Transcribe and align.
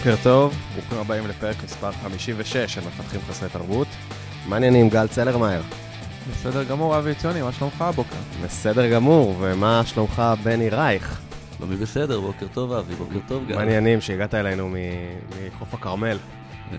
בוקר 0.00 0.14
טוב, 0.22 0.54
ברוכים 0.74 0.98
הבאים 0.98 1.26
לפרק 1.26 1.56
מספר 1.64 1.92
56 1.92 2.56
של 2.56 2.80
מפתחים 2.80 3.20
חסרי 3.28 3.48
תרבות. 3.48 3.86
מעניינים, 4.48 4.88
גל 4.88 5.06
צלרמייר. 5.08 5.62
בסדר 6.32 6.64
גמור, 6.64 6.98
אבי 6.98 7.14
ציוני, 7.14 7.42
מה 7.42 7.52
שלומך 7.52 7.82
הבוקר? 7.82 8.16
בסדר 8.44 8.92
גמור, 8.92 9.36
ומה 9.40 9.82
שלומך 9.86 10.22
בני 10.42 10.68
רייך? 10.68 11.20
שלומי 11.58 11.76
בסדר, 11.76 12.20
בוקר 12.20 12.46
טוב 12.54 12.72
אבי, 12.72 12.94
בוקר 12.94 13.18
טוב 13.28 13.46
גל. 13.48 13.54
מעניינים 13.56 14.00
שהגעת 14.00 14.34
אלינו 14.34 14.68
מ- 14.68 14.74
מחוף 15.48 15.74
הכרמל. 15.74 16.18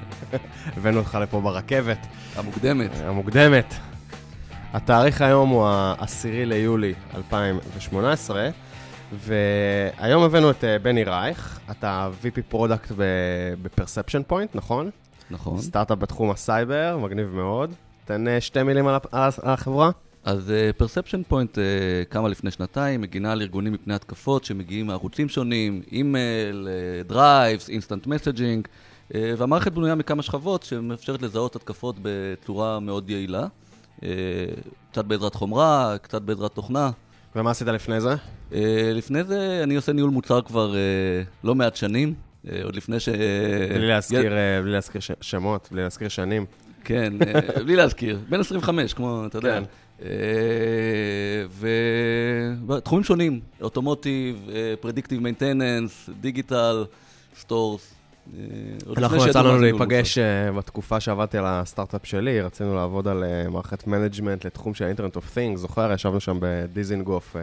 הבאנו 0.78 1.00
אותך 1.00 1.18
לפה 1.22 1.42
ברכבת 1.42 2.08
המוקדמת. 2.36 2.92
המוקדמת. 3.04 3.74
התאריך 4.74 5.22
היום 5.22 5.50
הוא 5.50 5.68
ה-10 5.68 6.06
ליולי 6.46 6.94
2018, 7.16 8.50
והיום 9.14 10.24
הבאנו 10.24 10.52
את 10.52 10.64
אה, 10.64 10.80
בני 10.80 11.04
רייך, 11.04 11.60
אתה 11.72 12.10
VP 12.24 12.42
product 12.50 12.92
ב 13.62 13.67
Perception 13.67 14.22
Point, 14.28 14.56
נכון? 14.56 14.90
נכון. 15.32 15.58
סטארט-אפ 15.58 15.98
בתחום 15.98 16.32
הסייבר, 16.32 16.98
מגניב 17.04 17.36
מאוד. 17.36 17.74
תן 18.06 18.28
אה, 18.28 18.42
שתי 18.42 18.64
מילים 18.64 18.88
על, 18.88 18.96
על 19.12 19.32
על 19.42 19.54
החברה. 19.54 19.92
אז 20.24 20.54
Perception 20.78 21.22
Point 21.28 21.58
קמה 22.10 22.30
לפני 22.30 22.52
שנתיים, 22.52 23.02
מגינה 23.02 23.32
על 23.32 23.42
ארגונים 23.42 23.74
מפני 23.74 23.94
התקפות 23.94 24.46
שמגיעים 24.46 24.88
מערוצים 24.88 25.30
שונים, 25.30 25.82
אימייל, 25.92 26.68
drives, 27.08 27.70
instant 27.70 28.08
messaging, 28.08 28.68
והמערכת 29.12 29.72
בנויה 29.72 29.96
מכמה 29.96 30.22
שכבות 30.22 30.64
שמאפשרת 30.64 31.22
לזהות 31.22 31.56
התקפות 31.56 31.96
בצורה 32.02 32.80
מאוד 32.80 33.10
יעילה. 33.10 33.48
אה, 34.04 34.10
קצת 34.92 35.06
בעזרת 35.06 35.36
חומרה, 35.36 35.96
קצת 36.02 36.22
בעזרת 36.22 36.52
תוכנה. 36.52 36.92
ומה 37.36 37.52
עשית 37.52 37.68
לפני 37.68 38.02
זה? 38.02 38.16
אה, 38.54 38.92
לפני 38.94 39.24
זה 39.24 39.60
אני 39.64 39.76
עושה 39.76 39.94
ניהול 39.94 40.10
מוצר 40.10 40.42
כבר 40.42 40.76
אה, 40.76 40.80
לא 41.44 41.56
מעט 41.56 41.76
שנים, 41.76 42.14
אה, 42.50 42.64
עוד 42.64 42.76
לפני 42.76 43.00
ש... 43.00 43.10
בלי 43.70 43.88
להזכיר, 43.88 44.34
בלי 44.64 44.72
להזכיר 44.72 45.02
שמות, 45.22 45.70
בלי 45.72 45.84
להזכיר 45.84 46.08
שנים. 46.08 46.46
כן, 46.84 47.14
בלי 47.66 47.76
להזכיר, 47.76 48.20
בן 48.30 48.40
25, 48.40 48.94
כמו, 48.94 49.24
אתה 49.26 49.38
יודע. 49.38 49.60
כן. 49.60 49.64
ותחומים 52.68 53.04
שונים, 53.04 53.40
automotive, 53.62 54.50
predictive 54.82 55.22
maintenance, 55.22 56.10
digital, 56.22 56.86
stores. 57.40 57.94
אנחנו 58.98 59.28
יצא 59.28 59.42
לנו 59.42 59.62
להיפגש 59.62 60.18
אה, 60.18 60.52
בתקופה 60.52 61.00
שעבדתי 61.00 61.38
על 61.38 61.46
הסטארט-אפ 61.48 62.06
שלי, 62.06 62.42
רצינו 62.42 62.76
לעבוד 62.76 63.08
על 63.08 63.24
אה, 63.24 63.50
מערכת 63.50 63.88
management 63.88 64.46
לתחום 64.46 64.74
של 64.74 64.86
Internet 64.86 65.16
of 65.16 65.34
Things, 65.34 65.58
זוכר? 65.58 65.92
ישבנו 65.94 66.20
שם 66.20 66.38
בדיזינגוף, 66.42 67.36
אה, 67.36 67.42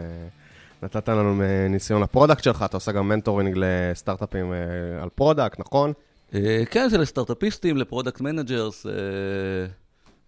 נתת 0.83 1.09
לנו 1.09 1.43
ניסיון 1.69 2.01
ל 2.01 2.06
product 2.06 2.43
שלך, 2.43 2.65
אתה 2.65 2.77
עושה 2.77 2.91
גם 2.91 3.09
mentoring 3.09 3.53
לסטארט-אפים 3.57 4.53
אה, 4.53 4.57
על 5.03 5.09
product, 5.15 5.59
נכון? 5.59 5.93
אה, 6.33 6.63
כן, 6.71 6.89
זה 6.89 6.97
לסטארט-אפיסטים, 6.97 7.77
ל 7.77 7.83
product 7.83 8.21
managers. 8.21 8.85
אה, 8.85 8.91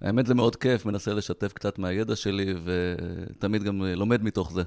האמת 0.02 0.26
זה 0.26 0.34
מאוד 0.34 0.56
כיף, 0.56 0.86
מנסה 0.86 1.14
לשתף 1.14 1.54
קצת 1.54 1.80
מהידע 1.80 2.16
שלי, 2.16 2.54
ותמיד 2.66 3.64
גם 3.64 3.84
אה, 3.84 3.96
לומד 3.96 4.24
מתוך 4.24 4.52
זה. 4.54 4.62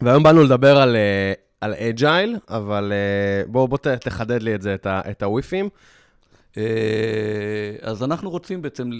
והיום 0.00 0.22
באנו 0.22 0.42
לדבר 0.42 0.76
על, 0.76 0.96
אה, 0.96 1.32
על 1.60 1.74
agile, 1.74 2.36
אבל 2.48 2.92
אה, 2.92 3.46
בוא, 3.46 3.78
תחדד 4.00 4.42
לי 4.42 4.54
את 4.54 4.62
זה, 4.62 4.74
את, 4.74 4.86
ה, 4.86 5.00
את 5.10 5.22
הוויפים. 5.22 5.68
אה, 6.56 6.62
אז 7.82 8.02
אנחנו 8.02 8.30
רוצים 8.30 8.62
בעצם 8.62 8.90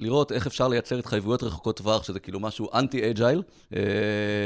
לראות 0.00 0.32
איך 0.32 0.46
אפשר 0.46 0.68
לייצר 0.68 0.98
התחייבויות 0.98 1.42
רחוקות 1.42 1.76
טווח, 1.76 2.02
שזה 2.04 2.20
כאילו 2.20 2.40
משהו 2.40 2.68
אנטי-אג'ייל. 2.74 3.42
כן, 3.70 3.76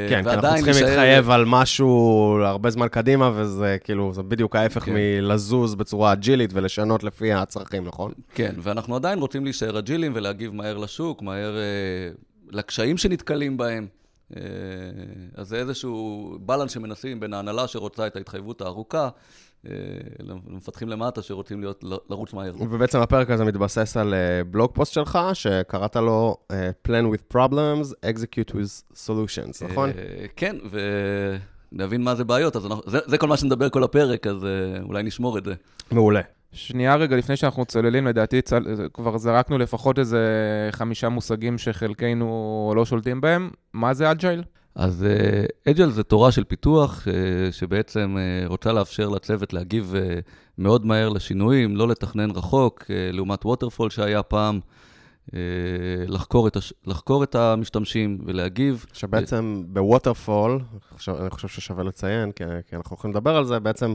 כי 0.09 0.17
אנחנו 0.17 0.49
צריכים 0.57 0.85
להתחייב 0.87 1.31
על 1.31 1.45
משהו 1.45 2.39
להרבה 2.43 2.71
זמן 2.71 2.89
קדימה, 2.89 3.31
וזה 3.35 3.77
כאילו, 3.85 4.13
זה 4.15 4.23
בדיוק 4.23 4.57
ההפך 4.57 4.85
כן. 4.85 4.93
מלזוז 4.95 5.75
בצורה 5.75 6.13
אג'ילית 6.13 6.51
ולשנות 6.55 7.05
לפי 7.05 7.33
הצרכים, 7.33 7.85
נכון? 7.85 8.13
כן, 8.35 8.55
ואנחנו 8.59 8.97
עדיין 8.97 9.19
רוצים 9.19 9.45
להישאר 9.45 9.79
אג'ילים 9.79 10.13
ולהגיב 10.15 10.55
מהר 10.55 10.79
לשוק, 10.79 11.23
מהר 11.23 11.57
אה, 11.57 12.13
לקשיים 12.51 12.99
שנתקלים 12.99 13.57
בהם. 13.57 13.87
אה, 14.37 14.43
אז 15.35 15.49
זה 15.49 15.57
איזשהו 15.57 16.37
בלנס 16.41 16.71
שמנסים 16.71 17.21
בין 17.21 17.35
ההנהלה 17.35 17.67
שרוצה 17.67 18.07
את 18.07 18.17
ההתחייבות 18.17 18.61
הארוכה, 18.61 19.09
אה, 19.67 19.73
למפתחים 20.21 20.89
למטה 20.89 21.23
שרוצים 21.23 21.61
להיות, 21.61 21.85
לרוץ 22.11 22.33
מהר. 22.33 22.53
ובעצם 22.59 22.99
הפרק 22.99 23.31
הזה 23.31 23.45
מתבסס 23.45 23.97
על 23.97 24.15
אה, 24.15 24.45
blog 24.45 24.71
post 24.75 24.93
שלך, 24.93 25.19
שקראת 25.35 25.97
לו 25.97 26.37
Plan 26.89 27.15
with 27.15 27.37
Problems, 27.37 27.93
Execute 28.05 28.51
with 28.51 28.95
Solutions, 29.07 29.65
נכון? 29.71 29.91
כן, 30.37 30.57
ונבין 31.73 32.03
מה 32.03 32.15
זה 32.15 32.25
בעיות, 32.25 32.57
אז 32.57 32.67
אנחנו, 32.67 32.83
זה, 32.87 32.99
זה 33.07 33.19
כל 33.19 33.27
מה 33.27 33.37
שנדבר 33.37 33.69
כל 33.69 33.85
הפרק, 33.85 34.27
אז 34.27 34.47
אולי 34.83 35.03
נשמור 35.03 35.39
את 35.39 35.45
זה. 35.45 35.55
מעולה. 35.91 36.21
שנייה 36.53 36.97
רגע, 36.97 37.17
לפני 37.17 37.37
שאנחנו 37.37 37.65
צוללים, 37.65 38.07
לדעתי 38.07 38.43
צל... 38.43 38.65
כבר 38.95 39.19
זרקנו 39.19 39.59
לפחות 39.59 39.99
איזה 39.99 40.29
חמישה 40.71 41.09
מושגים 41.09 41.59
שחלקנו 41.59 42.73
לא 42.77 42.85
שולטים 42.85 43.21
בהם. 43.21 43.51
מה 43.73 43.95
זה 43.95 44.11
agile? 44.11 44.43
אז 44.75 45.07
אג'ל 45.69 45.91
זה 45.91 46.03
תורה 46.03 46.33
של 46.33 46.45
פיתוח, 46.45 47.09
אה, 47.09 47.53
שבעצם 47.53 48.17
אה, 48.19 48.49
רוצה 48.49 48.73
לאפשר 48.73 49.09
לצוות 49.09 49.53
להגיב 49.53 49.95
אה, 49.97 50.19
מאוד 50.59 50.87
מהר 50.87 51.09
לשינויים, 51.09 51.77
לא 51.77 51.89
לתכנן 51.89 52.31
רחוק, 52.31 52.85
אה, 52.91 53.11
לעומת 53.13 53.45
ווטרפול 53.45 53.91
שהיה 53.91 54.23
פעם, 54.23 54.61
אה, 55.35 55.41
לחקור 56.07 56.49
את, 56.49 56.57
הש... 56.57 56.73
לחקור 56.87 57.25
את 57.25 57.35
המשתמשים 57.35 58.19
ולהגיב. 58.25 58.87
שבעצם 58.93 59.63
בווטרפול, 59.67 60.61
אני 61.09 61.31
חושב 61.31 61.49
ששווה 61.49 61.85
לציין, 61.85 62.33
כי, 62.33 62.45
כי 62.67 62.77
אנחנו 62.77 62.97
יכולים 62.97 63.17
לדבר 63.17 63.37
על 63.37 63.45
זה, 63.45 63.61
בעצם 63.61 63.95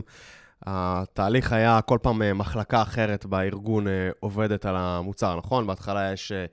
התהליך 0.66 1.52
היה 1.52 1.80
כל 1.80 1.98
פעם 2.02 2.22
אה, 2.22 2.34
מחלקה 2.34 2.82
אחרת 2.82 3.26
בארגון 3.26 3.88
אה, 3.88 4.10
עובדת 4.20 4.66
על 4.66 4.76
המוצר, 4.76 5.36
נכון? 5.36 5.66
בהתחלה 5.66 6.12
יש 6.12 6.32
אה, 6.32 6.44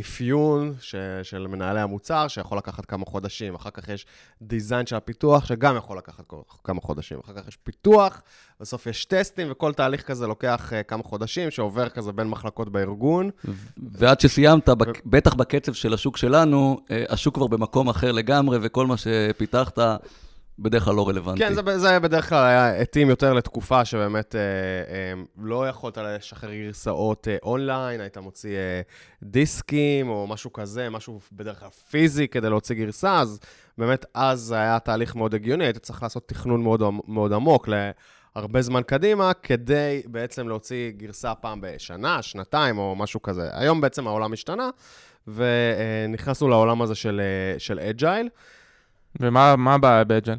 אפיון 0.00 0.74
ש, 0.80 0.94
של 1.22 1.46
מנהלי 1.46 1.80
המוצר, 1.80 2.28
שיכול 2.28 2.58
לקחת 2.58 2.84
כמה 2.84 3.04
חודשים, 3.04 3.54
אחר 3.54 3.70
כך 3.70 3.88
יש 3.88 4.06
דיזיין 4.42 4.86
של 4.86 4.96
הפיתוח, 4.96 5.44
שגם 5.46 5.76
יכול 5.76 5.98
לקחת 5.98 6.24
כמה 6.64 6.80
חודשים, 6.80 7.18
אחר 7.24 7.32
כך 7.32 7.48
יש 7.48 7.56
פיתוח, 7.56 8.22
בסוף 8.60 8.86
יש 8.86 9.04
טסטים, 9.04 9.48
וכל 9.50 9.72
תהליך 9.72 10.02
כזה 10.02 10.26
לוקח 10.26 10.72
כמה 10.88 11.02
חודשים, 11.02 11.50
שעובר 11.50 11.88
כזה 11.88 12.12
בין 12.12 12.28
מחלקות 12.28 12.68
בארגון. 12.68 13.30
ועד 13.92 14.20
שסיימת, 14.20 14.68
בק... 14.68 15.06
בטח 15.06 15.34
בקצב 15.34 15.72
של 15.72 15.94
השוק 15.94 16.16
שלנו, 16.16 16.80
השוק 17.08 17.34
כבר 17.34 17.46
במקום 17.46 17.88
אחר 17.88 18.12
לגמרי, 18.12 18.58
וכל 18.62 18.86
מה 18.86 18.94
שפיתחת 18.96 19.78
בדרך 20.58 20.84
כלל 20.84 20.94
לא 20.94 21.08
רלוונטי. 21.08 21.38
כן, 21.38 21.54
זה, 21.54 21.78
זה 21.78 22.00
בדרך 22.00 22.28
כלל 22.28 22.44
היה 22.44 22.80
התאים 22.80 23.10
יותר 23.10 23.32
לתקופה 23.32 23.84
שבאמת 23.84 24.34
אה, 24.34 24.40
אה, 24.40 25.22
לא 25.38 25.68
יכולת 25.68 25.98
לשחרר 25.98 26.54
גרסאות 26.54 27.28
אה, 27.28 27.36
אונליין, 27.42 28.00
היית 28.00 28.18
מוציא 28.18 28.56
אה, 28.56 28.80
דיסקים 29.22 30.08
או 30.08 30.26
משהו 30.26 30.52
כזה, 30.52 30.90
משהו 30.90 31.20
בדרך 31.32 31.60
כלל 31.60 31.68
פיזי 31.90 32.28
כדי 32.28 32.50
להוציא 32.50 32.74
גרסה, 32.76 33.20
אז 33.20 33.40
באמת 33.78 34.06
אז 34.14 34.40
זה 34.40 34.56
היה 34.56 34.78
תהליך 34.78 35.16
מאוד 35.16 35.34
הגיוני, 35.34 35.64
היית 35.64 35.78
צריך 35.78 36.02
לעשות 36.02 36.28
תכנון 36.28 36.62
מאוד, 36.62 36.82
מאוד 37.08 37.32
עמוק 37.32 37.68
להרבה 38.36 38.62
זמן 38.62 38.82
קדימה, 38.82 39.32
כדי 39.34 40.02
בעצם 40.06 40.48
להוציא 40.48 40.90
גרסה 40.90 41.34
פעם 41.34 41.60
בשנה, 41.60 42.22
שנתיים 42.22 42.78
או 42.78 42.96
משהו 42.96 43.22
כזה. 43.22 43.48
היום 43.52 43.80
בעצם 43.80 44.06
העולם 44.06 44.32
השתנה, 44.32 44.70
ונכנסנו 45.28 46.48
לעולם 46.48 46.82
הזה 46.82 46.94
של, 46.94 47.20
אה, 47.78 47.90
agile. 47.90 48.28
ומה 49.20 49.56
מה 49.56 49.74
הבעיה 49.74 50.04
ב 50.04 50.09
agile? 50.09 50.38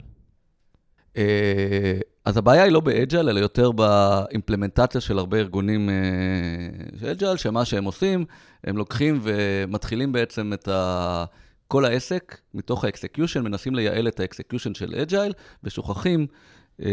אה, 1.18 2.00
אז 2.26 2.38
הבעיה 2.38 2.64
היא 2.64 2.72
לא 2.72 2.80
ב 2.80 2.87
agile, 2.87 3.30
אלא 3.30 3.40
יותר 3.40 3.72
ב 3.72 3.80
implementation 3.80 5.02
של 5.02 5.18
הרבה 5.18 5.38
ארגונים 5.38 5.90
אה, 5.90 5.96
של 7.00 7.08
agile, 7.08 7.38
שמה 7.38 7.66
שהם 7.66 7.84
עושים, 7.84 8.26
הם 8.64 8.78
לוקחים 8.78 9.20
ומתחילים 9.24 10.12
בעצם 10.12 10.54
את 10.54 10.68
ה... 10.68 11.26
כל 11.68 11.86
העסק, 11.86 12.38
מתוך 12.54 12.84
ה 12.86 12.91
execution, 12.91 13.44
מנסים 13.44 13.76
לייעל 13.76 14.08
את 14.08 14.20
ה 14.20 14.25
execution 14.25 14.74
של 14.74 14.96
agile, 14.96 15.34
ושוכחים 15.64 16.28
אה, 16.82 16.90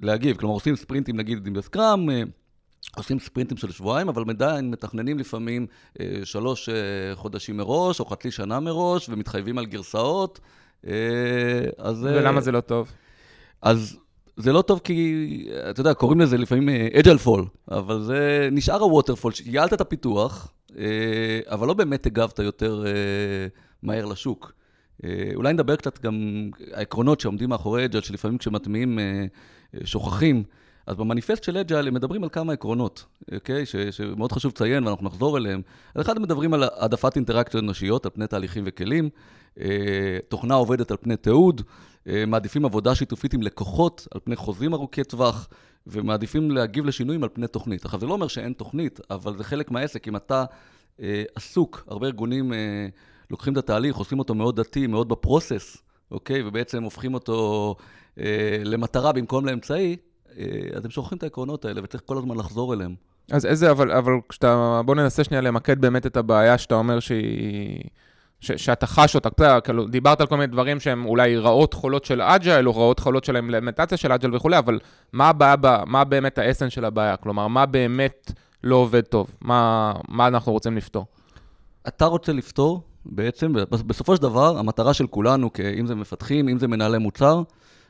להגיב. 0.00 0.36
כלומר, 0.36 0.54
עושים 0.54 0.76
sprintים, 0.76 1.16
נגיד, 1.16 1.46
עם 1.46 1.52
בscrum, 1.52 2.10
אה, 2.10 2.22
עושים 2.96 3.18
sprintים 3.18 3.56
של 3.56 3.70
שבועיים, 3.70 4.08
אבל 4.08 4.24
עדיין 4.28 4.70
מתכננים 4.70 5.18
לפעמים 5.18 5.66
אה, 6.00 6.20
שלוש 6.24 6.68
אה, 6.68 6.74
חודשים 7.14 7.56
מראש, 7.56 8.00
או 8.00 8.04
חצי 8.04 8.30
שנה 8.30 8.60
מראש, 8.60 9.08
ומתחייבים 9.08 9.58
על 9.58 9.66
גרסאות. 9.66 10.40
אה, 10.86 10.92
אז... 11.78 12.02
ולמה 12.02 12.40
זה 12.40 12.52
לא 12.52 12.60
טוב? 12.60 12.92
אז 13.62 13.98
זה 14.36 14.52
לא 14.52 14.62
טוב 14.62 14.80
כי, 14.84 15.48
אתה 15.70 15.80
יודע, 15.80 15.94
קוראים 15.94 16.20
לזה 16.20 16.38
לפעמים 16.38 16.68
agile 16.98 17.18
fall, 17.18 17.44
אבל 17.70 18.02
זה 18.02 18.48
נשאר 18.52 18.80
ה 18.80 18.85
waterfall, 18.85 19.32
ייעלת 19.44 19.72
את 19.72 19.80
הפיתוח, 19.80 20.52
אבל 21.46 21.66
לא 21.66 21.74
באמת 21.74 22.06
הגבת 22.06 22.38
יותר 22.38 22.84
מהר 23.82 24.04
לשוק. 24.04 24.52
אולי 25.34 25.52
נדבר 25.52 25.76
קצת 25.76 26.02
גם 26.02 26.48
העקרונות 26.72 27.20
שעומדים 27.20 27.48
מאחורי 27.48 27.84
agile, 27.84 28.00
שלפעמים 28.00 28.38
כשמטמיעים 28.38 28.98
שוכחים. 29.84 30.44
אז 30.86 30.96
במניפסט 30.96 31.44
של 31.44 31.56
agile 31.56 31.88
הם 31.88 31.94
מדברים 31.94 32.22
על 32.22 32.28
כמה 32.28 32.52
עקרונות, 32.52 33.04
אוקיי? 33.34 33.66
ש, 33.66 33.76
שמאוד 33.76 34.32
חשוב 34.32 34.52
לציין 34.52 34.86
ואנחנו 34.86 35.06
נחזור 35.06 35.38
אליהם. 35.38 35.62
אז 35.94 36.02
אחד 36.02 36.16
הם 36.16 36.22
מדברים 36.22 36.54
על 36.54 36.62
העדפת 36.62 37.16
אינטראקציות 37.16 37.64
אנושיות 37.64 38.04
על 38.04 38.10
פני 38.14 38.26
תהליכים 38.26 38.64
וכלים, 38.66 39.10
אה, 39.60 40.18
תוכנה 40.28 40.54
עובדת 40.54 40.90
על 40.90 40.96
פני 40.96 41.16
תיעוד, 41.16 41.62
אה, 42.08 42.24
מעדיפים 42.26 42.64
עבודה 42.64 42.94
שיתופית 42.94 43.34
עם 43.34 43.42
לקוחות 43.42 44.08
על 44.14 44.20
פני 44.24 44.36
חוזים 44.36 44.74
ארוכי 44.74 45.04
טווח, 45.04 45.48
ומעדיפים 45.86 46.50
להגיב 46.50 46.86
לשינויים 46.86 47.22
על 47.22 47.28
פני 47.32 47.46
תוכנית. 47.46 47.84
עכשיו, 47.84 48.00
זה 48.00 48.06
לא 48.06 48.12
אומר 48.12 48.28
שאין 48.28 48.52
תוכנית, 48.52 49.00
אבל 49.10 49.36
זה 49.36 49.44
חלק 49.44 49.70
מהעסק. 49.70 50.08
אם 50.08 50.16
אתה 50.16 50.44
אה, 51.00 51.22
עסוק, 51.34 51.84
הרבה 51.88 52.06
ארגונים 52.06 52.52
אה, 52.52 52.58
לוקחים 53.30 53.52
את 53.52 53.58
התהליך, 53.58 53.96
עושים 53.96 54.18
אותו 54.18 54.34
מאוד 54.34 54.60
דתי, 54.60 54.86
מאוד 54.86 55.08
בפרוסס, 55.08 55.76
אוקיי? 56.10 56.42
ובעצם 56.42 56.82
הופכים 56.82 57.14
אותו 57.14 57.74
אה, 58.18 58.58
למטרה 58.64 59.12
במקום 59.12 59.46
לאמצעי, 59.46 59.96
אז 60.74 60.84
הם 60.84 60.90
שוכחים 60.90 61.18
את 61.18 61.22
העקרונות 61.22 61.64
האלה, 61.64 61.80
וצריך 61.84 62.02
כל 62.06 62.18
הזמן 62.18 62.36
לחזור 62.36 62.74
אליהם. 62.74 62.94
אז 63.30 63.46
איזה, 63.46 63.70
אבל, 63.70 63.92
אבל 63.92 64.12
כשאתה, 64.28 64.80
בוא 64.84 64.94
ננסה 64.94 65.24
שנייה 65.24 65.40
למקד 65.40 65.80
באמת 65.80 66.06
את 66.06 66.16
הבעיה 66.16 66.58
שאתה 66.58 66.74
אומר 66.74 67.00
שהיא... 67.00 67.80
ש, 68.40 68.52
שאתה 68.52 68.86
חש 68.86 69.14
אותה, 69.14 69.28
אתה 69.28 69.60
כאילו, 69.60 69.86
דיברת 69.86 70.20
על 70.20 70.26
כל 70.26 70.36
מיני 70.36 70.46
דברים 70.46 70.80
שהם 70.80 71.06
אולי 71.06 71.36
רעות 71.36 71.74
חולות 71.74 72.04
של 72.04 72.22
agile, 72.22 72.68
או 72.68 72.76
רעות 72.76 73.00
חולות 73.00 73.24
של 73.24 73.36
ה 73.36 73.40
implementation 73.40 73.98
של 73.98 74.12
agile 74.12 74.36
וכולי, 74.36 74.58
אבל 74.58 74.78
מה 75.12 75.28
הבעיה, 75.28 75.54
מה 75.86 76.04
באמת 76.04 76.38
ה 76.38 76.42
essence 76.42 76.70
של 76.70 76.84
הבעיה? 76.84 77.16
כלומר, 77.16 77.48
מה 77.48 77.66
באמת 77.66 78.32
לא 78.64 78.76
עובד 78.76 79.00
טוב? 79.00 79.30
מה, 79.40 79.92
מה 80.08 80.26
אנחנו 80.26 80.52
רוצים 80.52 80.76
לפתור? 80.76 81.06
אתה 81.88 82.04
רוצה 82.04 82.32
לפתור, 82.32 82.82
בעצם, 83.06 83.52
בסופו 83.70 84.16
של 84.16 84.22
דבר, 84.22 84.58
המטרה 84.58 84.94
של 84.94 85.06
כולנו, 85.06 85.50
אם 85.80 85.86
זה 85.86 85.94
מפתחים, 85.94 86.48
אם 86.48 86.58
זה 86.58 86.68
מנהלי 86.68 86.98
מוצר, 86.98 87.42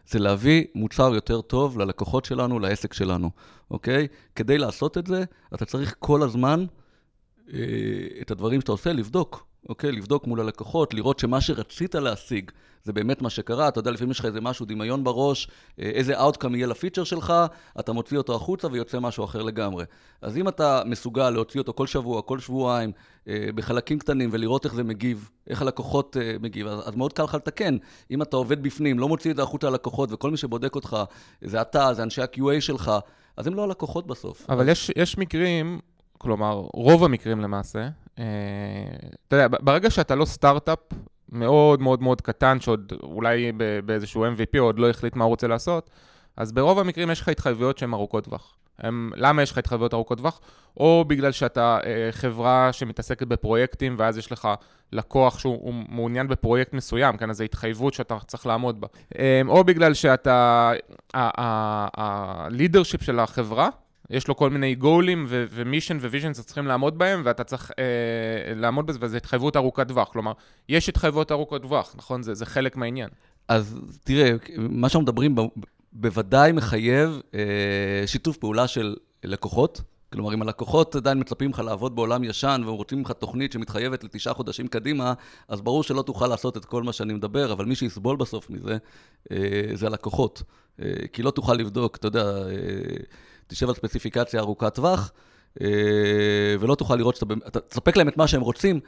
זה 0.08 0.18
להביא 0.18 0.64
מוצר 0.74 1.14
יותר 1.14 1.40
טוב 1.40 1.78
ללקוחות 1.78 2.24
שלנו, 2.24 2.58
לעסק 2.58 2.92
שלנו, 2.92 3.30
אוקיי? 3.70 4.08
כדי 4.34 4.58
לעשות 4.58 4.98
את 4.98 5.06
זה, 5.06 5.24
אתה 5.54 5.64
צריך 5.64 5.94
כל 5.98 6.22
הזמן 6.22 6.64
אה, 7.52 7.58
את 8.20 8.30
הדברים 8.30 8.60
שאתה 8.60 8.72
עושה 8.72 8.92
לבדוק. 8.92 9.46
אוקיי? 9.68 9.92
לבדוק 9.92 10.26
מול 10.26 10.40
הלקוחות, 10.40 10.94
לראות 10.94 11.18
שמה 11.18 11.40
שרצית 11.40 11.94
להשיג 11.94 12.50
זה 12.86 12.92
באמת 12.92 13.22
מה 13.22 13.30
שקרה. 13.30 13.68
אתה 13.68 13.78
יודע, 13.78 13.90
לפעמים 13.90 14.10
יש 14.10 14.18
לך 14.18 14.24
איזה 14.24 14.40
משהו, 14.40 14.66
דמיון 14.66 15.04
בראש, 15.04 15.48
אה, 15.80 15.84
איזה 15.84 16.20
אאוטקאם 16.20 16.54
יהיה 16.54 16.66
לפיצ'ר 16.66 17.04
שלך, 17.04 17.32
אתה 17.80 17.92
מוציא 17.92 18.18
אותו 18.18 18.34
החוצה 18.34 18.68
ויוצא 18.72 19.00
משהו 19.00 19.24
אחר 19.24 19.42
לגמרי. 19.42 19.84
אז 20.22 20.36
אם 20.36 20.48
אתה 20.48 20.82
מסוגל 20.86 21.30
להוציא 21.30 21.60
אותו 21.60 21.72
כל 21.72 21.86
שבוע, 21.86 22.22
כל 22.22 22.38
שבועיים, 22.38 22.92
אה, 23.28 23.48
בחלקים 23.54 23.98
קטנים, 23.98 24.28
ולראות 24.32 24.64
איך 24.64 24.74
זה 24.74 24.84
מגיב, 24.84 25.30
איך 25.46 25.62
הלקוחות 25.62 26.16
אה, 26.16 26.36
מגיב, 26.40 26.66
אז, 26.66 26.88
אז 26.88 26.96
מאוד 26.96 27.12
קל 27.12 27.22
לך 27.22 27.34
לתקן. 27.34 27.76
אם 28.10 28.22
אתה 28.22 28.36
עובד 28.36 28.62
בפנים, 28.62 28.98
לא 28.98 29.08
מוציא 29.08 29.30
את 29.30 29.36
זה 29.36 29.42
החוצה 29.42 29.70
ללקוחות, 29.70 30.12
וכל 30.12 30.30
מי 30.30 30.36
שבודק 30.36 30.74
אותך, 30.74 30.96
זה 31.42 31.60
אתה, 31.60 31.94
זה 31.94 32.02
אנשי 32.02 32.22
ה-QA 32.22 32.60
שלך, 32.60 32.92
אז 33.36 33.46
הם 33.46 33.54
לא 33.54 33.64
הלקוחות 33.64 34.06
בסוף. 34.06 34.50
אבל 34.50 34.68
יש, 34.68 34.90
יש 34.96 35.18
מקרים, 35.18 35.80
כלומר, 36.18 36.62
רוב 36.74 37.04
המקרים 37.04 37.40
למעשה, 37.40 37.88
אתה 39.28 39.36
יודע, 39.36 39.58
ברגע 39.60 39.90
שאתה 39.90 40.14
לא 40.14 40.24
סטארט-אפ 40.24 40.78
מאוד 41.32 41.82
מאוד 41.82 42.02
מאוד 42.02 42.20
קטן, 42.20 42.60
שעוד 42.60 42.92
אולי 43.02 43.52
באיזשהו 43.84 44.26
MVP 44.26 44.58
עוד 44.58 44.78
לא 44.78 44.90
החליט 44.90 45.16
מה 45.16 45.24
הוא 45.24 45.28
רוצה 45.28 45.46
לעשות, 45.46 45.90
אז 46.36 46.52
ברוב 46.52 46.78
המקרים 46.78 47.10
יש 47.10 47.20
לך 47.20 47.28
התחייבויות 47.28 47.78
שהן 47.78 47.94
ארוכות 47.94 48.24
טווח. 48.24 48.56
הם, 48.78 49.10
למה 49.16 49.42
יש 49.42 49.50
לך 49.50 49.58
התחייבויות 49.58 49.94
ארוכות 49.94 50.18
טווח? 50.18 50.40
או 50.76 51.04
בגלל 51.08 51.32
שאתה 51.32 51.78
אה, 51.86 52.08
חברה 52.12 52.72
שמתעסקת 52.72 53.26
בפרויקטים, 53.26 53.94
ואז 53.98 54.18
יש 54.18 54.32
לך 54.32 54.48
לקוח 54.92 55.38
שהוא 55.38 55.74
מעוניין 55.88 56.28
בפרויקט 56.28 56.72
מסוים, 56.72 57.16
כן, 57.16 57.30
אז 57.30 57.36
זו 57.36 57.44
התחייבות 57.44 57.94
שאתה 57.94 58.16
צריך 58.26 58.46
לעמוד 58.46 58.80
בה. 58.80 58.86
אה, 59.18 59.40
או 59.48 59.64
בגלל 59.64 59.94
שאתה, 59.94 60.72
ה 61.14 61.31
leadership 61.31 63.02
של 63.02 63.18
החברה 63.20 63.68
יש 64.10 64.28
לו 64.28 64.36
כל 64.36 64.50
מיני 64.50 64.74
goalים 64.74 65.26
ו 65.28 65.37
mission 65.37 65.96
ו 65.96 66.02
vision 66.02 66.34
שצריכים 66.34 66.66
לעמוד 66.66 66.98
בהם, 66.98 67.22
ואתה 67.24 67.44
צריך 67.44 67.70
אה, 67.78 68.54
לעמוד 68.54 68.86
בזה, 68.86 68.98
וזו 69.02 69.16
התחייבות 69.16 69.56
ארוכת 69.56 69.88
טווח. 69.88 70.08
כלומר, 70.08 70.32
יש 70.68 70.88
התחייבויות 70.88 71.32
ארוכות 71.32 71.62
טווח, 71.62 71.94
נכון? 71.98 72.22
זה, 72.22 72.34
זה 72.34 72.46
חלק 72.46 72.76
מהעניין. 72.76 73.08
אז 73.48 73.80
תראה, 74.04 74.32
מה 74.58 74.88
שאנחנו 74.88 75.02
מדברים 75.02 75.34
ב, 75.34 75.40
בוודאי 75.92 76.52
מחייב 76.52 77.20
אה, 77.34 77.40
שיתוף 78.06 78.36
פעולה 78.36 78.68
של 78.68 78.96
לקוחות. 79.24 79.80
כלומר, 80.12 80.34
אם 80.34 80.42
הלקוחות 80.42 80.96
עדיין 80.96 81.18
מצפים 81.20 81.50
לך 81.50 81.58
לעבוד 81.58 81.96
בעולם 81.96 82.24
ישן 82.24 82.62
והם 82.64 82.74
רוצים 82.74 82.98
ממך 82.98 83.12
תוכנית 83.12 83.52
שמתחייבת 83.52 84.04
לתשעה 84.04 84.34
חודשים 84.34 84.68
קדימה, 84.68 85.14
אז 85.48 85.60
ברור 85.60 85.82
שלא 85.82 86.02
תוכל 86.02 86.26
לעשות 86.26 86.56
את 86.56 86.64
כל 86.64 86.82
מה 86.82 86.92
שאני 86.92 87.12
מדבר, 87.12 87.52
אבל 87.52 87.64
מי 87.64 87.74
שיסבול 87.74 88.16
בסוף 88.16 88.50
מזה, 88.50 88.76
אה, 89.32 89.36
זה 89.74 89.86
הלקוחות. 89.86 90.42
אה, 90.82 90.92
כי 91.12 91.22
לא 91.22 91.30
תוכל 91.30 91.54
לבדוק, 91.54 91.96
אתה 91.96 92.06
יודע... 92.06 92.24
אה, 92.24 92.52
תשב 93.46 93.68
על 93.68 93.74
ספציפיקציה 93.74 94.40
ארוכת 94.40 94.74
טווח, 94.74 95.12
אה, 95.60 96.54
ולא 96.60 96.74
תוכל 96.74 96.96
לראות 96.96 97.16
שאתה 97.16 97.60
תספק 97.60 97.96
להם 97.96 98.08
את 98.08 98.16
מה 98.16 98.28
שהם 98.28 98.40
רוצים, 98.40 98.80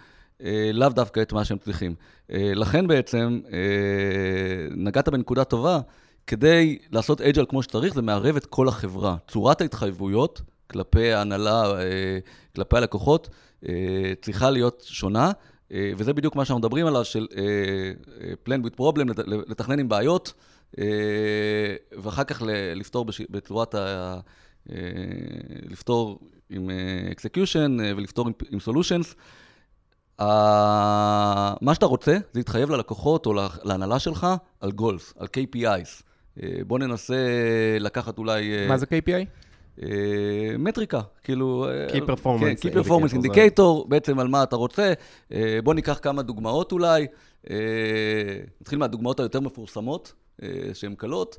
אה, 0.43 0.71
לאו 0.73 0.89
דווקא 0.89 1.21
את 1.23 1.33
מה 1.33 1.45
שהם 1.45 1.59
צריכים. 1.59 1.95
אה, 2.33 2.53
לכן 2.55 2.87
בעצם, 2.87 3.41
נגעת 4.71 5.09
בנקודה 5.09 5.45
טובה, 5.45 5.81
כדי 6.27 6.79
לעשות 6.93 7.21
אג'ל 7.21 7.45
כמו 7.49 7.63
שצריך, 7.63 7.95
זה 7.95 8.03
מערב 8.03 8.37
את 8.37 8.47
כל 8.47 8.69
החברה. 8.69 9.17
צורת 9.29 9.61
ההתחייבויות 9.61 10.43
כלפי 10.67 11.13
ההנהלה, 11.13 11.73
כלפי 12.55 12.77
הלקוחות, 12.77 13.29
צריכה 14.21 14.51
להיות 14.51 14.85
שונה, 14.87 15.31
וזה 15.71 16.13
בדיוק 16.13 16.37
מה 16.37 16.45
שאנחנו 16.45 16.59
מדברים 16.59 16.87
עליו, 16.87 17.05
של 17.05 17.27
plan 18.49 18.67
with 18.67 18.81
problem, 18.81 19.23
לתכנן 19.27 19.79
עם 19.79 19.89
בעיות, 19.89 20.33
ואחר 21.99 22.25
כך 22.25 22.43
לפתור 22.77 23.07
בצורת 23.31 23.75
ה... 23.75 24.19
אה, 24.71 24.77
לפתור 25.71 26.19
עם 26.51 26.71
execution 27.13 27.77
אה, 27.81 27.93
ולפתור 27.97 28.27
עם, 28.27 28.33
עם. 28.51 28.59
Uh, 30.21 30.25
מה 31.61 31.75
שאתה 31.75 31.87
רוצה 31.87 32.13
זה 32.13 32.19
להתחייב 32.35 32.71
ללקוחות 32.71 33.27
או 33.27 33.33
להנהלה 33.65 33.99
שלך 33.99 34.27
על 34.61 34.73
goals, 34.73 35.15
על 35.19 35.27
KPIs. 35.27 36.03
בוא 36.67 36.79
ננסה 36.79 37.17
לקחת 37.81 38.19
אולי... 38.19 38.69
מה 38.69 38.77
זה 38.77 38.87
KPI? 38.87 39.25
מטריקה, 40.59 41.01
כאילו... 41.25 41.67
Key 41.89 42.11
Performance. 42.11 42.61
כן, 42.61 42.69
Key 42.69 42.85
Performance 42.85 43.15
Indicator, 43.15 43.89
בעצם 43.89 44.19
על 44.19 44.29
מה 44.29 44.43
אתה 44.43 44.57
רוצה. 44.57 44.93
בוא 45.65 45.75
ניקח 45.75 45.99
כמה 46.03 46.23
דוגמאות 46.23 46.73
אולי. 46.73 47.07
נתחיל 48.61 48.79
מהדוגמאות 48.79 49.21
היותר 49.21 49.41
מפורסמות, 49.41 50.13
שהן 50.73 50.95
קלות. 50.95 51.37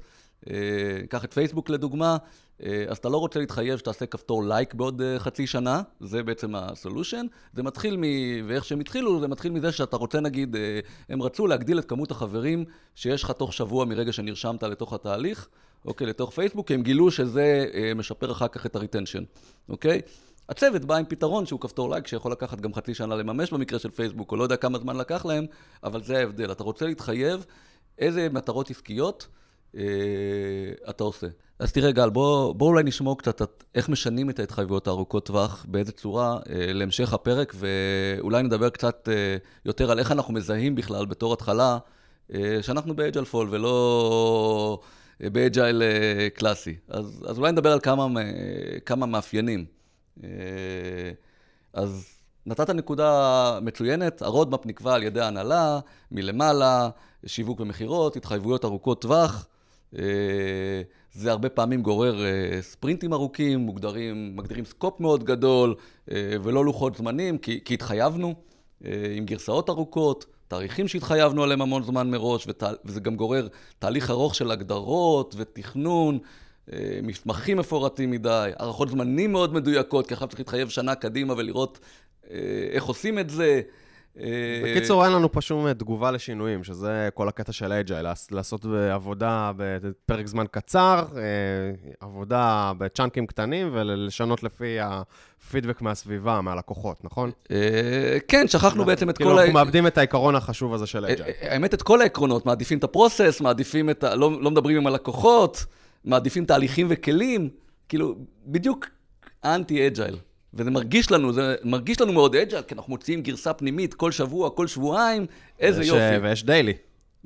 ניקח 1.01 1.25
את 1.25 1.33
פייסבוק 1.33 1.69
לדוגמה. 1.69 2.17
אה, 2.65 2.85
אז 2.87 2.97
אתה 2.97 3.09
לא 3.09 3.17
רוצה 3.17 3.39
להתחייב 3.39 3.77
שתעשה 3.77 4.05
כפתור 4.05 4.43
לייק 4.43 4.73
בעוד 4.73 5.01
אה, 5.01 5.19
חצי 5.19 5.47
שנה, 5.47 5.81
זה 5.99 6.23
בעצם 6.23 6.55
הסולושן. 6.55 7.25
זה 7.53 7.63
מתחיל 7.63 7.97
מ... 7.97 8.03
ואיך 8.47 8.65
שהם 8.65 8.79
התחילו, 8.79 9.19
זה 9.19 9.27
מתחיל 9.27 9.51
מזה 9.51 9.71
שאתה 9.71 9.97
רוצה 9.97 10.19
נגיד, 10.19 10.55
אה, 10.55 10.79
הם 11.09 11.21
רצו 11.21 11.47
להגדיל 11.47 11.79
את 11.79 11.85
כמות 11.85 12.11
החברים 12.11 12.65
שיש 12.95 13.23
לך 13.23 13.31
תוך 13.31 13.53
שבוע 13.53 13.85
מרגע 13.85 14.11
שנרשמת 14.11 14.63
לתוך 14.63 14.93
התהליך, 14.93 15.47
אוקיי, 15.85 16.07
לתוך 16.07 16.31
פייסבוק, 16.31 16.67
כי 16.67 16.73
הם 16.73 16.83
גילו 16.83 17.11
שזה 17.11 17.65
משפר 17.95 18.31
אחר 18.31 18.47
כך 18.47 18.65
את 18.65 18.75
ה 18.75 18.80
retention, 18.80 19.23
אוקיי? 19.69 20.01
הצוות 20.49 20.85
בא 20.85 20.95
עם 20.95 21.05
פתרון 21.05 21.45
שהוא 21.45 21.59
כפתור 21.59 21.89
like 21.89 22.07
שיכול 22.07 22.31
לקחת 22.31 22.61
גם 22.61 22.73
חצי 22.73 22.93
שנה 22.93 23.15
לממש 23.15 23.53
במקרה 23.53 23.79
של 23.79 23.89
פייסבוק, 23.89 24.31
או 24.31 24.37
לא 24.37 24.43
יודע 24.43 24.55
כמה 24.55 24.79
זמן 24.79 24.97
לקח 24.97 25.25
להם, 25.25 25.45
אבל 25.83 26.03
זה 26.03 26.17
ההבדל. 26.17 26.51
אתה 26.51 26.63
רוצה 26.63 26.85
להתחייב 26.85 27.45
איזה 27.97 28.27
מטרות 28.31 28.69
עסקיות 28.69 29.27
אתה 30.89 31.03
עושה. 31.03 31.27
אז 31.59 31.71
תראה, 31.71 31.91
גל, 31.91 32.09
בוא, 32.09 32.53
בוא 32.53 32.67
אולי 32.67 32.83
נשמור 32.83 33.17
קצת 33.17 33.41
את 33.41 33.63
איך 33.75 33.89
משנים 33.89 34.29
את 34.29 34.39
ההתחייבויות 34.39 34.87
הארוכות 34.87 35.25
טווח, 35.25 35.65
באיזה 35.67 35.91
צורה, 35.91 36.39
אה, 36.49 36.73
להמשך 36.73 37.13
הפרק, 37.13 37.55
ואולי 37.55 38.43
נדבר 38.43 38.69
קצת 38.69 39.09
אה, 39.11 39.37
יותר 39.65 39.91
על 39.91 39.99
איך 39.99 40.11
אנחנו 40.11 40.33
מזהים 40.33 40.75
בכלל 40.75 41.05
בתור 41.05 41.33
התחלה, 41.33 41.77
אה, 42.33 42.57
שאנחנו 42.61 42.95
ב 42.95 43.00
agile 43.00 43.25
fall 43.25 43.47
ולא 43.51 44.79
אה, 45.23 45.29
ב 45.29 45.38
agile 45.38 45.81
אה, 45.81 46.29
קלאסי. 46.29 46.75
אז, 46.87 47.25
אז 47.27 47.37
אולי 47.37 47.51
נדבר 47.51 47.71
על 47.71 47.79
כמה, 47.79 48.07
אה, 48.21 48.79
כמה 48.85 49.05
מאפיינים. 49.05 49.65
אה, 50.23 50.29
אז 51.73 52.05
נתת 52.45 52.69
נקודה 52.69 53.59
מצוינת, 53.61 54.21
ה 54.21 54.27
roadmap 54.27 54.65
נקבע 54.65 54.93
על 54.93 55.03
ידי 55.03 55.21
ההנהלה, 55.21 55.79
מלמעלה, 56.11 56.89
שיווק 57.25 57.59
ומכירות, 57.59 58.15
התחייבויות 58.15 58.65
ארוכות 58.65 59.01
טווח. 59.01 59.47
אה, 59.97 60.81
זה 61.13 61.31
הרבה 61.31 61.49
פעמים 61.49 61.81
גורר 61.81 62.25
אה, 62.25 62.61
sprintים 62.61 63.13
ארוכים, 63.13 63.59
מוגדרים, 63.59 64.35
מגדירים 64.35 64.65
scope 64.65 64.99
מאוד 64.99 65.23
גדול, 65.23 65.75
אה, 66.11 66.35
ולא 66.43 66.65
לוחות 66.65 66.95
זמנים, 66.95 67.37
כי, 67.37 67.59
כי 67.65 67.73
התחייבנו 67.73 68.35
עם 69.15 69.25
גרסאות 69.25 69.69
ארוכות, 69.69 70.25
תאריכים 70.47 70.87
שהתחייבנו 70.87 71.43
עליהם 71.43 71.61
המון 71.61 71.83
זמן 71.83 72.11
מראש, 72.11 72.47
ות, 72.47 72.63
וזה 72.85 72.99
גם 72.99 73.15
גורר 73.15 73.47
תהליך 73.79 74.09
ארוך 74.09 74.35
של 74.35 74.51
הגדרות 74.51 75.35
ותכנון, 75.37 76.19
מסמכים 77.03 77.57
מפורטים 77.57 78.11
מדי, 78.11 78.51
הערכות 78.59 78.89
זמנים 78.89 79.31
מאוד 79.31 79.53
מדויקות, 79.53 80.07
כי 80.07 80.13
עכשיו 80.13 80.27
צריך 80.27 80.39
להתחייב 80.39 80.69
שנה 80.69 80.95
קדימה 80.95 81.33
ולראות 81.37 81.79
איך 82.71 82.83
עושים 82.83 83.19
את 83.19 83.29
זה. 83.29 83.61
בקיצור, 84.63 85.05
אין 85.05 85.13
לנו 85.13 85.31
פה 85.31 85.41
שום 85.41 85.73
תגובה 85.73 86.11
לשינויים, 86.11 86.63
שזה 86.63 87.09
כל 87.13 87.27
הקטע 87.27 87.51
של 87.51 87.73
אג'ייל, 87.73 88.05
לעשות 88.31 88.65
עבודה 88.91 89.51
בפרק 89.57 90.27
זמן 90.27 90.45
קצר, 90.51 91.05
אה, 91.15 91.21
עבודה 91.99 92.71
בchunkים 92.77 93.27
קטנים, 93.27 93.69
ולשנות 93.73 94.43
לפי 94.43 94.77
הפידבק 94.81 95.81
מהסביבה, 95.81 96.41
מהלקוחות, 96.41 97.03
נכון? 97.03 97.31
אה, 97.51 98.17
כן, 98.27 98.47
שכחנו 98.47 98.85
בעצם 98.85 99.09
את 99.09 99.17
כאילו, 99.17 99.29
כל. 99.29 99.35
כאילו, 99.35 99.47
אנחנו 99.47 99.59
מאבדים 99.59 99.87
את 99.87 99.97
העיקרון 99.97 100.35
החשוב 100.35 100.73
הזה 100.73 100.87
של 100.87 101.05
agile. 101.05 101.21
אה, 101.41 101.53
האמת, 101.53 101.73
את 101.73 101.81
כל 101.81 102.01
העקרונות, 102.01 102.45
מעדיפים 102.45 102.77
את 102.77 102.83
ה 102.83 102.90
process, 102.90 103.41
מעדיפים 103.41 103.89
את 103.89 104.03
ה... 104.03 104.15
לא, 104.15 104.41
לא 104.41 104.51
מדברים 104.51 104.77
עם 104.77 104.87
הלקוחות. 104.87 105.65
מעדיפים 106.05 106.45
תהליכים 106.45 106.87
וכלים, 106.89 107.49
כאילו, 107.89 108.15
בדיוק 108.45 108.87
אנטי 109.43 109.87
agile. 109.87 110.17
וזה 110.53 110.71
מרגיש 110.71 111.11
לנו, 111.11 111.33
זה 111.33 111.55
מרגיש 111.63 112.01
לנו 112.01 112.13
מאוד 112.13 112.35
agile, 112.35 112.61
כי 112.61 112.75
אנחנו 112.75 112.91
מוציאים 112.93 113.21
גרסה 113.21 113.53
פנימית 113.53 113.93
כל 113.93 114.11
שבוע, 114.11 114.49
כל 114.49 114.67
שבועיים, 114.67 115.25
איזה 115.59 115.81
יש, 115.81 115.87
יופי. 115.87 116.17
ויש 116.21 116.43
daily. 116.43 116.73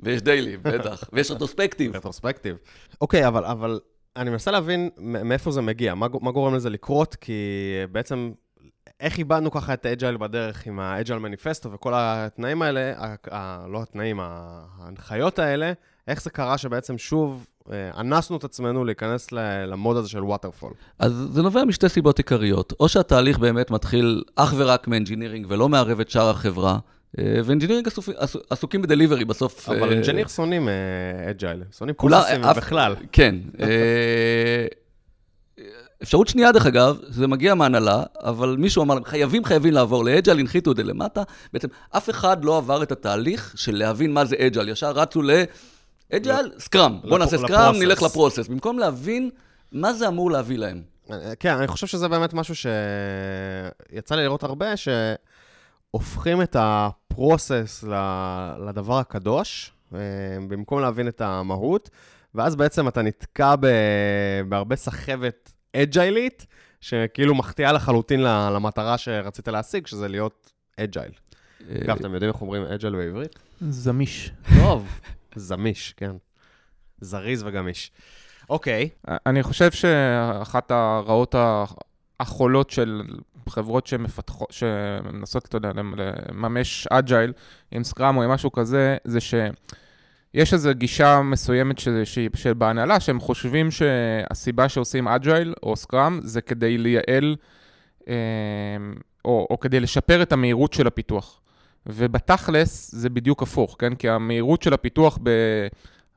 ויש 0.00 0.22
daily, 0.22 0.56
בטח, 0.56 1.04
ויש 1.12 1.30
retrospective. 1.30 1.96
retrospective. 1.96 2.56
אוקיי, 3.00 3.26
אבל, 3.26 3.44
אבל 3.44 3.80
אני 4.16 4.30
מנסה 4.30 4.50
להבין 4.50 4.90
מאיפה 4.98 5.50
זה 5.50 5.62
מגיע, 5.62 5.94
מה, 5.94 6.06
מה 6.20 6.30
גורם 6.30 6.54
לזה 6.54 6.70
לקרות, 6.70 7.14
כי 7.14 7.32
בעצם, 7.92 8.32
איך 9.00 9.18
איבדנו 9.18 9.50
ככה 9.50 9.74
את 9.74 9.86
ה 9.86 9.91
agile 9.91 10.16
בדרך 10.16 10.66
עם 10.66 10.80
ה 10.80 10.86
agile 10.86 11.18
manifesto 11.18 11.72
וכל 11.72 11.92
התנאים 11.96 12.62
האלה, 12.62 12.92
ה, 12.96 13.14
ה, 13.30 13.66
לא 13.68 13.82
התנאים, 13.82 14.20
ההנחיות 14.20 15.38
האלה, 15.38 15.72
איך 16.08 16.22
זה 16.22 16.30
קרה 16.30 16.58
שבעצם 16.58 16.98
שוב 16.98 17.46
אנסנו 17.98 18.36
את 18.36 18.44
עצמנו 18.44 18.84
להיכנס 18.84 19.32
ל- 19.32 19.64
ל 19.66 19.72
mode 19.72 19.96
הזה 19.96 20.08
של 20.08 20.24
waterfall. 20.24 20.72
אז 20.98 21.12
זה 21.32 21.42
נובע 21.42 21.64
משתי 21.64 21.88
סיבות 21.88 22.18
עיקריות. 22.18 22.72
או 22.80 22.88
שהתהליך 22.88 23.38
באמת 23.38 23.70
מתחיל 23.70 24.22
אך 24.36 24.54
ורק 24.56 24.88
מ 24.88 24.93
engineering 24.93 25.46
ולא 25.48 25.68
מערב 25.68 26.00
את 26.00 26.10
שאר 26.10 26.30
החברה, 26.30 26.78
אה, 27.18 27.40
ו 27.44 27.48
engineering 27.48 27.86
עסוק- 27.88 28.08
עסוק- 28.16 28.42
עסוקים 28.50 28.82
ב 28.82 28.87
delivery 28.87 29.24
בסוף. 29.24 29.68
אבל 29.68 29.92
אה, 29.92 29.96
engineer 29.96 30.28
שונאים 30.28 30.68
agile, 31.30 31.62
שונאים 31.78 31.94
processים 31.96 32.42
בכלל. 32.56 32.94
כן. 33.12 33.34
אה, 33.60 34.66
אפשרות 36.02 36.28
שנייה, 36.28 36.52
דרך 36.52 36.66
אגב, 36.66 36.96
זה 37.08 37.26
מגיע 37.26 37.54
מהנהלה, 37.54 38.02
אבל 38.22 38.56
מישהו 38.58 38.82
אמר 38.82 38.94
להם, 38.94 39.04
חייבים, 39.04 39.44
חייבים 39.44 39.72
לעבור 39.72 40.04
ל 40.04 40.09
agile, 40.09 40.38
הנחיתו 40.38 40.72
את 40.72 40.76
זה 40.76 40.82
למטה. 40.82 41.22
בעצם 41.52 41.68
אף 41.90 42.10
אחד 42.10 42.44
לא 42.44 42.56
עבר 42.56 42.82
את 42.82 42.92
התהליך 42.92 43.52
של 43.56 43.76
להבין 43.76 44.12
מה 44.12 44.24
זה 44.24 44.36
agile. 44.38 44.68
ישר 44.68 44.90
רצו 44.90 45.22
ל 46.14 46.19
agile, 46.19 46.50
scrum. 46.58 46.98
בוא 47.08 47.18
נעשה 47.18 47.38
scrum. 47.38 47.74
נלך 47.74 48.02
ל 48.02 48.07
process. 48.07 48.48
במקום 48.48 48.78
להבין 48.78 49.30
מה 49.72 49.92
זה 49.92 50.08
אמור 50.08 50.30
להביא 50.30 50.58
להם. 50.58 50.82
כן, 51.40 51.56
אני 51.56 51.66
חושב 51.66 51.86
שזה 51.86 52.08
באמת 52.08 52.34
משהו 52.34 52.54
שיצא 52.54 54.14
לי 54.14 54.22
לראות 54.22 54.42
הרבה, 54.42 54.66
שהופכים 54.76 56.42
את 56.42 56.56
ה 56.58 56.74
process 56.74 57.84
לדבר 58.66 58.98
הקדוש, 58.98 59.72
אה, 59.94 59.98
במקום 60.48 60.80
להבין 60.80 61.08
את 61.08 61.20
המהות, 61.20 61.90
ואז 62.34 62.56
בעצם 62.56 62.88
אתה 62.88 63.02
נתקע 63.02 63.54
ב... 63.60 63.66
בהרבה 64.48 64.76
סחבת 64.76 65.52
agileית, 65.76 66.46
שכאילו 66.80 67.34
מחטיאה 67.34 67.72
לחלוטין 67.72 68.20
למטרה 68.22 68.98
שרצית 68.98 69.48
להשיג, 69.48 69.86
שזה 69.86 70.08
להיות 70.08 70.52
agile. 70.80 71.12
אגב, 71.82 71.96
אתם 71.96 72.14
יודעים 72.14 72.32
איך 72.32 72.40
אומרים 72.40 72.62
agile 72.62 72.96
בעברית? 72.96 73.38
זמיש. 73.68 74.32
טוב. 74.62 74.86
זמיש, 75.36 75.94
כן. 75.96 76.12
זריז 77.00 77.42
וגמיש. 77.42 77.92
אוקיי, 78.50 78.88
אני 79.26 79.42
חושב 79.42 79.70
שאחת 79.70 80.70
הרעות 80.70 81.34
החולות 82.20 82.70
של 82.70 83.02
חברות 83.48 83.86
שמפתחות, 83.86 84.50
שמנסות, 84.50 85.44
אתה 85.44 85.56
יודע, 85.56 85.70
לממש 85.74 86.86
agile 86.86 87.32
עם 87.70 87.84
Scrum 87.84 88.16
או 88.16 88.22
עם 88.22 88.30
משהו 88.30 88.52
כזה, 88.52 88.96
זה 89.04 89.20
שיש 89.20 90.52
איזו 90.52 90.70
גישה 90.74 91.22
מסוימת 91.22 91.78
ש- 91.78 91.88
שהיא 92.04 92.30
שבהנהלה, 92.34 93.00
שהם 93.00 93.20
חושבים 93.20 93.70
שהסיבה 93.70 94.68
שעושים 94.68 95.08
Agile 95.08 95.54
או 95.62 95.76
Scrum 95.76 96.20
זה 96.22 96.40
כדי 96.40 96.78
לייעל, 96.78 97.36
אה, 98.08 98.14
או, 99.24 99.46
או 99.50 99.60
כדי 99.60 99.80
לשפר 99.80 100.22
את 100.22 100.32
המהירות 100.32 100.72
של 100.72 100.86
הפיתוח. 100.86 101.40
ובתכלס 101.86 102.94
זה 102.94 103.10
בדיוק 103.10 103.42
הפוך, 103.42 103.76
כן? 103.78 103.94
כי 103.94 104.08
המהירות 104.08 104.62
של 104.62 104.74
הפיתוח 104.74 105.18
ב... 105.22 105.30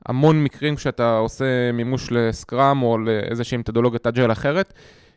המון 0.06 0.44
מקרים 0.44 0.76
כשאתה 0.76 1.16
עושה 1.16 1.72
מימוש 1.72 2.08
ל 2.10 2.22
Scrum 2.22 2.82
או 2.82 2.98
לאיזושהי 2.98 3.58
מתודולוגיית 3.58 4.06
Agile 4.06 4.32
אחרת, 4.32 4.72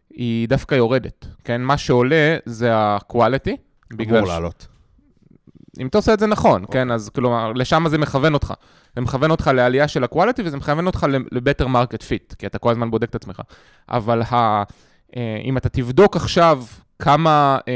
היא 0.10 0.48
דווקא 0.48 0.76
יורדת, 0.76 1.26
כן? 1.44 1.62
מה 1.62 1.78
שעולה 1.78 2.38
זה 2.46 2.76
ה-quality, 2.76 3.52
בגלל 3.94 4.18
אמור 4.18 4.30
לעלות. 4.30 4.68
אם 5.80 5.88
אתה 5.88 5.98
עושה 5.98 6.14
את 6.14 6.20
זה 6.20 6.28
נכון, 6.28 6.66
כן? 6.72 6.92
אז 6.92 7.10
כלומר, 7.10 7.54
לשם 7.54 7.84
זה 7.90 7.98
מכוון 7.98 8.34
אותך. 8.34 8.54
זה 8.96 9.02
מכוון 9.02 9.32
אותך 9.32 9.52
לעלייה 9.54 9.88
של 9.88 10.04
ה-quality 10.04 10.42
וזה 10.46 10.58
מכוון 10.58 10.88
אותך 10.88 11.06
ל-better 11.32 11.66
market 11.66 12.02
fit, 12.02 12.36
כי 12.40 12.46
אתה 12.46 12.60
כל 12.60 12.72
הזמן 12.72 12.92
בודק 12.92 13.10
את 13.10 13.16
עצמך. 13.16 13.42
אבל 13.90 14.22
ה... 14.22 14.64
אה, 15.16 15.42
אם 15.44 15.58
אתה 15.58 15.70
תבדוק 15.70 16.16
עכשיו 16.16 16.64
כמה 17.02 17.58
אה, 17.68 17.74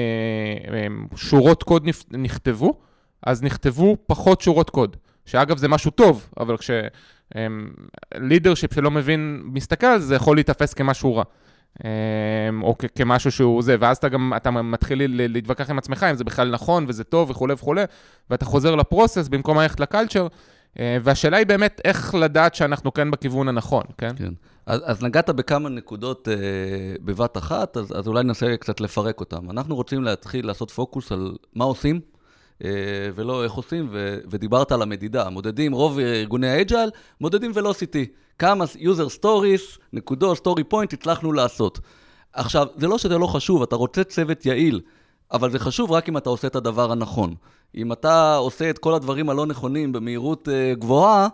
אה, 0.74 0.88
שורות 1.16 1.64
קוד 1.64 1.88
נכתבו, 2.12 2.80
אז 3.26 3.44
נכתבו 3.44 3.98
פחות 4.08 4.42
שורות 4.42 4.70
קוד. 4.70 4.96
שאגב, 5.26 5.58
זה 5.58 5.68
משהו 5.68 5.92
טוב, 5.92 6.30
אבל 6.40 6.58
כש... 6.58 6.72
לידרשיפ 8.16 8.74
שלא 8.74 8.92
מבין, 8.92 9.42
מסתכל 9.46 9.86
על 9.86 10.00
זה, 10.00 10.08
זה 10.08 10.16
יכול 10.16 10.38
להיתפס 10.38 10.74
כמשהו 10.74 11.16
רע. 11.16 11.24
אה, 11.86 11.90
או 12.62 12.76
כמשהו 12.96 13.32
שהוא 13.32 13.64
זה, 13.64 13.76
ואז 13.80 13.98
אתה 13.98 14.10
גם, 14.10 14.34
אתה 14.36 14.52
מתחיל 14.52 15.02
להתווכח 15.08 15.70
עם 15.70 15.78
עצמך 15.78 16.06
אם 16.12 16.16
זה 16.16 16.24
בכלל 16.24 16.52
נכון 16.52 16.86
וזה 16.88 17.04
טוב 17.04 17.30
וכולי 17.30 17.54
וכולי, 17.54 17.84
ואתה 18.30 18.46
חוזר 18.46 18.76
לפרוסס 18.76 19.28
במקום 19.28 19.58
ללכת 19.60 19.80
לקלצ'ר, 19.80 20.28
אה, 20.80 20.98
והשאלה 21.04 21.38
היא 21.38 21.46
באמת 21.46 21.82
איך 21.86 22.16
לדעת 22.16 22.56
שאנחנו 22.56 22.94
כן 22.94 23.12
בכיוון 23.12 23.48
הנכון, 23.48 23.84
כן? 23.98 24.12
כן. 24.16 24.34
אז, 24.66 24.82
אז 24.84 25.04
נגעת 25.04 25.30
בכמה 25.30 25.70
נקודות 25.70 26.28
אה, 26.28 26.36
בבת 27.02 27.38
אחת, 27.38 27.78
אז, 27.78 27.94
אז 28.00 28.08
אולי 28.08 28.24
ננסה 28.24 28.58
קצת 28.58 28.82
לפרק 28.82 29.20
אותן. 29.20 29.50
אנחנו 29.50 29.76
רוצים 29.76 30.04
להתחיל 30.04 30.48
לעשות 30.48 30.72
פוקוס 30.72 31.12
על 31.12 31.36
מה 31.54 31.66
עושים, 31.66 32.00
אה, 32.64 32.70
ולא 33.16 33.44
איך 33.44 33.54
עושים, 33.54 33.88
ו, 33.92 34.20
ודיברת 34.30 34.72
על 34.72 34.82
המדידה. 34.82 35.30
מודדים, 35.30 35.74
רוב 35.74 36.00
ארגוני 36.00 36.50
האג'ייל, 36.50 36.90
מודדים 37.22 37.52
velocity. 37.54 38.06
כמה 38.40 38.66
user 38.66 39.20
stories, 39.20 39.80
נקודות, 39.94 40.38
story 40.38 40.74
point, 40.74 40.94
הצלחנו 40.94 41.32
לעשות. 41.32 41.80
עכשיו, 42.34 42.68
זה 42.78 42.88
לא 42.88 42.98
שזה 42.98 43.18
לא 43.18 43.28
חשוב, 43.28 43.62
אתה 43.62 43.76
רוצה 43.76 44.04
צוות 44.04 44.46
יעיל, 44.46 44.82
אבל 45.32 45.52
זה 45.52 45.60
חשוב 45.60 45.92
רק 45.92 46.10
אם 46.10 46.18
אתה 46.18 46.30
עושה 46.30 46.48
את 46.48 46.56
הדבר 46.56 46.92
הנכון. 46.92 47.36
אם 47.76 47.92
אתה 47.92 48.36
עושה 48.36 48.70
את 48.70 48.78
כל 48.78 48.94
הדברים 48.94 49.30
הלא 49.30 49.46
נכונים 49.46 49.92
במהירות 49.92 50.50
אה, 50.50 50.74
גבוהה, 50.76 51.28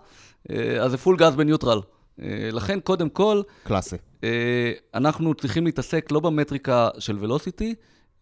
אה, 0.50 0.84
אז 0.84 0.92
זה 0.92 0.98
full 0.98 1.18
גז 1.18 1.36
בניוטרל. 1.36 1.80
אה, 2.22 2.50
לכן, 2.51 2.80
קודם 2.80 3.10
כל, 3.10 3.41
קלאסי. 3.63 3.96
אה, 4.24 4.72
אנחנו 4.94 5.34
צריכים 5.34 5.65
להתעסק 5.65 6.12
לא 6.12 6.20
במטריקה 6.20 6.89
של 7.00 7.18
velocity, 7.20 7.75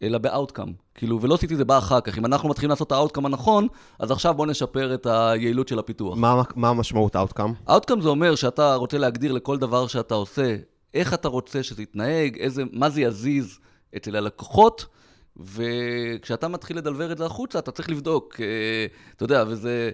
אלא 0.03 0.17
ב 0.17 0.24
outcome. 0.24 0.74
כאילו, 0.96 1.22
velocity 1.22 1.55
זה 1.55 1.65
בא 1.65 1.77
אחר 1.77 2.01
כך. 2.01 2.17
אם 2.17 2.25
אנחנו 2.25 2.50
מתחילים 2.50 2.69
לעשות 2.69 2.88
את 2.88 2.91
ה 2.91 2.96
outcome 2.96 3.25
הנכון, 3.25 3.67
אז 4.00 4.12
עכשיו 4.12 4.34
בואו 4.34 4.48
נשפר 4.48 4.93
את 4.93 5.05
היעילות 5.05 5.67
של 5.67 5.79
הפיתוח. 5.79 6.17
מה, 6.17 6.41
מה 6.55 6.69
המשמעות 6.69 7.15
outcome? 7.15 7.69
outcome 7.69 8.01
זה 8.01 8.10
אומר 8.10 8.36
שאתה 8.36 8.75
רוצה 8.75 8.98
להגדיר 8.98 9.31
לכל 9.31 9.58
דבר 9.58 9.88
שאתה 9.88 10.15
עושה, 10.15 10.55
איך 10.93 11.13
אתה 11.13 11.27
רוצה 11.27 11.63
שזה 11.63 11.84
יתנהג, 11.84 12.38
איזה, 12.38 12.63
מה 12.72 12.89
זה 12.89 13.01
יזיז 13.01 13.60
אצל 13.98 14.15
הלקוחות, 14.15 14.86
וכשאתה 15.38 16.48
מתחיל 16.48 16.77
לדלוור 16.77 17.12
את 17.12 17.17
זה 17.17 17.25
החוצה, 17.25 17.60
אתה 17.60 17.72
צריך 17.72 17.89
לבדוק. 17.89 18.36
אה, 18.41 18.46
אתה 19.15 19.24
יודע, 19.24 19.43
וזה... 19.48 19.91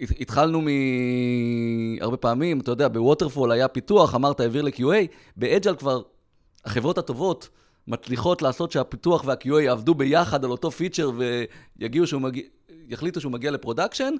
התחלנו 0.00 0.60
מ... 0.60 0.68
הרבה 2.00 2.16
פעמים, 2.16 2.60
אתה 2.60 2.70
יודע, 2.70 2.88
ב 2.88 2.94
Waterfall 2.94 3.52
היה 3.52 3.68
פיתוח, 3.68 4.14
אמרת, 4.14 4.40
העביר 4.40 4.62
ל-QA, 4.62 5.06
ב 5.36 5.43
Agile 5.43 5.76
כבר 5.76 6.02
החברות 6.64 6.98
הטובות 6.98 7.48
מצליחות 7.88 8.42
לעשות 8.42 8.72
שהפיתוח 8.72 9.22
וה-QA 9.24 9.60
יעבדו 9.60 9.94
ביחד 9.94 10.44
על 10.44 10.50
אותו 10.50 10.70
פיצ'ר 10.70 11.10
ויגיעו 11.78 12.06
שהוא 12.06 12.22
מגיע, 12.22 12.42
יחליטו 12.88 13.20
שהוא 13.20 13.32
מגיע 13.32 13.50
ל 13.50 13.55
production, 13.55 14.14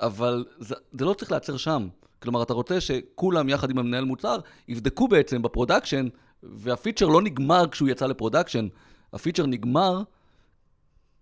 אבל 0.00 0.44
זה, 0.58 0.74
זה 0.92 1.04
לא 1.04 1.12
צריך 1.12 1.30
להיעצר 1.30 1.56
שם. 1.56 1.88
כלומר, 2.22 2.42
אתה 2.42 2.52
רוצה 2.52 2.80
שכולם 2.80 3.48
יחד 3.48 3.70
עם 3.70 3.78
המנהל 3.78 4.04
מוצר 4.04 4.38
יבדקו 4.68 5.08
בעצם 5.08 5.42
ב 5.42 5.48
production, 5.48 6.08
והפיצ'ר 6.42 7.06
לא 7.06 7.22
נגמר 7.22 7.68
כשהוא 7.70 7.88
יצא 7.88 8.06
ל 8.06 8.11
production, 8.11 8.68
הפיצ'ר 9.12 9.46
נגמר 9.46 10.02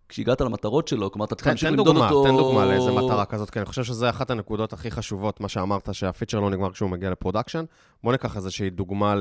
כשהגעת 0.08 0.40
למטרות 0.40 0.88
שלו, 0.88 1.12
כלומר, 1.12 1.24
אתה 1.24 1.34
צריך 1.34 1.46
להמשיך 1.46 1.70
למדוד 1.70 1.86
דוגמה, 1.86 2.10
אותו... 2.10 2.24
תן 2.24 2.36
דוגמה 2.36 2.66
לאיזה 2.66 2.92
מטרה 2.92 3.24
כזאת, 3.24 3.50
כי 3.50 3.58
אני 3.58 3.66
חושב 3.66 3.84
שזה 3.84 4.10
אחת 4.10 4.30
הנקודות 4.30 4.72
הכי 4.72 4.90
חשובות, 4.90 5.40
מה 5.40 5.48
שאמרת, 5.48 5.88
שהפיצ'ר 5.92 6.40
לא 6.40 6.50
נגמר 6.50 6.72
כשהוא 6.72 6.90
מגיע 6.90 7.10
ל 7.10 7.15
production. 7.15 7.64
בוא 8.04 8.12
ניקח 8.12 8.36
איזושהי 8.36 8.70
דוגמה 8.70 9.14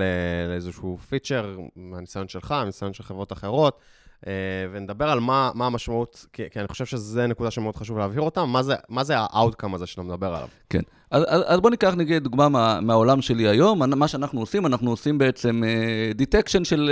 לאיזשהו 0.49 0.97
פיצ'ר, 0.97 1.57
מהניסיון 1.75 2.27
שלך, 2.27 2.51
מהניסיון 2.51 2.93
של 2.93 3.03
חברות 3.03 3.33
אחרות, 3.33 3.79
אה, 4.27 4.31
ונדבר 4.71 5.09
על 5.09 5.19
מה, 5.19 5.51
מה 5.53 5.65
המשמעות, 5.65 6.25
כי, 6.33 6.43
כי 6.51 6.59
אני 6.59 6.67
חושב 6.67 6.85
שזו 6.85 7.27
נקודה 7.27 7.51
שמאוד 7.51 7.75
חשוב 7.75 7.97
להבהיר 7.97 8.21
אותה, 8.21 8.45
מה 8.45 8.63
זה, 8.63 8.75
מה 8.89 9.03
זה 9.03 9.17
ה-outcome 9.17 9.75
הזה 9.75 9.85
שאתה 9.85 10.01
מדבר 10.01 10.27
עליו. 10.27 10.47
כן. 10.69 10.81
אז, 11.11 11.23
אז, 11.27 11.41
אז 11.45 11.59
בוא 11.59 11.69
ניקח 11.69 11.93
נגיד 11.97 12.23
דוגמה 12.23 12.49
מה, 12.49 12.81
מהעולם 12.81 13.21
שלי 13.21 13.47
היום. 13.47 13.79
מה 13.99 14.07
שאנחנו 14.07 14.39
עושים, 14.39 14.65
אנחנו 14.65 14.89
עושים 14.89 15.17
בעצם 15.17 15.63
uh, 15.63 16.21
detection 16.21 16.63
של 16.63 16.91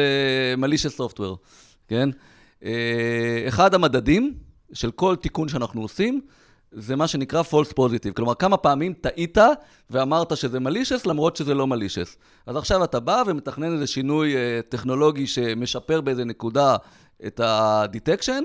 uh, 0.57 0.63
malicious 0.63 1.01
software, 1.01 1.35
כן? 1.87 2.09
Uh, 2.65 2.67
אחד 3.47 3.73
המדדים 3.73 4.33
של 4.73 4.91
כל 4.91 5.15
תיקון 5.15 5.47
שאנחנו 5.47 5.81
עושים, 5.81 6.21
זה 6.71 6.95
מה 6.95 7.07
שנקרא 7.07 7.41
false 7.41 7.73
positive. 7.79 8.13
כלומר, 8.15 8.35
כמה 8.35 8.57
פעמים 8.57 8.93
טעית 8.93 9.37
ואמרת 9.89 10.37
שזה 10.37 10.57
malicious 10.57 11.01
למרות 11.09 11.35
שזה 11.35 11.53
לא 11.53 11.67
malicious. 11.71 12.17
אז 12.45 12.55
עכשיו 12.55 12.83
אתה 12.83 12.99
בא 12.99 13.23
ומתכנן 13.27 13.73
איזה 13.73 13.87
שינוי 13.87 14.33
uh, 14.33 14.37
טכנולוגי 14.69 15.27
שמשפר 15.27 16.01
באיזה 16.01 16.25
נקודה 16.25 16.75
את 17.25 17.39
ה-detection, 17.39 18.43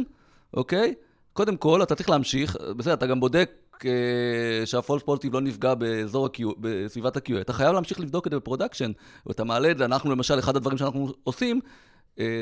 אוקיי? 0.54 0.94
קודם 1.32 1.56
כל, 1.56 1.82
אתה 1.82 1.94
צריך 1.94 2.10
להמשיך, 2.10 2.56
בסדר, 2.76 2.94
אתה 2.94 3.06
גם 3.06 3.20
בודק 3.20 3.50
אה, 3.84 4.66
שה 4.66 4.80
false 4.80 5.02
positive 5.02 5.34
לא 5.34 5.40
נפגע 5.40 5.74
באזור 5.74 6.26
ה-Q, 6.26 6.42
בסביבת 6.60 7.16
ה-QA. 7.16 7.40
אתה 7.40 7.52
חייב 7.52 7.72
להמשיך 7.72 8.00
לבדוק 8.00 8.26
את 8.26 8.32
זה 8.32 8.38
ב 8.38 8.43
production, 8.43 8.92
ואתה 9.26 9.44
מעלה 9.44 9.70
את 9.70 9.78
זה, 9.78 9.84
אנחנו 9.84 10.10
למשל, 10.10 10.38
אחד 10.38 10.56
הדברים 10.56 10.78
שאנחנו 10.78 11.12
עושים, 11.24 11.60
אה, 11.64 11.70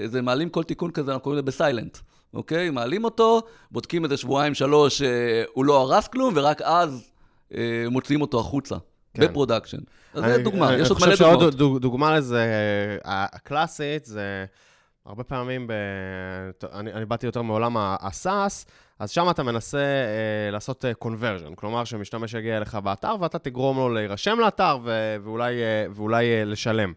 זה 0.07 0.23
מעלים 0.23 0.49
כל 0.49 0.63
תיקון 0.63 0.91
כזה, 0.91 1.11
אנחנו 1.13 1.23
קוראים 1.23 1.39
לזה 1.39 1.47
ב 1.47 1.53
silent, 1.53 1.99
אוקיי? 2.35 2.71
מעלים 2.71 3.05
אותו, 3.05 3.41
בודקים 3.71 4.05
איזה 4.05 4.17
שבועיים, 4.17 4.55
שלוש, 4.55 5.03
אה, 5.03 5.09
הוא 5.53 5.65
לא 5.65 5.81
הרס 5.81 6.09
כלום, 6.09 6.35
ורק 6.37 6.63
אז 6.63 7.11
אה, 7.55 7.61
מוציאים 7.91 8.21
אותו 8.21 8.41
החוצה, 8.41 8.77
כן. 9.15 9.23
ב 9.23 9.28
production. 9.28 9.79
אז 10.15 10.25
אני- 10.25 10.43
דוגמה, 10.43 10.69
אני 10.69 10.77
יש 10.83 10.89
עוד 10.89 10.99
חושב 10.99 11.07
מלא 11.09 11.17
שעוד 11.17 11.33
דוגמאות. 11.33 11.55
דוג- 11.55 11.79
דוגמה 11.79 12.17
לזה, 12.17 12.45
אה, 13.07 13.27
הקלאסית, 13.33 14.05
זה 14.05 14.45
הרבה 15.07 15.25
פעמים, 15.25 15.67
ב... 15.67 15.73
אני, 16.73 16.93
אני 16.93 17.05
באתי 17.05 17.27
יותר 17.27 17.43
מעולם 17.43 17.77
ה-SaaS, 17.77 18.67
אז 18.99 19.11
שם 19.11 19.31
אתה 19.31 19.43
מנסה 19.43 19.79
אה, 19.79 20.51
לעשות 20.51 20.85
אה, 20.85 20.93
conversion, 21.05 21.55
כלומר 21.57 21.85
שמשתמש 21.85 22.35
יגיע 22.35 22.57
אליך 22.57 22.75
באתר 22.75 23.15
ואתה 23.21 23.39
תגרום 23.39 23.77
לו 23.77 23.89
להירשם 23.89 24.39
לאתר 24.41 24.79
ו- 24.85 25.17
ואולי, 25.25 25.55
אה, 25.63 25.87
ואולי 25.95 26.27
אה, 26.27 26.45
לשלם. 26.45 26.93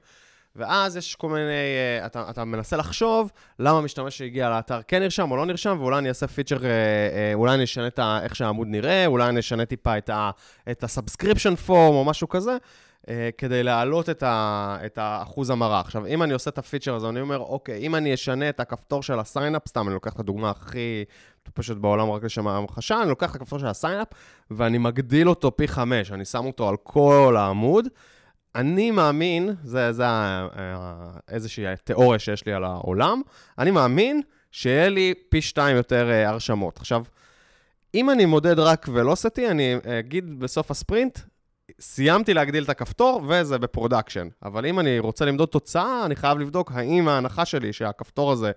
ואז 0.56 0.98
יש 0.98 1.16
כל 1.16 1.30
מיני, 1.30 1.52
אה, 2.00 2.06
אתה, 2.06 2.30
אתה 2.30 2.46
מנסה 2.46 2.78
לחשוב 2.78 3.32
למה 3.60 3.82
משתמש 3.82 4.18
שהגיע 4.18 4.50
לאתר 4.50 4.80
כן 4.88 5.02
נרשם 5.02 5.32
או 5.32 5.38
לא 5.38 5.46
נרשם, 5.46 5.78
ואולי 5.80 5.98
אני 5.98 6.10
אעשה 6.10 6.28
פיצ'ר, 6.28 6.66
אה, 6.66 6.70
אה, 6.70 7.32
אולי 7.34 7.54
אני 7.54 7.64
אשנה 7.64 7.88
את 7.88 8.00
ה, 8.00 8.20
איך 8.24 8.36
שהעמוד 8.36 8.68
נראה, 8.68 9.06
אולי 9.06 9.30
אני 9.30 9.40
אשנה 9.40 9.66
טיפה 9.66 9.98
את 9.98 10.10
את 10.72 10.84
ה-subscription 10.84 11.68
form 11.68 11.72
או 11.72 12.06
משהו 12.06 12.30
כזה, 12.30 12.58
כדי 13.38 13.64
להעלות 13.64 14.10
את, 14.10 14.24
ה, 14.24 14.78
את 14.86 14.98
האחוז 14.98 15.50
המרה. 15.50 15.80
עכשיו, 15.80 16.06
אם 16.06 16.24
אני 16.24 16.34
עושה 16.34 16.50
את 16.50 16.58
הפיצ'ר 16.58 16.96
הזה, 16.96 17.10
אני 17.10 17.22
אומר, 17.22 17.40
אוקיי, 17.40 17.78
אם 17.80 17.96
אני 17.96 18.14
אשנה 18.14 18.50
את 18.50 18.60
הכפתור 18.60 19.04
של 19.04 19.20
ה 19.20 19.26
sign 19.26 19.50
up, 19.50 19.68
סתם, 19.68 19.88
אני 19.88 19.94
לוקח 19.94 20.14
את 20.14 20.20
הדוגמה 20.20 20.50
הכי 20.50 21.06
פשוט 21.54 21.78
בעולם 21.78 22.10
רק 22.12 22.24
לשם 22.24 22.48
המחשה, 22.48 23.02
אני 23.02 23.10
לוקח 23.10 23.32
את 23.32 23.36
הכפתור 23.36 23.60
של 23.60 23.68
ה 23.68 23.73
sign 23.73 23.93
up, 23.93 24.08
ואני 24.52 24.78
מגדיל 24.78 25.30
אותו 25.30 25.58
פי 25.58 25.68
חמש, 25.68 26.12
אני 26.12 26.26
שם 26.26 26.46
אותו 26.46 26.70
על 26.70 26.76
כל 26.84 27.36
העמוד. 27.40 27.88
אני 28.56 28.92
מאמין, 28.92 29.56
זה, 29.64 29.92
זה 29.92 30.08
ה- 30.08 30.48
ה- 30.56 31.18
איזושהי 31.30 31.66
תיאוריה 31.84 32.20
שיש 32.20 32.46
לי 32.46 32.54
על 32.54 32.64
העולם, 32.64 33.22
אני 33.60 33.72
מאמין 33.72 34.22
שיהיה 34.52 34.90
לי 34.90 35.14
פי 35.30 35.42
שתיים 35.42 35.78
יותר 35.78 36.10
אה, 36.10 36.30
הרשמות. 36.30 36.78
עכשיו, 36.78 37.04
אם 37.96 38.10
אני 38.10 38.26
מודד 38.26 38.60
רק 38.60 38.86
velocity, 38.94 39.50
אני 39.50 39.76
אגיד 40.00 40.40
בסוף 40.40 40.72
הספרינט, 40.72 41.20
סיימתי 41.80 42.34
להגדיל 42.34 42.64
את 42.64 42.70
הכפתור 42.70 43.24
וזה 43.28 43.58
ב 43.58 43.64
production. 43.64 44.28
אבל 44.44 44.66
אם 44.66 44.80
אני 44.80 45.00
רוצה 45.00 45.26
למדוד 45.26 45.50
תוצאה, 45.50 46.06
אני 46.06 46.16
חייב 46.16 46.38
לבדוק 46.38 46.72
האם 46.76 47.08
ההנחה 47.08 47.46
שלי 47.46 47.74
שהכפתור 47.74 48.32
הזה 48.32 48.52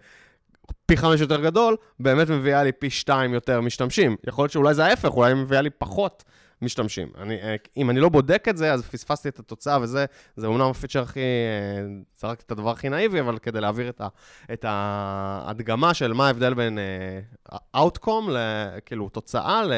פי 0.87 0.97
חמש 0.97 1.21
יותר 1.21 1.41
גדול, 1.41 1.77
באמת 2.01 2.31
מביאה 2.31 2.65
לי 2.65 2.73
פי 2.73 2.91
שתיים 2.91 3.35
יותר 3.35 3.61
משתמשים. 3.61 4.17
יכול 4.27 4.43
להיות 4.43 4.53
שאולי 4.53 4.75
זה 4.75 4.85
ההפך, 4.85 5.09
אולי 5.09 5.33
היא 5.33 5.37
מביאה 5.37 5.63
לי 5.63 5.71
פחות 5.71 6.25
משתמשים. 6.65 7.09
אני, 7.19 7.43
אה, 7.43 7.57
אם 7.77 7.91
אני 7.91 8.01
לא 8.01 8.09
בודק 8.09 8.47
את 8.49 8.57
זה, 8.57 8.73
אז 8.73 8.83
פספסתי 8.83 9.29
את 9.29 9.39
התוצאה, 9.39 9.81
וזה 9.81 10.05
זה 10.37 10.47
אומנם 10.47 10.71
הפיצ'ר 10.71 11.03
הכי... 11.03 11.21
אה, 11.21 11.87
זרקתי 12.17 12.43
את 12.47 12.51
הדבר 12.51 12.71
הכי 12.71 12.89
נאיבי, 12.89 13.21
אבל 13.21 13.39
כדי 13.39 13.61
להעביר 13.61 13.89
את, 13.89 14.01
ה, 14.01 14.09
את 14.53 14.65
ההדגמה 14.69 15.95
של 15.95 16.13
מה 16.13 16.27
ההבדל 16.27 16.55
בין 16.55 16.79
אה, 16.79 17.59
outcome, 17.77 18.31
ל, 18.31 18.39
כאילו 18.87 19.09
תוצאה, 19.09 19.63
ל... 19.65 19.73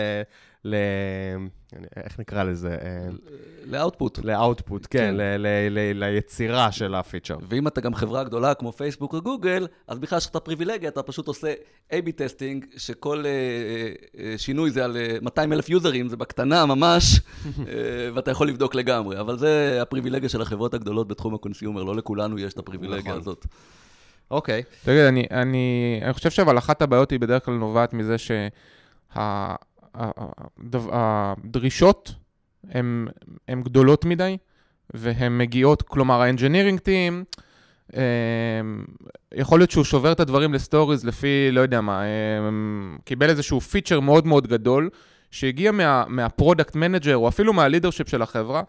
ל 0.67 0.75
איך 1.97 2.21
נקרא 2.21 2.43
לזה? 2.43 2.77
אה, 2.83 3.09
ל 3.65 3.71
output. 3.72 4.19
ל 4.25 4.32
output, 4.33 4.87
כן, 4.91 5.15
ל, 5.15 5.21
ל, 5.37 5.47
ל, 5.71 6.05
ליצירה 6.05 6.73
של 6.73 6.95
הפיצ'ר. 6.95 7.37
ואם 7.49 7.67
אתה 7.67 7.81
גם 7.81 7.95
חברה 7.95 8.25
גדולה 8.25 8.55
כמו 8.55 8.73
פייסבוק 8.73 9.15
או 9.15 9.23
גוגל, 9.23 9.67
אז 9.89 9.99
בכלל 9.99 10.19
יש 10.19 10.25
לך 10.25 10.31
את 10.31 10.37
הפריבילגיה, 10.37 10.89
אתה 10.89 11.03
פשוט 11.03 11.29
עושה 11.29 11.55
A-B 11.93 12.13
testing, 12.17 12.65
שכל 12.77 13.25
אה, 13.27 13.31
אה, 14.21 14.39
שינוי 14.39 14.71
זה 14.71 14.85
על 14.85 14.97
אה, 14.97 15.17
200 15.23 15.53
אלף 15.53 15.69
יוזרים, 15.69 16.09
זה 16.09 16.17
בקטנה 16.17 16.67
ממש, 16.67 17.21
ואתה 18.15 18.31
יכול 18.31 18.49
לבדוק 18.49 18.75
לגמרי. 18.75 19.21
אבל 19.21 19.39
זה 19.39 19.79
הפריבילגיה 19.83 20.29
של 20.29 20.43
החברות 20.43 20.75
הגדולות 20.75 21.09
בתחום 21.09 21.35
ה 21.35 21.39
consumer, 21.39 21.83
לא 21.83 21.97
לכולנו 21.97 22.39
יש 22.39 22.53
את 22.53 22.59
הפריבילגיה 22.59 23.01
נכון. 23.01 23.19
הזאת. 23.19 23.47
אוקיי. 24.31 24.63
תגיד, 24.85 25.01
אני, 25.01 25.27
אני, 25.31 26.01
אני 26.03 26.13
חושב 26.13 26.43
אבל 26.43 26.59
אחת 26.59 26.83
הבעיות 26.83 27.11
היא 27.11 27.21
בדרך 27.21 27.45
כלל 27.45 27.55
נובעת 27.55 27.93
מזה 27.93 28.17
שהדרישות 30.73 32.15
הן 33.49 33.63
גדולות 33.63 34.05
מדי, 34.05 34.37
והן 34.95 35.39
מגיעות, 35.39 35.83
כלומר 35.83 36.23
ה-engineering 36.23 36.79
team, 36.79 37.39
אמ, 37.95 38.01
יכול 39.35 39.61
להיות 39.61 39.71
שהוא 39.71 39.85
שובר 39.85 40.13
את 40.13 40.21
הדברים 40.21 40.55
ל 40.55 40.61
stories 40.61 41.05
לפי, 41.05 41.49
לא 41.53 41.61
יודע 41.61 41.81
מה, 41.81 42.03
אמ, 42.05 42.99
קיבל 43.05 43.31
איזשהו 43.31 43.61
פיצ'ר 43.61 44.01
מאוד 44.01 44.27
מאוד 44.27 44.47
גדול, 44.47 44.91
שהגיע 45.31 45.73
מה, 45.73 46.05
מה 46.09 46.24
product 46.24 46.77
manager, 46.77 47.17
או 47.17 47.29
אפילו 47.29 47.53
מה 47.53 47.62
leadership 47.62 48.09
של 48.09 48.23
החברה, 48.23 48.63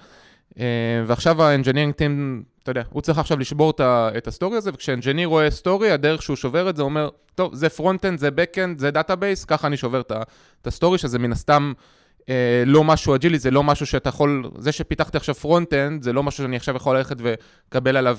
אה, 0.60 1.04
ועכשיו 1.06 1.44
ה 1.44 1.48
engineering 1.48 1.94
team, 1.94 2.44
אתה 2.70 2.80
יודע, 2.80 2.90
הוא 2.90 3.02
צריך 3.02 3.18
עכשיו 3.18 3.40
לשבור 3.40 3.74
את 4.18 4.28
ה 4.28 4.33
story 4.33 4.58
הזה, 4.58 4.72
וכש 4.74 4.95
engineer 4.95 5.28
רואה 5.28 5.52
story, 5.52 5.92
הדרך 5.92 6.22
שהוא 6.22 6.36
שובר 6.36 6.70
את 6.70 6.76
זה, 6.76 6.82
אומר, 6.82 7.10
טוב, 7.36 7.56
זה 7.56 7.70
front-end, 7.70 8.20
זה 8.20 8.30
back-end, 8.30 8.80
זה 8.80 8.92
database, 8.92 9.46
ככה 9.46 9.68
אני 9.68 9.78
שובר 9.78 10.02
את 10.02 10.68
ה 10.68 10.72
story, 10.72 10.98
שזה 10.98 11.20
מן 11.20 11.32
הסתם 11.32 11.74
אה, 12.30 12.64
לא 12.66 12.84
משהו 12.84 13.16
אג'ילי, 13.16 13.40
זה 13.40 13.52
לא 13.52 13.64
משהו 13.64 13.86
שאתה 13.86 14.10
יכול, 14.10 14.50
זה 14.58 14.72
שפיתחתי 14.72 15.18
עכשיו 15.18 15.36
front-end, 15.36 16.04
זה 16.04 16.14
לא 16.14 16.24
משהו 16.24 16.44
שאני 16.44 16.56
עכשיו 16.56 16.76
יכול 16.76 16.98
ללכת 16.98 17.16
ולקבל 17.20 17.98
עליו 17.98 18.18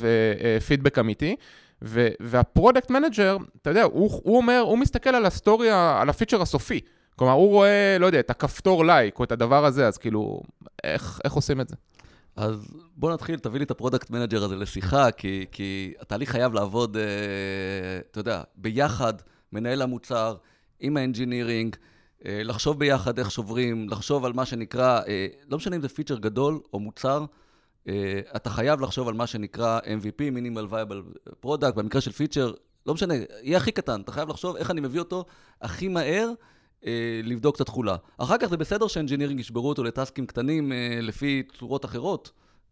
פידבק 0.66 0.98
אמיתי. 0.98 1.37
ו- 1.82 2.08
וה 2.20 2.36
product 2.36 2.90
manager, 2.90 3.37
אתה 3.62 3.70
יודע, 3.70 3.82
הוא, 3.82 4.20
הוא 4.24 4.37
אומר, 4.37 4.58
הוא 4.58 4.78
מסתכל 4.78 5.11
על 5.11 5.26
ה 5.26 5.33
story, 5.33 5.70
על 5.70 6.08
הפיצ'ר 6.08 6.42
הסופי. 6.42 6.80
כלומר, 7.16 7.32
הוא 7.32 7.48
רואה, 7.48 7.96
לא 8.00 8.06
יודע, 8.06 8.20
את 8.20 8.30
הכפתור 8.30 8.84
לייק 8.84 9.18
או 9.18 9.24
את 9.24 9.32
הדבר 9.32 9.64
הזה, 9.64 9.87
אז 9.87 9.98
כאילו, 9.98 10.40
איך, 10.84 11.20
איך 11.24 11.32
עושים 11.32 11.61
את 11.61 11.68
זה? 11.68 11.76
אז 12.38 12.74
בוא 12.96 13.12
נתחיל, 13.12 13.38
תביא 13.38 13.59
לי 13.59 13.64
את 13.64 13.70
ה 13.70 13.75
product 13.75 14.11
manager 14.11 14.44
הזה 14.44 14.57
לשיחה, 14.57 15.11
כי, 15.11 15.46
כי 15.53 15.94
התהליך 16.01 16.31
חייב 16.31 16.55
לעבוד, 16.55 16.96
אה, 16.96 17.03
אתה 18.11 18.20
יודע, 18.20 18.42
ביחד, 18.57 19.14
מנהל 19.53 19.83
המוצר, 19.83 20.37
עם 20.81 20.96
ה 20.96 21.03
engineering, 21.03 21.76
אה, 22.27 22.42
לחשוב 22.44 22.79
ביחד 22.79 23.18
איך 23.18 23.31
שוברים, 23.31 23.88
לחשוב 23.88 24.24
על 24.24 24.33
מה 24.33 24.44
שנקרא, 24.46 25.01
אה, 25.09 25.27
לא 25.48 25.57
משנה 25.57 25.77
אם 25.77 25.81
זה 25.81 25.88
פיצ'ר 25.88 26.18
גדול 26.18 26.61
או 26.72 26.81
מוצר, 26.81 27.24
אה, 27.88 28.20
אתה 28.37 28.51
חייב 28.51 28.81
לחשוב 28.81 29.09
על 29.09 29.14
מה 29.14 29.27
שנקרא 29.27 29.81
MVP, 29.85 30.20
Minimal 30.37 30.72
Viable 30.72 31.31
Product, 31.44 31.72
במקרה 31.74 32.01
של 32.01 32.12
פיצ'ר, 32.12 32.53
לא 32.87 32.94
משנה, 32.94 33.14
יהיה 33.42 33.57
הכי 33.57 33.72
קטן, 33.72 34.01
אתה 34.01 34.12
חייב 34.12 34.29
לחשוב 34.29 34.57
איך 34.57 34.70
אני 34.70 34.81
מביא 34.81 35.01
אותו 35.01 35.24
הכי 35.62 35.88
מהר. 35.88 36.31
אה, 36.86 37.20
לבדוק 37.24 37.56
את 37.56 37.60
התכולה. 37.60 37.96
אחר 38.18 38.38
כך 38.38 38.46
זה 38.46 38.56
בסדר 38.56 38.86
ש 38.87 38.95
engineering 38.95 39.40
ישברו 39.40 39.68
אותו 39.68 39.84
ל 39.85 39.90
tasks 39.90 40.16
ים 40.16 40.26
קטנים 40.26 40.72
אה, 40.72 40.98
לפי 41.02 41.42
צורות 41.58 41.84
אחרות, 41.84 42.30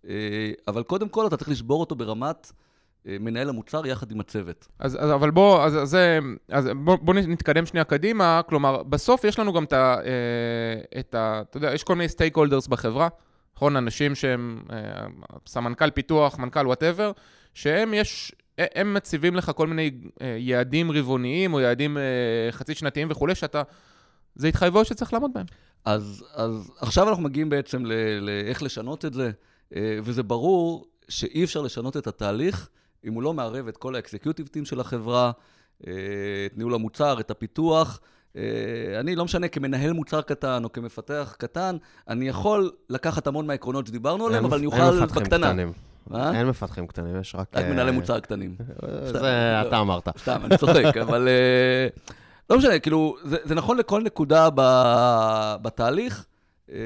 אה, 0.09 0.53
אבל 0.69 0.83
קודם 0.83 1.09
כל 1.09 1.27
אתה 1.27 1.37
צריך 1.37 1.49
לשבור 1.49 1.81
אותו 1.81 1.95
ברמת 1.95 2.53
אה, 3.09 3.17
מנהל 3.21 3.49
המוצר 3.49 3.87
יחד 3.87 4.11
עם 4.11 4.21
הצוות. 4.21 4.69
אז, 4.79 4.97
אז 5.01 5.11
אבל 5.11 5.31
בוא, 5.31 5.65
אז, 5.65 5.77
אז, 5.77 5.97
אז 6.49 6.69
בוא, 6.85 6.97
בוא 6.97 7.15
נתקדם 7.15 7.67
שנייה 7.67 7.85
קדימה, 7.85 8.41
כלומר, 8.49 8.83
בסוף 8.83 9.25
יש 9.25 9.39
לנו 9.39 9.53
גם 9.53 9.65
את 9.65 9.73
ה... 9.73 9.97
אה, 10.05 11.01
את 11.01 11.15
ה 11.15 11.43
אתה 11.51 11.57
יודע, 11.57 11.75
יש 11.75 11.85
כל 11.85 11.95
מיני 11.95 12.09
stakeholders 12.09 12.67
בחברה, 12.67 13.09
נכון? 13.57 13.77
אנשים 13.77 14.15
שהם 14.15 14.63
אה, 14.73 15.07
סמנכ"ל 15.47 15.91
פיתוח, 15.91 16.39
מנכ"ל 16.39 16.67
whatever, 16.67 17.13
שהם 17.55 17.95
יש... 17.95 18.33
הם 18.59 18.95
מציבים 18.95 19.37
לך 19.37 19.51
כל 19.57 19.67
מיני 19.67 19.91
יעדים 20.39 20.91
רבעוניים 20.91 21.55
או 21.55 21.61
יעדים 21.61 21.97
חצי 22.51 22.75
שנתיים 22.75 23.09
וכולי, 23.11 23.35
שאתה... 23.35 23.63
זה 24.37 24.49
התחייבויות 24.49 24.87
שצריך 24.87 25.13
לעמוד 25.13 25.31
בהם. 25.35 25.47
אז, 25.85 26.25
אז 26.35 26.71
עכשיו 26.81 27.09
אנחנו 27.09 27.23
מגיעים 27.23 27.51
בעצם 27.51 27.87
ל- 27.87 28.19
לאיך 28.21 28.63
לשנות 28.63 29.05
את 29.05 29.15
זה, 29.15 29.31
אה, 29.77 29.99
וזה 30.03 30.23
ברור 30.23 30.87
שאי 31.09 31.45
אפשר 31.45 31.61
לשנות 31.61 31.97
את 31.97 32.07
התהליך 32.07 32.69
אם 33.05 33.13
הוא 33.15 33.23
לא 33.23 33.35
מערב 33.35 33.69
את 33.69 33.77
כל 33.77 33.95
האקזקיוטיב 33.95 34.47
טים 34.47 34.65
של 34.65 34.81
החברה, 34.81 35.31
אה, 35.87 35.93
את 36.47 36.57
ניהול 36.57 36.75
המוצר, 36.75 37.21
את 37.21 37.31
הפיתוח. 37.31 38.01
אה, 38.37 38.43
אני, 39.01 39.17
לא 39.17 39.25
משנה, 39.25 39.49
כמנהל 39.49 39.93
מוצר 39.93 40.21
קטן 40.21 40.65
או 40.65 40.73
כמפתח 40.73 41.35
קטן, 41.39 41.77
אני 42.09 42.29
יכול 42.29 42.71
לקחת 42.91 43.27
המון 43.27 43.47
מהעקרונות 43.47 43.87
שדיברנו 43.87 44.27
עליהם, 44.27 44.45
אבל 44.45 44.59
אני 44.59 44.67
אין 44.67 44.83
אוכל 44.83 45.01
מפתחים 45.01 45.23
בקטנה. 45.23 45.47
קטנים. 45.47 45.73
אה? 46.15 46.39
אין 46.39 46.47
מפתחים 46.47 46.87
קטנים, 46.87 47.21
יש 47.21 47.35
רק... 47.35 47.47
רק 47.55 47.65
מנהלי 47.65 47.91
מוצר 47.91 48.21
קטנים. 48.21 48.57
זה 49.05 49.61
אתה 49.67 49.81
אמרת. 49.81 50.09
סתם, 50.19 50.41
אני 50.45 50.59
צוחק, 50.59 50.97
אבל 51.07 51.29
לא 52.51 52.59
משנה, 52.59 52.79
כאילו, 52.79 53.17
זה, 53.25 53.37
זה 53.45 53.55
נכון 53.55 53.79
לכל 53.79 54.03
נקודה 54.03 54.49
ב, 54.55 54.61
בתהליך. 55.63 56.27
אה, 56.73 56.77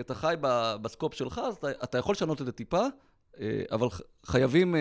אתה 0.00 0.14
חי 0.14 0.34
ב, 0.40 0.74
ב 0.82 0.87
scope 0.87 1.14
שלך, 1.14 1.40
אז 1.48 1.54
אתה, 1.54 1.68
אתה 1.84 1.98
יכול 1.98 2.12
לשנות 2.12 2.40
את 2.40 2.46
זה 2.46 2.52
טיפה, 2.52 2.82
אה, 3.40 3.62
אבל 3.72 3.86
חייבים, 4.26 4.76
אה, 4.76 4.80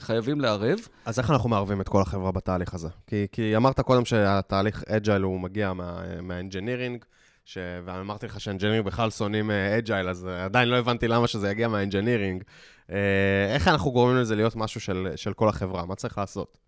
חייבים 0.00 0.40
לערב. 0.40 0.78
אז 1.04 1.18
איך 1.18 1.30
אנחנו 1.30 1.48
מערבים 1.48 1.80
את 1.80 1.88
כל 1.88 2.02
החברה 2.02 2.32
בתהליך 2.32 2.74
הזה? 2.74 2.88
כי, 3.06 3.26
כי 3.32 3.56
אמרת 3.56 3.80
קודם 3.80 4.04
שהתהליך 4.04 4.84
agile 4.88 5.22
הוא 5.22 5.40
מגיע 5.40 5.72
מה, 5.72 6.02
מה 6.22 6.34
engineering, 6.34 7.04
ש... 7.44 7.58
ואמרתי 7.84 8.26
לך 8.26 8.40
ש 8.40 8.47
engineering 8.47 8.86
בכלל 8.86 9.10
שונאים 9.10 9.50
agile, 9.50 10.08
אז 10.08 10.26
אה, 10.26 10.44
עדיין 10.44 10.68
לא 10.68 10.76
הבנתי 10.76 11.08
למה 11.08 11.26
שזה 11.26 11.50
יגיע 11.50 11.68
מה 11.68 11.79
engineering. 11.79 12.44
אה, 12.90 13.54
איך 13.54 13.68
אנחנו 13.68 13.92
גורמים 13.92 14.16
לזה 14.16 14.36
להיות 14.36 14.56
משהו 14.56 14.80
של, 14.80 15.08
של 15.16 15.32
כל 15.32 15.48
החברה? 15.48 15.86
מה 15.86 15.94
צריך 15.94 16.18
לעשות? 16.18 16.58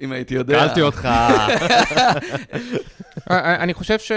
אם 0.00 0.12
הייתי 0.12 0.34
יודע. 0.34 0.58
תקלתי 0.58 0.82
אותך. 0.82 1.08
אה, 3.30 3.56
אני 3.62 3.74
חושב, 3.74 3.98
ש... 3.98 4.12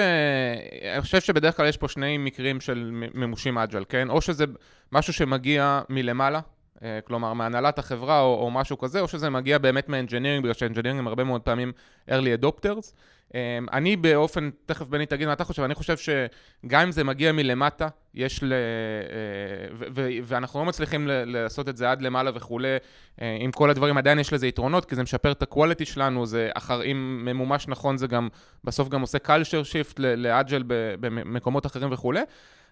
אני 0.93 1.01
חושב 1.01 1.21
שבדרך 1.21 1.57
כלל 1.57 1.67
יש 1.67 1.77
פה 1.77 1.87
שני 1.87 2.17
מקרים 2.17 2.61
של 2.61 2.89
מימושים 3.13 3.57
agile, 3.57 3.83
כן? 3.89 4.09
או 4.09 4.21
שזה 4.21 4.45
משהו 4.91 5.13
שמגיע 5.13 5.81
מלמעלה, 5.89 6.39
אה, 6.83 6.99
כלומר 7.03 7.33
מהנהלת 7.33 7.79
החברה 7.79 8.21
או, 8.21 8.35
או 8.41 8.51
משהו 8.51 8.77
כזה, 8.77 8.99
או 8.99 9.07
שזה 9.07 9.29
מגיע 9.29 9.57
באמת 9.57 9.89
מ 9.89 9.93
engineering, 9.93 10.43
בגלל 10.43 10.53
ש 10.53 10.60
engineering 10.60 10.99
הם 10.99 11.07
הרבה 11.07 11.23
מאוד 11.23 11.41
פעמים 11.41 11.71
early 12.09 12.43
adopters. 12.43 12.93
אמ, 13.33 13.65
אני 13.73 13.95
באופן, 13.95 14.49
תכף 14.65 14.87
בני 14.87 15.05
תגיד 15.05 15.27
מה 15.27 15.33
אתה 15.33 15.43
חושב, 15.43 15.63
אני 15.63 15.75
חושב 15.75 15.97
שגם 15.97 16.81
אם 16.81 16.91
זה 16.91 17.03
מגיע 17.03 17.31
מלמטה, 17.31 17.87
יש 18.13 18.43
ל... 18.43 18.53
אה, 18.53 18.57
ואנחנו 20.23 20.59
לא 20.59 20.65
מצליחים 20.65 21.07
לעשות 21.07 21.69
את 21.69 21.77
זה 21.77 21.91
עד 21.91 22.01
למעלה 22.01 22.31
וכולי, 22.35 22.77
אה, 23.21 23.37
עם 23.39 23.51
כל 23.51 23.69
הדברים 23.69 23.97
עדיין 23.97 24.19
יש 24.19 24.33
לזה 24.33 24.47
יתרונות, 24.47 24.85
כי 24.85 24.95
זה 24.95 25.03
משפר 25.03 25.31
את 25.31 25.41
ה-quality 25.41 25.85
שלנו, 25.85 26.25
זה 26.25 26.49
אחר, 26.53 26.83
אם 26.83 27.21
ממומש 27.25 27.67
נכון 27.67 27.97
זה 27.97 28.07
גם, 28.07 28.27
בסוף 28.63 28.89
גם 28.89 29.01
עושה 29.01 29.17
culture 29.17 29.65
shift 29.65 29.95
לאג'ל 29.97 30.63
במקומות 30.99 31.65
אחרים 31.65 31.91
וכולי. 31.91 32.21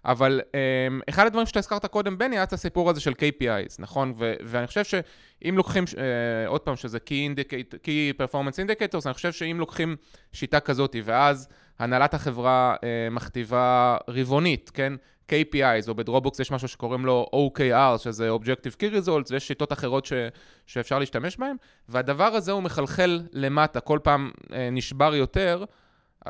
אבל 0.07 0.41
um, 0.41 1.03
אחד 1.09 1.25
הדברים 1.25 1.45
שאתה 1.45 1.59
הזכרת 1.59 1.85
קודם, 1.85 2.17
בני, 2.17 2.35
היה 2.35 2.43
את 2.43 2.53
הסיפור 2.53 2.89
הזה 2.89 3.01
של 3.01 3.11
KPIs, 3.11 3.75
נכון? 3.79 4.13
ו- 4.17 4.33
ואני 4.43 4.67
חושב 4.67 4.83
שאם 4.83 5.53
לוקחים, 5.57 5.83
uh, 5.83 5.97
עוד 6.47 6.61
פעם, 6.61 6.75
שזה 6.75 6.97
Key 6.97 7.35
Indicate, 7.35 7.73
Key 7.73 8.21
Performance 8.21 8.55
Indicators, 8.55 9.01
אני 9.05 9.13
חושב 9.13 9.31
שאם 9.31 9.57
לוקחים 9.59 9.95
שיטה 10.31 10.59
כזאת, 10.59 10.95
ואז 11.03 11.47
הנהלת 11.79 12.13
החברה 12.13 12.75
uh, 12.75 13.13
מכתיבה 13.13 13.97
רבעונית, 14.07 14.71
כן? 14.73 14.93
KPIs, 15.31 15.87
או 15.87 15.95
ב 15.95 16.01
Dropbox 16.01 16.39
יש 16.39 16.51
משהו 16.51 16.67
שקוראים 16.67 17.05
לו 17.05 17.29
OKR, 17.35 17.97
שזה 17.97 18.29
Objective 18.31 18.75
Key 18.81 19.05
Results, 19.05 19.31
ויש 19.31 19.47
שיטות 19.47 19.73
אחרות 19.73 20.05
ש, 20.05 20.13
שאפשר 20.65 20.99
להשתמש 20.99 21.37
בהן, 21.37 21.55
והדבר 21.89 22.23
הזה 22.23 22.51
הוא 22.51 22.63
מחלחל 22.63 23.21
למטה, 23.33 23.79
כל 23.79 23.99
פעם 24.03 24.31
uh, 24.43 24.53
נשבר 24.71 25.15
יותר, 25.15 25.63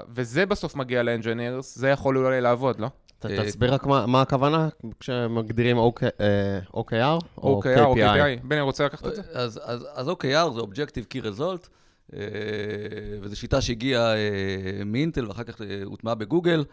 וזה 0.10 0.46
בסוף 0.46 0.76
מגיע 0.76 1.04
ל 1.04 1.10
engineers, 1.10 1.76
זה 1.76 1.90
יכול 1.90 2.18
אולי 2.18 2.42
לעבוד, 2.42 2.80
לא? 2.80 2.88
אה, 3.26 3.46
תסביר 3.46 3.74
רק 3.74 3.86
מה 3.86 4.22
הכוונה 4.22 4.70
כשמגדירים 5.00 5.78
OKR 5.78 5.82
או 6.74 6.86
KPI. 6.90 7.22
או 7.38 7.62
KPI. 7.64 8.44
בני, 8.44 8.62
רוצה 8.62 8.86
לקחת 8.86 9.08
את 9.08 9.16
זה? 9.16 9.22
אז 9.94 10.10
OKR 10.10 10.52
זה 10.54 10.60
Objective 10.60 11.14
Key 11.14 11.22
Result, 11.22 11.68
אה, 12.14 12.20
וזו 13.22 13.36
שיטה 13.36 13.62
שהגיעה 13.62 14.16
אה, 14.16 14.84
מאינטל 14.86 15.28
ואחר 15.28 15.44
כך 15.44 15.62
הוטמעה 15.86 16.16
בגוגל, 16.16 16.66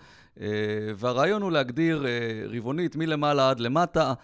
והרעיון 0.96 1.42
הוא 1.42 1.52
להגדיר 1.52 2.06
רבעונית 2.48 2.96
מלמעלה 2.96 3.50
עד 3.50 3.60
למטה, 3.60 4.14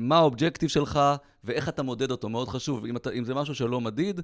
מה 0.00 0.16
ה 0.16 0.21
objective 0.21 0.68
שלך 0.68 1.00
ואיך 1.44 1.68
אתה 1.68 1.82
מודד 1.82 2.10
אותו, 2.10 2.28
מאוד 2.28 2.48
חשוב. 2.48 2.84
אם, 2.84 2.96
אתה, 2.96 3.10
אם 3.10 3.24
זה 3.24 3.34
משהו 3.34 3.54
שלא 3.54 3.80
מדיד, 3.80 4.20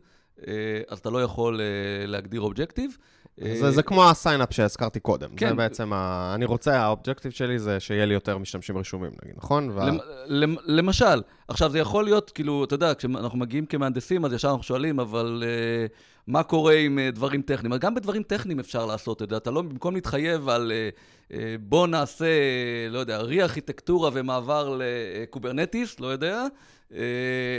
אז 0.88 0.98
אתה 0.98 1.10
לא 1.10 1.22
יכול 1.22 1.60
להגדיר 2.06 2.40
objective. 2.40 2.96
זה, 3.40 3.70
זה 3.70 3.82
כמו 3.82 4.10
ה 4.10 4.16
sign 4.16 4.40
up 4.40 4.52
שהזכרתי 4.52 5.00
קודם. 5.00 5.28
כן. 5.36 5.48
זה 5.48 5.54
בעצם, 5.54 5.92
ה... 5.92 6.32
אני 6.34 6.44
רוצה, 6.44 6.80
ה 6.80 6.86
objective 6.86 7.32
שלי 7.32 7.58
זה 7.58 7.80
שיהיה 7.80 8.06
לי 8.06 8.14
יותר 8.14 8.38
משתמשים 8.38 8.78
רשומים, 8.78 9.10
נגיד, 9.22 9.36
נכון? 9.36 9.70
וה... 9.70 9.90
למ, 10.26 10.54
למשל, 10.64 11.22
עכשיו 11.48 11.70
זה 11.70 11.78
יכול 11.78 12.04
להיות, 12.04 12.30
כאילו, 12.30 12.64
אתה 12.64 12.74
יודע, 12.74 12.94
כשאנחנו 12.94 13.38
מגיעים 13.38 13.66
כמהנדסים, 13.66 14.24
אז 14.24 14.32
ישר 14.32 14.48
אנחנו 14.48 14.62
שואלים, 14.62 15.00
אבל 15.00 15.42
uh, 15.46 15.92
מה 16.26 16.42
קורה 16.42 16.74
עם 16.74 16.98
uh, 16.98 17.14
דברים 17.14 17.42
טכניים? 17.42 17.72
אז 17.72 17.78
גם 17.78 17.94
בדברים 17.94 18.22
טכניים 18.22 18.58
אפשר 18.58 18.86
לעשות 18.86 19.22
את 19.22 19.30
זה. 19.30 19.36
אתה 19.36 19.50
לא, 19.50 19.62
במקום 19.62 19.94
להתחייב 19.94 20.48
על 20.48 20.72
uh, 20.72 21.30
uh, 21.32 21.34
בוא 21.60 21.86
נעשה, 21.86 22.26
לא 22.90 22.98
יודע, 22.98 23.18
re-ארכיטקטורה 23.18 24.10
ומעבר 24.12 24.78
ל 24.78 24.89
Kubernetes, 24.89 26.00
לא 26.00 26.06
יודע, 26.06 26.34
אה, 26.40 26.46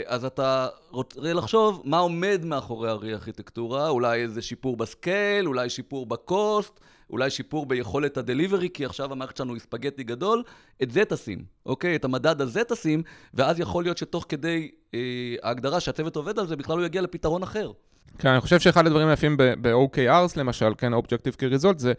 אז 0.06 0.24
אתה 0.24 0.68
רוצה 0.90 1.32
לחשוב 1.32 1.82
מה 1.84 1.98
עומד 1.98 2.40
מאחורי 2.44 2.90
ה 2.90 2.96
re-ארכיטקטורה, 2.96 3.88
אולי 3.88 4.22
איזה 4.22 4.42
שיפור 4.42 4.76
ב 4.76 4.86
scale, 4.86 5.46
אולי 5.46 5.70
שיפור 5.70 6.06
ב 6.06 6.18
cost, 6.18 6.80
אולי 7.10 7.30
שיפור 7.30 7.66
ביכולת 7.66 8.16
ה 8.16 8.21
delivery, 8.21 8.68
כי 8.74 8.84
עכשיו 8.84 9.12
המערכת 9.12 9.36
שלנו 9.36 9.54
היא 9.54 9.60
ספגטי 9.60 10.04
גדול, 10.04 10.42
את 10.82 10.90
זה 10.90 11.04
תשים, 11.04 11.44
אוקיי? 11.66 11.96
את 11.96 12.04
המדד 12.04 12.40
הזה 12.40 12.64
תשים, 12.64 13.02
ואז 13.34 13.60
יכול 13.60 13.84
להיות 13.84 13.98
שתוך 13.98 14.26
כדי 14.28 14.70
אה, 14.94 15.00
ההגדרה 15.42 15.80
שהצוות 15.80 16.16
עובד 16.16 16.38
על 16.38 16.46
זה, 16.46 16.56
בכלל 16.56 16.78
הוא 16.78 16.86
יגיע 16.86 17.02
לפתרון 17.02 17.42
אחר. 17.42 17.72
כן, 18.18 18.28
אני 18.28 18.40
חושב 18.40 18.60
שאחד 18.60 18.86
הדברים 18.86 19.08
היפים 19.08 19.36
ב-OKRs, 19.36 20.32
למשל, 20.36 20.72
כן, 20.78 20.94
Objective 20.94 21.36
Key 21.36 21.60
Result, 21.60 21.78
זה 21.78 21.92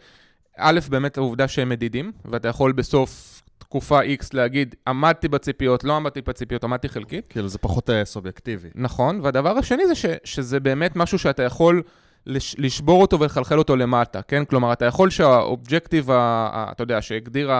א', 0.56 0.80
באמת 0.90 1.18
העובדה 1.18 1.48
שהם 1.48 1.68
מדידים, 1.68 2.12
ואתה 2.24 2.48
יכול 2.48 2.72
בסוף 2.72 3.42
תקופה 3.58 4.00
X 4.02 4.28
להגיד, 4.32 4.74
עמדתי 4.86 5.28
בציפיות, 5.28 5.84
לא 5.84 5.96
עמדתי 5.96 6.20
בציפיות, 6.20 6.64
עמדתי 6.64 6.88
חלקית. 6.88 7.28
כאילו 7.28 7.48
זה 7.48 7.58
פחות 7.58 7.90
uh, 7.90 7.92
סובייקטיבי. 8.04 8.68
נכון, 8.74 9.20
והדבר 9.22 9.58
השני 9.58 9.86
זה 9.86 9.94
ש, 9.94 10.06
שזה 10.24 10.60
באמת 10.60 10.96
משהו 10.96 11.18
שאתה 11.18 11.42
יכול 11.42 11.82
לש, 12.26 12.54
לשבור 12.58 13.00
אותו 13.00 13.20
ולחלחל 13.20 13.58
אותו 13.58 13.76
למטה, 13.76 14.22
כן? 14.22 14.44
כלומר, 14.44 14.72
אתה 14.72 14.84
יכול 14.84 15.10
שהאובג'קטיב, 15.10 16.10
אתה 16.10 16.82
יודע, 16.82 17.02
שהגדיר 17.02 17.50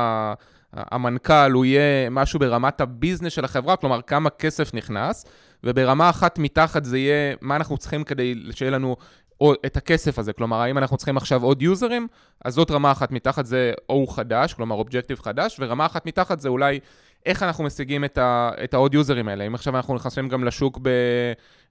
המנכ"ל, 0.73 1.53
הוא 1.53 1.65
יהיה 1.65 2.11
משהו 2.11 2.41
ברמת 2.41 2.81
הביזנס 2.81 3.33
של 3.33 3.45
החברה, 3.45 3.77
כלומר, 3.77 4.03
כמה 4.03 4.31
כסף 4.31 4.75
נכנס, 4.75 5.25
וברמה 5.65 6.11
אחת 6.11 6.39
מתחת 6.39 6.85
זה 6.85 6.99
יהיה 6.99 7.35
מה 7.41 7.57
אנחנו 7.57 7.77
צריכים 7.77 8.05
כדי 8.05 8.35
שיהיה 8.51 8.71
לנו 8.71 8.97
או 9.41 9.53
את 9.67 9.77
הכסף 9.77 10.19
הזה, 10.19 10.33
כלומר, 10.33 10.57
האם 10.57 10.79
אנחנו 10.79 10.97
צריכים 10.97 11.17
עכשיו 11.17 11.43
עוד 11.43 11.63
יוזרים, 11.63 12.07
אז 12.45 12.55
זאת 12.55 12.71
רמה 12.71 12.93
אחת 12.93 13.13
מתחת 13.13 13.47
זה 13.47 13.73
או 13.89 14.07
חדש, 14.07 14.55
כלומר 14.55 14.77
אובג'קטיב 14.77 15.21
חדש, 15.21 15.57
ורמה 15.61 15.87
אחת 15.87 16.07
מתחת 16.07 16.41
זה 16.41 16.49
אולי 16.49 16.81
איך 17.27 17.43
אנחנו 17.43 17.65
משיגים 17.65 18.05
את, 18.05 18.19
ה, 18.19 18.51
את 18.65 18.75
העוד 18.75 18.95
יוזרים 18.95 19.29
האלה. 19.29 19.47
אם 19.47 19.55
עכשיו 19.55 19.77
אנחנו 19.77 19.95
נכנסים 19.95 20.29
גם 20.29 20.45
לשוק 20.45 20.79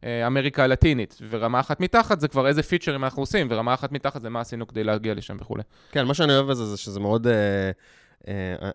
באמריקה 0.03 0.63
הלטינית, 0.63 1.17
ורמה 1.29 1.59
אחת 1.59 1.79
מתחת 1.79 2.19
זה 2.19 2.27
כבר 2.27 2.47
איזה 2.47 2.63
פיצ'רים 2.63 3.03
אנחנו 3.03 3.21
עושים, 3.21 3.47
ורמה 3.49 3.73
אחת 3.73 3.91
מתחת 3.91 4.21
זה 4.21 4.29
מה 4.29 4.39
עשינו 4.41 4.67
כדי 4.67 4.83
להגיע 4.83 5.13
לשם 5.13 5.37
וכולי. 5.39 5.63
כן, 5.91 6.05
מה 6.05 6.13
שאני 6.13 6.33
אוהב 6.33 6.47
בזה 6.47 6.65
זה 6.65 6.77
שזה 6.77 6.99
מאוד... 6.99 7.27
Uh, 7.27 7.29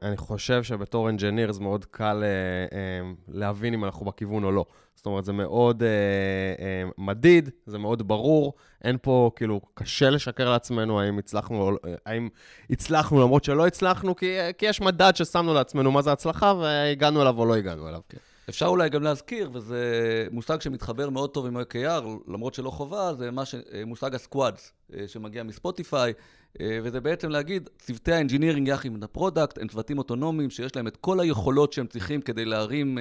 אני 0.02 0.16
חושב 0.16 0.62
שבתור 0.62 1.08
אנג'יניר 1.08 1.52
זה 1.52 1.60
מאוד 1.60 1.84
קל 1.84 2.22
uh, 2.22 2.72
uh, 2.72 3.32
להבין 3.34 3.74
אם 3.74 3.84
אנחנו 3.84 4.06
בכיוון 4.06 4.44
או 4.44 4.52
לא. 4.52 4.64
זאת 4.94 5.06
אומרת, 5.06 5.24
זה 5.24 5.32
מאוד 5.32 5.82
uh, 5.82 5.84
uh, 6.58 6.94
מדיד, 6.98 7.50
זה 7.66 7.78
מאוד 7.78 8.08
ברור, 8.08 8.54
אין 8.84 8.98
פה, 9.02 9.30
כאילו, 9.36 9.60
קשה 9.74 10.10
לשקר 10.10 10.50
לעצמנו 10.50 11.00
האם 11.00 11.18
הצלחנו, 11.18 11.70
לא, 11.70 11.78
האם 12.06 12.28
הצלחנו 12.70 13.20
למרות 13.20 13.44
שלא 13.44 13.66
הצלחנו, 13.66 14.16
כי, 14.16 14.36
כי 14.58 14.66
יש 14.66 14.80
מדד 14.80 15.12
ששמנו 15.16 15.54
לעצמנו 15.54 15.92
מה 15.92 16.02
זה 16.02 16.12
הצלחה, 16.12 16.54
והגענו 16.60 17.22
אליו 17.22 17.38
או 17.38 17.46
לא 17.46 17.56
הגענו 17.56 17.88
אליו. 17.88 18.00
כן. 18.08 18.18
אפשר 18.48 18.66
אולי 18.66 18.88
גם 18.88 19.02
להזכיר, 19.02 19.50
וזה 19.52 19.82
מושג 20.30 20.60
שמתחבר 20.60 21.10
מאוד 21.10 21.30
טוב 21.30 21.46
עם 21.46 21.56
OKR, 21.56 22.04
למרות 22.28 22.54
שלא 22.54 22.70
חובה, 22.70 23.14
זה 23.14 23.30
ש... 23.44 23.54
מושג 23.86 24.14
ה 24.14 24.21
squads, 24.21 24.72
שמגיע 25.06 25.42
מ 25.42 25.50
Spotify, 25.50 26.12
אה, 26.12 26.16
וזה 26.60 27.00
בעצם 27.00 27.28
להגיד, 27.28 27.68
צוותי 27.78 28.12
ה 28.12 28.17
engineering 28.17 28.68
יחד 28.68 28.86
עם 28.86 29.02
ה 29.02 29.08
product, 29.08 29.58
הם 29.58 29.68
צוותים 29.68 29.98
אוטונומיים 29.98 30.50
שיש 30.50 30.76
להם 30.76 30.86
את 30.86 30.96
כל 30.96 31.20
היכולות 31.20 31.72
שהם 31.72 31.86
צריכים 31.86 32.20
כדי 32.20 32.44
להרים 32.44 32.98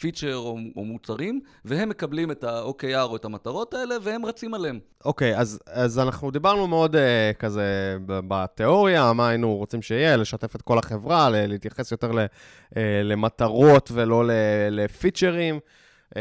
feature 0.00 0.28
אה, 0.28 0.34
או, 0.34 0.58
או 0.76 0.84
מוצרים, 0.84 1.40
והם 1.64 1.88
מקבלים 1.88 2.30
את 2.30 2.44
ה-OKR 2.44 3.02
או 3.02 3.16
את 3.16 3.24
המטרות 3.24 3.74
האלה, 3.74 3.94
והם 4.02 4.26
רצים 4.26 4.54
עליהם. 4.54 4.78
אוקיי, 5.04 5.34
okay, 5.34 5.40
אז, 5.40 5.60
אז 5.66 5.98
אנחנו 5.98 6.30
דיברנו 6.30 6.66
מאוד 6.66 6.96
uh, 6.96 6.98
כזה 7.38 7.96
בתיאוריה, 8.06 9.12
מה 9.12 9.28
היינו 9.28 9.56
רוצים 9.56 9.82
שיהיה, 9.82 10.16
לשתף 10.16 10.56
את 10.56 10.62
כל 10.62 10.78
החברה, 10.78 11.28
להתייחס 11.30 11.92
יותר 11.92 12.12
ל, 12.12 12.18
uh, 12.24 12.76
למטרות 13.04 13.90
ולא 13.94 14.30
ל 14.70 14.78
feature 14.78 15.34
ים. 15.34 15.58
Uh, 16.14 16.18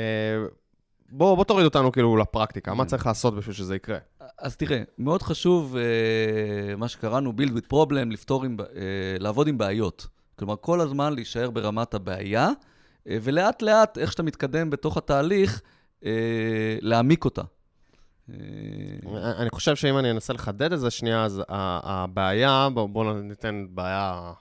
בוא, 1.09 1.35
בוא 1.35 1.43
תוריד 1.43 1.65
אותנו 1.65 1.91
כאילו 1.91 2.17
לפרקטיקה, 2.17 2.73
מה 2.73 2.85
צריך 2.85 3.05
לעשות 3.05 3.35
בשביל 3.35 3.55
שזה 3.55 3.75
יקרה? 3.75 3.97
אז 4.39 4.55
תראה, 4.55 4.83
מאוד 4.97 5.21
חשוב 5.21 5.75
uh, 5.75 6.75
מה 6.77 6.87
שקראנו 6.87 7.33
build 7.37 7.49
with 7.51 7.73
problem, 7.73 8.11
לפתור 8.11 8.43
עם, 8.43 8.57
uh, 8.59 8.63
לעבוד 9.19 9.47
עם 9.47 9.57
בעיות. 9.57 10.07
כלומר, 10.39 10.55
כל 10.61 10.81
הזמן 10.81 11.13
להישאר 11.13 11.49
ברמת 11.49 11.93
הבעיה, 11.93 12.49
uh, 12.49 13.11
ולאט 13.21 13.61
לאט, 13.61 13.97
איך 13.97 14.11
שאתה 14.11 14.23
מתקדם 14.23 14.69
בתוך 14.69 14.97
התהליך, 14.97 15.61
uh, 16.01 16.05
להעמיק 16.81 17.25
אותה. 17.25 17.41
אני 19.13 19.49
חושב 19.49 19.75
שאם 19.75 19.97
אני 19.97 20.11
אנסה 20.11 20.33
לחדד 20.33 20.73
את 20.73 20.79
זה 20.79 20.91
שנייה, 20.91 21.23
אז 21.23 21.41
הבעיה, 21.49 22.67
בואו 22.73 23.13
ניתן 23.13 23.65
בעיה 23.69 24.31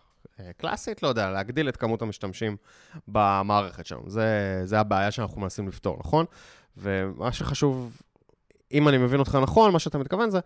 קלאסית, 0.57 1.03
לא 1.03 1.09
יודע, 1.09 1.31
להגדיל 1.31 1.69
את 1.69 1.77
כמות 1.77 2.03
המשתמשים 2.03 2.57
במערכת 3.09 3.87
שלנו. 3.87 4.11
זה, 4.11 4.61
זה 4.65 4.81
הבעיה 4.81 5.11
שאנחנו 5.11 5.41
מנסים 5.41 5.69
לפתור, 5.69 5.97
נכון? 6.01 6.27
ומה 6.77 7.33
שחשוב 7.33 8.01
אם 8.73 8.89
אני 8.89 8.99
מבין 8.99 9.21
אותך 9.21 9.39
נכון, 9.43 9.73
מה 9.73 9.79
שאתה 9.79 9.99
מתכוון 9.99 10.31
זה, 10.31 10.41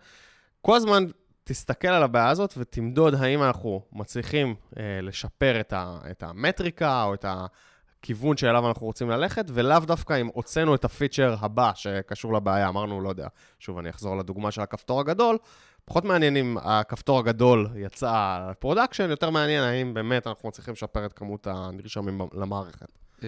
כל 0.61 0.75
הזמן 0.75 1.05
תסתכל 1.43 1.87
על 1.87 2.03
הבעיה 2.03 2.29
הזאת 2.29 2.53
ותמדוד 2.57 3.15
האם 3.15 3.43
אנחנו 3.43 3.81
מצליחים 3.91 4.55
אה, 4.77 5.01
לשפר 5.01 5.59
את, 5.59 5.73
ה, 5.73 5.97
את 6.11 6.23
המטריקה 6.23 7.03
או 7.03 7.13
את 7.13 7.25
הכיוון 7.27 8.37
שאליו 8.37 8.67
אנחנו 8.67 8.85
רוצים 8.85 9.09
ללכת, 9.09 9.45
ולאו 9.53 9.79
דווקא 9.79 10.21
אם 10.21 10.29
הוצאנו 10.33 10.75
את 10.75 10.85
הפיצ'ר 10.85 11.35
הבא 11.39 11.71
שקשור 11.75 12.33
לבעיה. 12.33 12.67
אמרנו, 12.67 13.01
לא 13.01 13.09
יודע, 13.09 13.27
שוב, 13.59 13.77
אני 13.77 13.89
אחזור 13.89 14.17
לדוגמה 14.17 14.51
של 14.51 14.61
הכפתור 14.61 14.99
הגדול, 14.99 15.37
פחות 15.85 16.05
מעניין 16.05 16.37
אם 16.37 16.57
הכפתור 16.61 17.19
הגדול 17.19 17.69
יצא 17.75 18.39
ל 18.51 18.56
production, 18.56 19.09
יותר 19.09 19.29
מעניין 19.29 19.63
האם 19.63 19.93
באמת 19.93 20.27
אנחנו 20.27 20.49
מצליחים 20.49 20.73
לשפר 20.73 21.05
את 21.05 21.13
כמות 21.13 21.47
הנרשמים 21.47 22.21
למערכת. 22.33 22.87
Uh, 23.19 23.23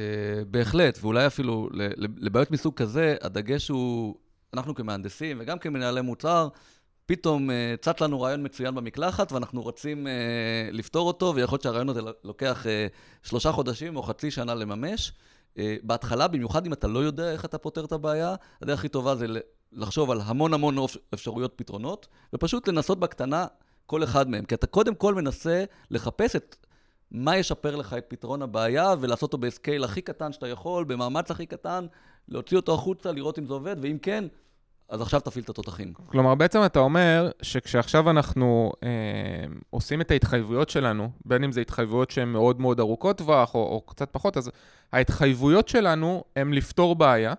בהחלט, 0.47 0.97
ואולי 1.01 1.27
אפילו 1.27 1.69
לבעיות 1.97 2.51
מסוג 2.51 2.73
כזה, 2.73 3.15
הדגש 3.21 3.67
הוא 3.67 4.15
אנחנו 4.53 4.75
כמהנדסים 4.75 5.37
וגם 5.39 5.59
כמנהלי 5.59 6.01
מוצר, 6.01 6.47
פתאום 7.05 7.49
uh, 7.49 7.53
צץ 7.81 8.01
לנו 8.01 8.21
רעיון 8.21 8.45
מצוין 8.45 8.75
במקלחת, 8.75 9.31
ואנחנו 9.31 9.61
רוצים 9.61 10.07
uh, 10.07 10.09
לפתור 10.71 11.07
אותו, 11.07 11.33
ויכול 11.35 11.55
להיות 11.55 11.63
שהרעיון 11.63 11.89
הזה 11.89 12.01
לוקח 12.23 12.65
uh, 12.65 13.27
שלושה 13.27 13.51
חודשים 13.51 13.95
או 13.95 14.03
חצי 14.03 14.31
שנה 14.31 14.55
לממש. 14.55 15.11
בהתחלה, 15.83 16.27
במיוחד 16.27 16.65
אם 16.65 16.73
אתה 16.73 16.87
לא 16.87 16.99
יודע 16.99 17.31
איך 17.31 17.45
אתה 17.45 17.57
פותר 17.57 17.85
את 17.85 17.91
הבעיה, 17.91 18.35
הדרך 18.61 18.79
הכי 18.79 18.89
טובה 18.89 19.15
זה 19.15 19.25
לחשוב 19.71 20.11
על 20.11 20.21
המון 20.25 20.53
המון 20.53 20.75
אפשרויות 21.13 21.53
פתרונות, 21.55 22.07
ופשוט 22.33 22.67
לנסות 22.67 22.99
בקטנה 22.99 23.45
כל 23.85 24.03
אחד 24.03 24.29
מהם. 24.29 24.45
כי 24.45 24.55
אתה 24.55 24.67
קודם 24.67 24.95
כל 24.95 25.15
מנסה 25.15 25.63
לחפש 25.91 26.35
את 26.35 26.55
מה 27.13 27.37
ישפר 27.37 27.75
לך 27.75 27.93
את 27.93 28.05
פתרון 28.07 28.41
הבעיה, 28.41 28.93
ולעשות 28.99 29.33
אותו 29.33 29.37
בסקייל 29.37 29.83
הכי 29.83 30.01
קטן 30.01 30.31
שאתה 30.31 30.47
יכול, 30.47 30.83
במאמץ 30.83 31.31
הכי 31.31 31.45
קטן, 31.45 31.85
להוציא 32.27 32.57
אותו 32.57 32.73
החוצה, 32.73 33.11
לראות 33.11 33.39
אם 33.39 33.45
זה 33.45 33.53
עובד, 33.53 33.75
ואם 33.81 33.97
כן, 34.01 34.23
אז 34.89 35.01
עכשיו 35.01 35.19
תפעיל 35.19 35.43
את 35.43 35.49
התותחים. 35.49 35.93
כלומר, 35.93 36.35
בעצם 36.35 36.59
אתה 36.65 36.79
אומר 36.79 37.29
שכשעכשיו 37.41 38.09
אנחנו 38.09 38.71
אה, 38.83 38.89
עושים 39.69 40.01
את 40.01 40.11
ההתחייבויות 40.11 40.69
שלנו, 40.69 41.09
בין 41.25 41.43
אם 41.43 41.51
זה 41.51 41.61
התחייבויות 41.61 42.11
שהן 42.11 42.27
מאוד 42.27 42.61
מאוד 42.61 42.79
ארוכות 42.79 43.17
טווח 43.17 43.55
או, 43.55 43.59
או 43.59 43.81
קצת 43.81 44.09
פחות, 44.11 44.37
אז 44.37 44.51
ההתחייבויות 44.91 45.67
שלנו 45.67 46.23
הן 46.35 46.53
לפתור 46.53 46.95
בעיה, 46.95 47.33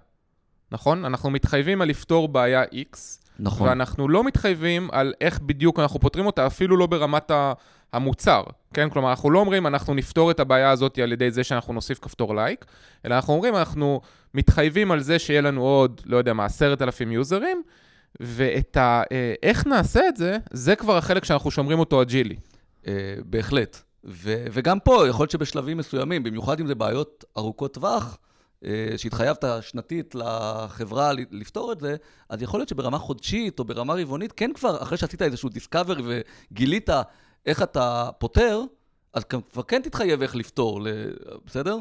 נכון? 0.73 1.05
אנחנו 1.05 1.31
מתחייבים 1.31 1.83
על 1.83 1.89
לפתור 1.89 2.29
בעיה 2.29 2.65
X, 2.65 2.97
נכון. 3.39 3.69
ואנחנו 3.69 4.09
לא 4.09 4.25
מתחייבים 4.25 4.89
על 4.93 5.15
איך 5.21 5.41
בדיוק 5.41 5.79
אנחנו 5.81 6.01
פותרים 6.01 6.27
אותה, 6.27 6.47
אפילו 6.47 6.77
לא 6.77 6.87
ברמת 6.87 7.31
המוצר, 7.95 8.43
כן? 8.75 8.91
כלומר, 8.91 9.11
אנחנו 9.11 9.31
לא 9.31 9.39
אומרים, 9.39 9.67
אנחנו 9.67 9.95
נפתור 9.95 10.31
את 10.31 10.41
הבעיה 10.41 10.71
הזאת 10.71 10.99
על 10.99 11.13
ידי 11.13 11.31
זה 11.31 11.45
שאנחנו 11.45 11.75
נוסיף 11.75 11.99
כפתור 11.99 12.35
like, 12.35 12.65
אלא 13.05 13.15
אנחנו 13.15 13.35
אומרים, 13.35 13.57
אנחנו 13.57 14.01
מתחייבים 14.35 14.91
על 14.91 15.01
זה 15.01 15.19
שיהיה 15.19 15.41
לנו 15.41 15.63
עוד, 15.63 16.01
לא 16.05 16.17
יודע 16.17 16.33
מה, 16.33 16.45
עשרת 16.45 16.83
אלפים 16.83 17.13
user 17.13 17.41
ים, 17.41 17.63
ואת 18.21 18.77
ה... 18.77 19.03
אה, 19.13 19.35
איך 19.43 19.67
נעשה 19.67 20.09
את 20.09 20.17
זה, 20.17 20.37
זה 20.53 20.77
כבר 20.77 20.97
החלק 20.97 21.25
שאנחנו 21.25 21.51
שומרים 21.51 21.79
אותו 21.79 22.03
agile 22.03 22.27
י. 22.27 22.37
Uh, 22.83 22.87
בהחלט. 23.25 23.83
ו- 24.05 24.45
וגם 24.53 24.81
פה, 24.81 25.09
יכול 25.09 25.23
להיות 25.23 25.31
שבשלבים 25.31 25.77
מסוימים, 25.77 26.23
במיוחד 26.23 26.61
אם 26.61 26.67
זה 26.67 26.75
בעיות 26.75 27.25
ארוכות 27.37 27.75
טווח, 27.75 28.19
אה, 28.65 28.95
שהתחייבת 28.97 29.45
שנתית 29.61 30.15
לחברה 30.15 31.13
לפתור 31.31 31.73
את 31.73 31.81
זה, 31.81 31.97
אז 32.29 32.43
יכול 32.43 32.61
להיות 32.61 32.69
שברמה 32.69 32.99
חודשית 32.99 33.59
או 33.59 33.65
ברמה 33.65 33.95
רבעונית, 33.95 34.33
כן 34.33 34.51
כבר, 34.55 34.83
אחרי 34.83 34.99
שעשית 34.99 35.23
איזשהו 35.23 35.49
דיסקאבר 35.49 35.97
וגילית 36.05 36.91
איך 37.47 37.63
אתה 37.63 38.11
פותר, 38.19 38.61
אז 39.13 39.25
כבר 39.25 39.63
כן 39.63 39.83
תתחייב 39.83 40.23
איך 40.23 40.37
לפתור, 40.37 40.81
בסדר? 41.47 41.79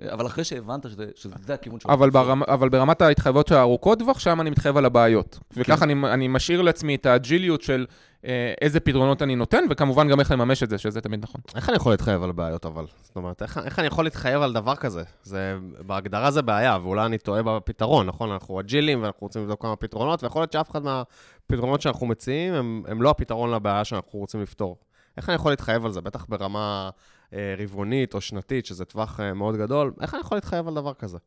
אבל 0.00 0.26
אחרי 0.26 0.44
שהבנת 0.44 0.82
שזה, 0.88 1.06
שזה 1.14 1.54
הכיוון 1.54 1.80
שלך. 1.80 1.90
אבל, 1.90 2.10
ברמה, 2.10 2.44
אבל 2.48 2.68
ברמת 2.68 3.02
ההתחייבות 3.02 3.48
של 3.48 3.54
הארוכות 3.54 3.98
טווח, 3.98 4.18
שם 4.18 4.40
אני 4.40 4.50
מתחייב 4.50 4.76
על 4.76 4.84
הבעיות. 4.84 5.38
כן. 5.54 5.60
וככה 5.60 5.84
אני, 5.84 5.94
אני 6.12 6.28
משאיר 6.28 6.62
לעצמי 6.62 6.94
את 6.94 7.06
האג'יליות 7.06 7.62
של 7.62 7.86
אה, 8.24 8.54
איזה 8.60 8.80
פתרונות 8.80 9.22
אני 9.22 9.36
נותן, 9.36 9.64
וכמובן 9.70 10.08
גם 10.08 10.20
איך 10.20 10.30
לממש 10.30 10.62
את 10.62 10.70
זה, 10.70 10.78
שזה 10.78 11.00
תמיד 11.00 11.22
נכון. 11.22 11.40
איך 11.56 11.68
אני 11.68 11.76
יכול 11.76 11.92
להתחייב 11.92 12.22
על 12.22 12.32
בעיות 12.32 12.66
אבל? 12.66 12.84
זאת 13.02 13.16
אומרת, 13.16 13.42
איך, 13.42 13.58
איך 13.64 13.78
אני 13.78 13.86
יכול 13.86 14.04
להתחייב 14.04 14.42
על 14.42 14.52
דבר 14.52 14.76
כזה? 14.76 15.02
זה, 15.22 15.56
בהגדרה 15.86 16.30
זה 16.30 16.42
בעיה, 16.42 16.78
ואולי 16.82 17.06
אני 17.06 17.18
טועה 17.18 17.42
בפתרון, 17.42 18.06
נכון? 18.06 18.30
אנחנו 18.30 18.60
אג'ילים 18.60 19.02
ואנחנו 19.02 19.20
רוצים 19.20 19.42
לבדוק 19.42 19.62
כמה 19.62 19.76
פתרונות, 19.76 20.22
ויכול 20.22 20.42
להיות 20.42 20.52
שאף 20.52 20.70
אחד 20.70 20.82
מהפתרונות 20.82 21.82
שאנחנו 21.82 22.06
מציעים 22.06 22.54
הם, 22.54 22.82
הם 22.88 23.02
לא 23.02 23.10
הפתרון 23.10 23.54
לבעיה 23.54 23.84
שאנחנו 23.84 24.18
רוצים 24.18 24.42
לפתור. 24.42 24.76
איך 25.16 25.28
אני 25.28 25.36
יכול 25.36 25.52
להתחייב 25.52 25.84
על 25.84 25.92
זה? 25.92 26.00
בטח 26.00 26.26
ברמה 26.28 26.90
אה, 27.32 27.54
רבעונית 27.58 28.14
או 28.14 28.20
שנתית, 28.20 28.66
שזה 28.66 28.84
טווח 28.84 29.20
אה, 29.20 29.34
מאוד 29.34 29.56
גדול, 29.56 29.92
איך 30.00 30.14
אני 30.14 30.20
יכול 30.20 30.36
להתחייב 30.36 30.68
על 30.68 30.74
דבר 30.74 30.94
כזה? 30.94 31.18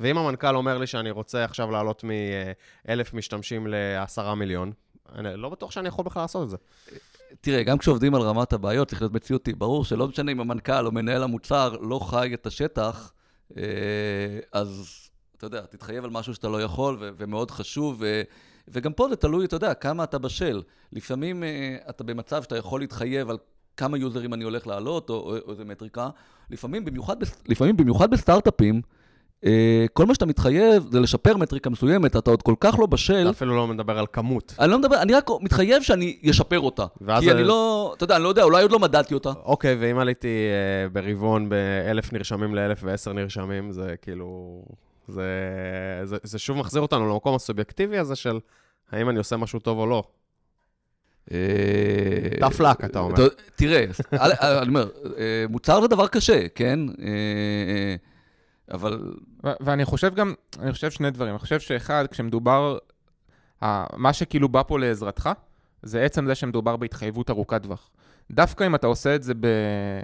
ואם 0.00 0.18
המנכ"ל 0.18 0.56
אומר 0.56 0.78
לי 0.78 0.86
שאני 0.86 1.10
רוצה 1.10 1.44
עכשיו 1.44 1.70
לעלות 1.70 2.04
מ-1,000 2.04 3.16
משתמשים 3.16 3.66
ל-10 3.66 4.34
מיליון, 4.34 4.72
אני 5.14 5.36
לא 5.36 5.48
בטוח 5.48 5.70
שאני 5.70 5.88
יכול 5.88 6.04
בכלל 6.04 6.22
לעשות 6.22 6.44
את 6.44 6.50
זה. 6.50 6.56
תראה, 7.40 7.62
גם 7.62 7.78
כשעובדים 7.78 8.14
על 8.14 8.22
רמת 8.22 8.52
הבעיות, 8.52 8.88
צריך 8.88 9.02
להיות 9.02 9.12
מציאותי. 9.12 9.52
ברור 9.52 9.84
שלא 9.84 10.08
משנה 10.08 10.32
אם 10.32 10.40
המנכ"ל 10.40 10.86
או 10.86 10.92
מנהל 10.92 11.22
המוצר 11.22 11.76
לא 11.80 11.98
חי 11.98 12.30
את 12.34 12.46
השטח, 12.46 13.12
אה, 13.56 13.62
אז 14.52 14.88
אתה 15.36 15.46
יודע, 15.46 15.60
תתחייב 15.60 16.04
על 16.04 16.10
משהו 16.10 16.34
שאתה 16.34 16.48
לא 16.48 16.62
יכול, 16.62 16.98
ומאוד 17.00 17.50
חשוב, 17.50 18.02
וגם 18.72 18.92
פה 18.92 19.08
זה 19.08 19.16
תלוי, 19.16 19.44
אתה 19.44 19.56
יודע, 19.56 19.74
כמה 19.74 20.04
אתה 20.04 20.18
בשל. 20.18 20.62
לפעמים 20.92 21.42
אתה 21.90 22.04
במצב 22.04 22.42
שאתה 22.42 22.56
יכול 22.56 22.80
להתחייב 22.80 23.30
על 23.30 23.36
כמה 23.76 23.98
יוזרים 23.98 24.34
אני 24.34 24.44
הולך 24.44 24.66
לעלות, 24.66 25.10
או, 25.10 25.36
או 25.46 25.50
איזה 25.52 25.64
מטריקה. 25.64 26.08
לפעמים, 26.50 26.84
במיוחד, 26.84 27.16
לפעמים, 27.48 27.76
במיוחד 27.76 28.10
בסטארט-אפים, 28.10 28.80
אה, 29.44 29.86
כל 29.92 30.06
מה 30.06 30.14
שאתה 30.14 30.26
מתחייב 30.26 30.86
זה 30.90 31.00
לשפר 31.00 31.36
מטריקה 31.36 31.70
מסוימת, 31.70 32.16
אתה 32.16 32.30
עוד 32.30 32.42
כל 32.42 32.54
כך 32.60 32.78
לא 32.78 32.86
בשל. 32.86 33.22
אתה 33.22 33.30
אפילו 33.30 33.56
לא 33.56 33.66
מדבר 33.66 33.98
על 33.98 34.06
כמות. 34.12 34.54
אני 34.60 34.70
לא 34.70 34.78
מדבר, 34.78 35.02
אני 35.02 35.14
רק 35.14 35.30
מתחייב 35.40 35.82
שאני 35.82 36.18
אשפר 36.30 36.60
אותה. 36.60 36.86
כי 37.20 37.32
אני 37.32 37.44
לא, 37.44 37.92
אתה 37.96 38.04
יודע, 38.04 38.16
אני 38.16 38.24
לא 38.24 38.28
יודע, 38.28 38.42
אולי 38.42 38.62
עוד 38.62 38.72
לא 38.72 38.78
מדדתי 38.78 39.14
אותה. 39.14 39.32
אוקיי, 39.44 39.76
ואם 39.80 39.98
עליתי 39.98 40.28
אה, 40.28 40.88
ברבעון 40.88 41.48
באלף 41.48 42.12
נרשמים 42.12 42.54
לאלף 42.54 42.80
ועשר 42.82 43.12
נרשמים, 43.12 43.72
זה 43.72 43.94
כאילו... 44.02 44.62
זה, 45.08 45.24
זה, 46.04 46.16
זה 46.22 46.38
שוב 46.38 46.56
מחזיר 46.58 46.82
אותנו 46.82 47.08
למקום 47.08 47.34
הסובייקטיבי 47.34 47.98
הזה 47.98 48.16
של 48.16 48.38
האם 48.92 49.10
אני 49.10 49.18
עושה 49.18 49.36
משהו 49.36 49.60
טוב 49.60 49.78
או 49.78 49.86
לא. 49.86 50.02
tough 52.40 52.60
luck, 52.60 52.86
אתה 52.86 52.98
אומר. 52.98 53.28
תראה, 53.56 53.84
אני 54.12 54.68
אומר, 54.68 54.88
אה, 55.18 55.44
מוצר 55.48 55.80
זה 55.80 55.88
דבר 55.88 56.08
קשה, 56.08 56.48
כן? 56.54 56.80
אה, 57.02 57.96
אבל... 58.70 59.12
ואני 59.60 59.84
חושב 59.84 60.14
גם, 60.14 60.34
אני 60.58 60.72
חושב 60.72 60.90
שני 60.90 61.10
דברים. 61.10 61.30
אני 61.30 61.38
חושב 61.38 61.60
שאחד, 61.60 62.04
כשמדובר, 62.10 62.78
מה 63.96 64.12
שכאילו 64.12 64.48
בא 64.48 64.62
פה 64.62 64.78
לעזרתך, 64.78 65.30
זה 65.82 66.02
עצם 66.02 66.26
זה 66.26 66.34
שמדובר 66.34 66.76
בהתחייבות 66.76 67.30
ארוכת 67.30 67.62
טווח. 67.62 67.90
דווקא 68.30 68.66
אם 68.66 68.74
אתה 68.74 68.86
עושה 68.86 69.14
את 69.14 69.22
זה 69.22 69.34
ב, 69.34 69.46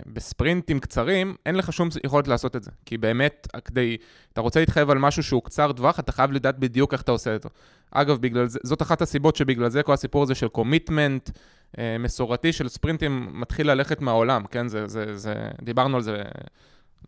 בספרינטים 0.06 0.80
קצרים, 0.80 1.36
אין 1.46 1.54
לך 1.54 1.72
שום 1.72 1.88
יכולת 2.04 2.28
לעשות 2.28 2.56
את 2.56 2.62
זה. 2.62 2.70
כי 2.86 2.98
באמת, 2.98 3.48
כדי, 3.64 3.96
אתה 4.32 4.40
רוצה 4.40 4.60
להתחייב 4.60 4.90
על 4.90 4.98
משהו 4.98 5.22
שהוא 5.22 5.42
קצר 5.42 5.72
טווח, 5.72 6.00
אתה 6.00 6.12
חייב 6.12 6.32
לדעת 6.32 6.58
בדיוק 6.58 6.92
איך 6.92 7.02
אתה 7.02 7.12
עושה 7.12 7.34
אותו. 7.34 7.48
אגב, 7.90 8.16
בגלל 8.18 8.46
זה, 8.46 8.58
זאת 8.62 8.82
אחת 8.82 9.02
הסיבות 9.02 9.36
שבגלל 9.36 9.68
זה 9.68 9.82
כל 9.82 9.92
הסיפור 9.92 10.22
הזה 10.22 10.34
של 10.34 10.48
קומיטמנט 10.48 11.30
אה, 11.78 11.96
מסורתי 11.98 12.52
של 12.52 12.68
ספרינטים 12.68 13.28
מתחיל 13.32 13.70
ללכת 13.70 14.00
מהעולם, 14.00 14.44
כן? 14.46 14.68
זה, 14.68 14.88
זה, 14.88 15.16
זה, 15.16 15.34
דיברנו 15.62 15.96
על 15.96 16.02
זה, 16.02 16.22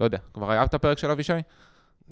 לא 0.01 0.05
יודע, 0.05 0.19
כבר 0.35 0.51
היה 0.51 0.65
את 0.65 0.75
הפרק 0.75 0.99
של 0.99 1.11
אבישי? 1.11 1.33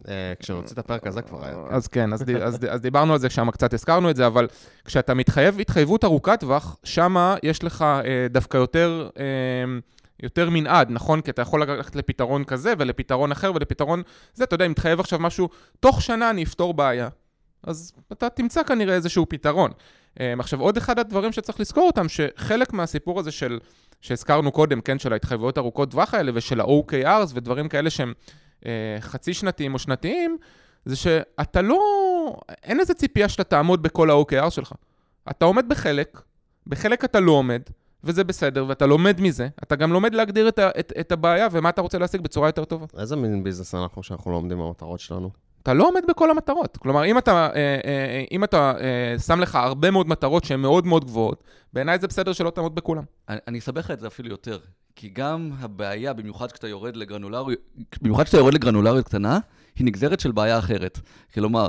אה, 0.08 0.32
כשנוציא 0.38 0.72
את 0.74 0.78
הפרק 0.78 1.06
הזה 1.06 1.22
כבר 1.22 1.44
היה. 1.44 1.56
אז 1.70 1.88
כן, 1.88 2.12
אז, 2.12 2.24
אז, 2.42 2.58
אז 2.70 2.80
דיברנו 2.80 3.12
על 3.12 3.18
זה 3.18 3.30
שם, 3.30 3.50
קצת 3.50 3.74
הזכרנו 3.74 4.10
את 4.10 4.16
זה, 4.16 4.26
אבל 4.26 4.48
כשאתה 4.84 5.14
מתחייב 5.14 5.60
התחייבות 5.60 6.04
ארוכת 6.04 6.40
טווח, 6.40 6.76
שמה 6.84 7.36
יש 7.42 7.64
לך 7.64 7.82
אה, 7.82 8.26
דווקא 8.30 8.56
יותר... 8.56 9.08
אה, 9.18 9.24
יותר 10.22 10.50
מנעד, 10.50 10.90
נכון? 10.90 11.20
כי 11.20 11.30
אתה 11.30 11.42
יכול 11.42 11.62
ללכת 11.62 11.96
לפתרון 11.96 12.44
כזה 12.44 12.72
ולפתרון 12.78 13.32
אחר 13.32 13.52
ולפתרון 13.54 14.02
זה, 14.34 14.44
אתה 14.44 14.54
יודע, 14.54 14.66
אם 14.66 14.70
מתחייב 14.70 15.00
עכשיו 15.00 15.18
משהו, 15.18 15.48
תוך 15.80 16.02
שנה 16.02 16.30
אני 16.30 16.42
אפתור 16.42 16.74
בעיה. 16.74 17.08
אז 17.62 17.92
אתה 18.12 18.28
תמצא 18.28 18.62
כנראה 18.62 18.94
איזשהו 18.94 19.26
פתרון. 19.28 19.70
עכשיו, 20.18 20.60
עוד 20.60 20.76
אחד 20.76 20.98
הדברים 20.98 21.32
שצריך 21.32 21.60
לזכור 21.60 21.86
אותם, 21.86 22.06
שחלק 22.08 22.72
מהסיפור 22.72 23.20
הזה 23.20 23.30
של, 23.30 23.58
שהזכרנו 24.00 24.52
קודם, 24.52 24.80
כן, 24.80 24.98
של 24.98 25.12
ההתחייבויות 25.12 25.58
ארוכות 25.58 25.90
טווח 25.90 26.14
האלה 26.14 26.32
ושל 26.34 26.60
ה-OKRs 26.60 27.30
ודברים 27.34 27.68
כאלה 27.68 27.90
שהם 27.90 28.12
חצי 29.00 29.34
שנתיים 29.34 29.74
או 29.74 29.78
שנתיים, 29.78 30.36
זה 30.84 30.96
שאתה 30.96 31.62
לא, 31.62 31.80
אין 32.62 32.80
איזה 32.80 32.94
ציפייה 32.94 33.28
שאתה 33.28 33.44
תעמוד 33.44 33.82
בכל 33.82 34.10
ה-OKR 34.10 34.50
שלך. 34.50 34.72
אתה 35.30 35.44
עומד 35.44 35.68
בחלק, 35.68 36.20
בחלק 36.66 37.04
אתה 37.04 37.20
לא 37.20 37.32
עומד, 37.32 37.62
וזה 38.04 38.24
בסדר, 38.24 38.64
ואתה 38.68 38.86
לומד 38.86 39.20
מזה. 39.20 39.48
אתה 39.62 39.76
גם 39.76 39.92
לומד 39.92 40.14
להגדיר 40.14 40.48
את, 40.48 40.58
ה, 40.58 40.70
את, 40.80 40.92
את 41.00 41.12
הבעיה 41.12 41.48
ומה 41.52 41.68
אתה 41.68 41.80
רוצה 41.80 41.98
להשיג 41.98 42.20
בצורה 42.20 42.48
יותר 42.48 42.64
טובה. 42.64 42.86
איזה 42.98 43.16
מין 43.16 43.44
ביזנס 43.44 43.74
אנחנו 43.74 44.02
שאנחנו 44.02 44.30
לא 44.30 44.36
עומדים 44.36 44.58
במטרות 44.58 45.00
שלנו? 45.00 45.30
אתה 45.62 45.74
לא 45.74 45.88
עומד 45.88 46.02
בכל 46.08 46.30
המטרות. 46.30 46.76
כלומר, 46.76 47.04
אם 47.04 47.18
אתה, 47.18 47.32
אה, 47.32 47.56
אה, 47.56 47.80
אה, 47.84 48.24
אם 48.32 48.44
אתה 48.44 48.72
שם 49.26 49.40
לך 49.40 49.54
הרבה 49.54 49.90
מאוד 49.90 50.08
מטרות 50.08 50.44
שהן 50.44 50.60
מאוד 50.60 50.86
מאוד 50.86 51.04
גבוהות, 51.04 51.44
בעיניי 51.72 51.98
זה 51.98 52.06
בסדר 52.06 52.32
שלא 52.32 52.50
תעמוד 52.50 52.74
בכולם. 52.74 53.02
אני, 53.28 53.38
אני 53.48 53.58
אסבך 53.58 53.90
את 53.90 54.00
זה 54.00 54.06
אפילו 54.06 54.28
יותר. 54.28 54.58
כי 54.96 55.08
גם 55.08 55.50
הבעיה, 55.58 56.12
במיוחד 56.12 56.52
כשאתה 56.52 56.68
יורד 56.68 56.96
לגרנולריות, 56.96 57.58
במיוחד 58.02 58.24
כשאתה 58.24 58.38
יורד 58.38 58.54
לגרנולריות 58.54 59.06
קטנה, 59.06 59.38
היא 59.76 59.86
נגזרת 59.86 60.20
של 60.20 60.32
בעיה 60.32 60.58
אחרת. 60.58 61.00
כלומר, 61.34 61.68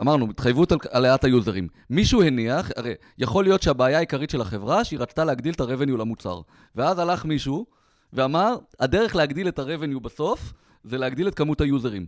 אמרנו, 0.00 0.30
התחייבות 0.30 0.72
על 0.72 0.78
העלאת 1.04 1.24
היוזרים. 1.24 1.68
מישהו 1.90 2.22
הניח, 2.22 2.70
הרי 2.76 2.94
יכול 3.18 3.44
להיות 3.44 3.62
שהבעיה 3.62 3.96
העיקרית 3.96 4.30
של 4.30 4.40
החברה, 4.40 4.84
שהיא 4.84 4.98
רצתה 4.98 5.24
להגדיל 5.24 5.54
את 5.54 5.60
ה-revenue 5.60 5.96
למוצר. 5.98 6.40
ואז 6.76 6.98
הלך 6.98 7.24
מישהו 7.24 7.66
ואמר, 8.12 8.56
הדרך 8.80 9.16
להגדיל 9.16 9.48
את 9.48 9.58
ה-revenue 9.58 10.00
בסוף, 10.00 10.52
זה 10.84 10.98
להגדיל 10.98 11.28
את 11.28 11.34
כמות 11.34 11.60
היוזרים. 11.60 12.06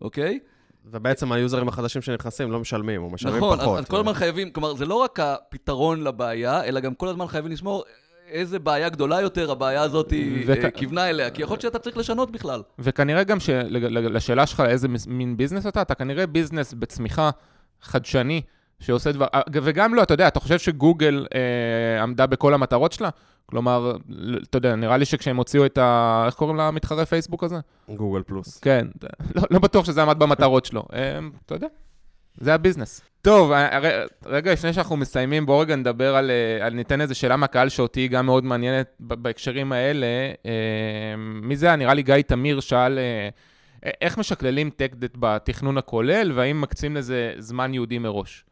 אוקיי? 0.00 0.38
ובעצם 0.84 1.32
היוזרים 1.32 1.68
החדשים 1.68 2.02
שנכנסים 2.02 2.52
לא 2.52 2.60
משלמים, 2.60 3.02
או 3.02 3.10
משלמים 3.10 3.36
נכון, 3.36 3.56
פחות. 3.56 3.62
נכון, 3.62 3.78
אז 3.78 3.84
כל 3.84 3.96
הזמן 3.96 4.12
חייבים, 4.12 4.50
כלומר, 4.50 4.74
זה 4.74 4.86
לא 4.86 4.94
רק 4.94 5.20
הפתרון 5.20 6.04
לבעיה, 6.04 6.64
אלא 6.64 6.80
גם 6.80 6.94
כל 6.94 7.08
הזמן 7.08 7.26
חייבים 7.26 7.52
לשמור 7.52 7.84
איזה 8.34 8.58
בעיה 8.58 8.88
גדולה 8.88 9.20
יותר 9.20 9.50
הבעיה 9.50 9.82
הזאת 9.82 10.12
וכ... 10.46 10.64
אה, 10.64 10.70
כיוונה 10.70 11.10
אליה, 11.10 11.30
כי 11.30 11.42
יכול 11.42 11.54
להיות 11.54 11.60
שאתה 11.60 11.78
צריך 11.78 11.96
לשנות 11.96 12.30
בכלל. 12.30 12.62
וכנראה 12.78 13.24
גם 13.24 13.40
שלשאלה 13.40 14.46
שלך 14.46 14.60
איזה 14.60 14.88
מין 15.06 15.36
ביזנס 15.36 15.66
אתה, 15.66 15.82
אתה 15.82 15.94
כנראה 15.94 16.26
ביזנס 16.26 16.74
בצמיחה 16.74 17.30
חדשני, 17.82 18.42
שעושה 18.80 19.12
דבר... 19.12 19.26
אה, 19.34 19.40
וגם 19.52 19.94
לא, 19.94 20.02
אתה 20.02 20.14
יודע, 20.14 20.28
אתה 20.28 20.40
חושב 20.40 20.58
שגוגל 20.58 21.26
אה, 21.34 22.02
עמדה 22.02 22.26
בכל 22.26 22.54
המטרות 22.54 22.92
שלה? 22.92 23.08
כלומר, 23.46 23.96
אתה 24.42 24.58
יודע, 24.58 24.76
נראה 24.76 24.96
לי 24.96 25.04
שכשהם 25.04 25.36
הוציאו 25.36 25.66
את 25.66 25.78
ה... 25.78 26.22
איך 26.26 26.34
קוראים 26.34 26.56
למתחרה 26.56 27.06
פייסבוק 27.06 27.44
הזה? 27.44 27.56
גוגל 27.88 28.22
פלוס. 28.22 28.58
כן, 28.58 28.86
לא, 29.34 29.42
לא 29.50 29.58
בטוח 29.58 29.84
שזה 29.84 30.02
עמד 30.02 30.18
במטרות 30.18 30.64
שלו. 30.64 30.82
אה, 30.92 31.18
אתה 31.46 31.54
יודע, 31.54 31.66
זה 32.40 32.54
הביזנס. 32.54 33.00
טוב, 33.24 33.52
אה, 33.52 34.04
רגע 34.26 34.52
לפני 34.52 34.72
שאנחנו 34.72 34.96
מסיימים, 34.96 35.46
בואו 35.46 35.58
רגע 35.58 35.76
נדבר 35.76 36.16
על, 36.16 36.30
אה, 36.30 36.66
על 36.66 36.74
ניתן 36.74 37.00
איזה 37.00 37.14
שאלה 37.14 37.36
מהקהל 37.36 37.68
שאותי 37.68 38.08
גם 38.08 38.26
מאוד 38.26 38.44
מעניינת 38.44 38.96
בהקשרים 39.00 39.72
האלה. 39.72 40.06
מי 41.18 41.56
זה? 41.56 41.76
נראה 41.76 41.94
לי 41.94 42.02
גיא 42.02 42.14
תמיר 42.26 42.60
שאל, 42.60 42.98
איך 44.00 44.18
משקללים 44.18 44.70
טק-דט 44.70 45.16
בתכנון 45.18 45.78
הכולל, 45.78 46.32
והאם 46.34 46.60
מקצים 46.60 46.96
לזה 46.96 47.34
זמן 47.38 47.72
ייעודי 47.74 47.98
מראש? 47.98 48.44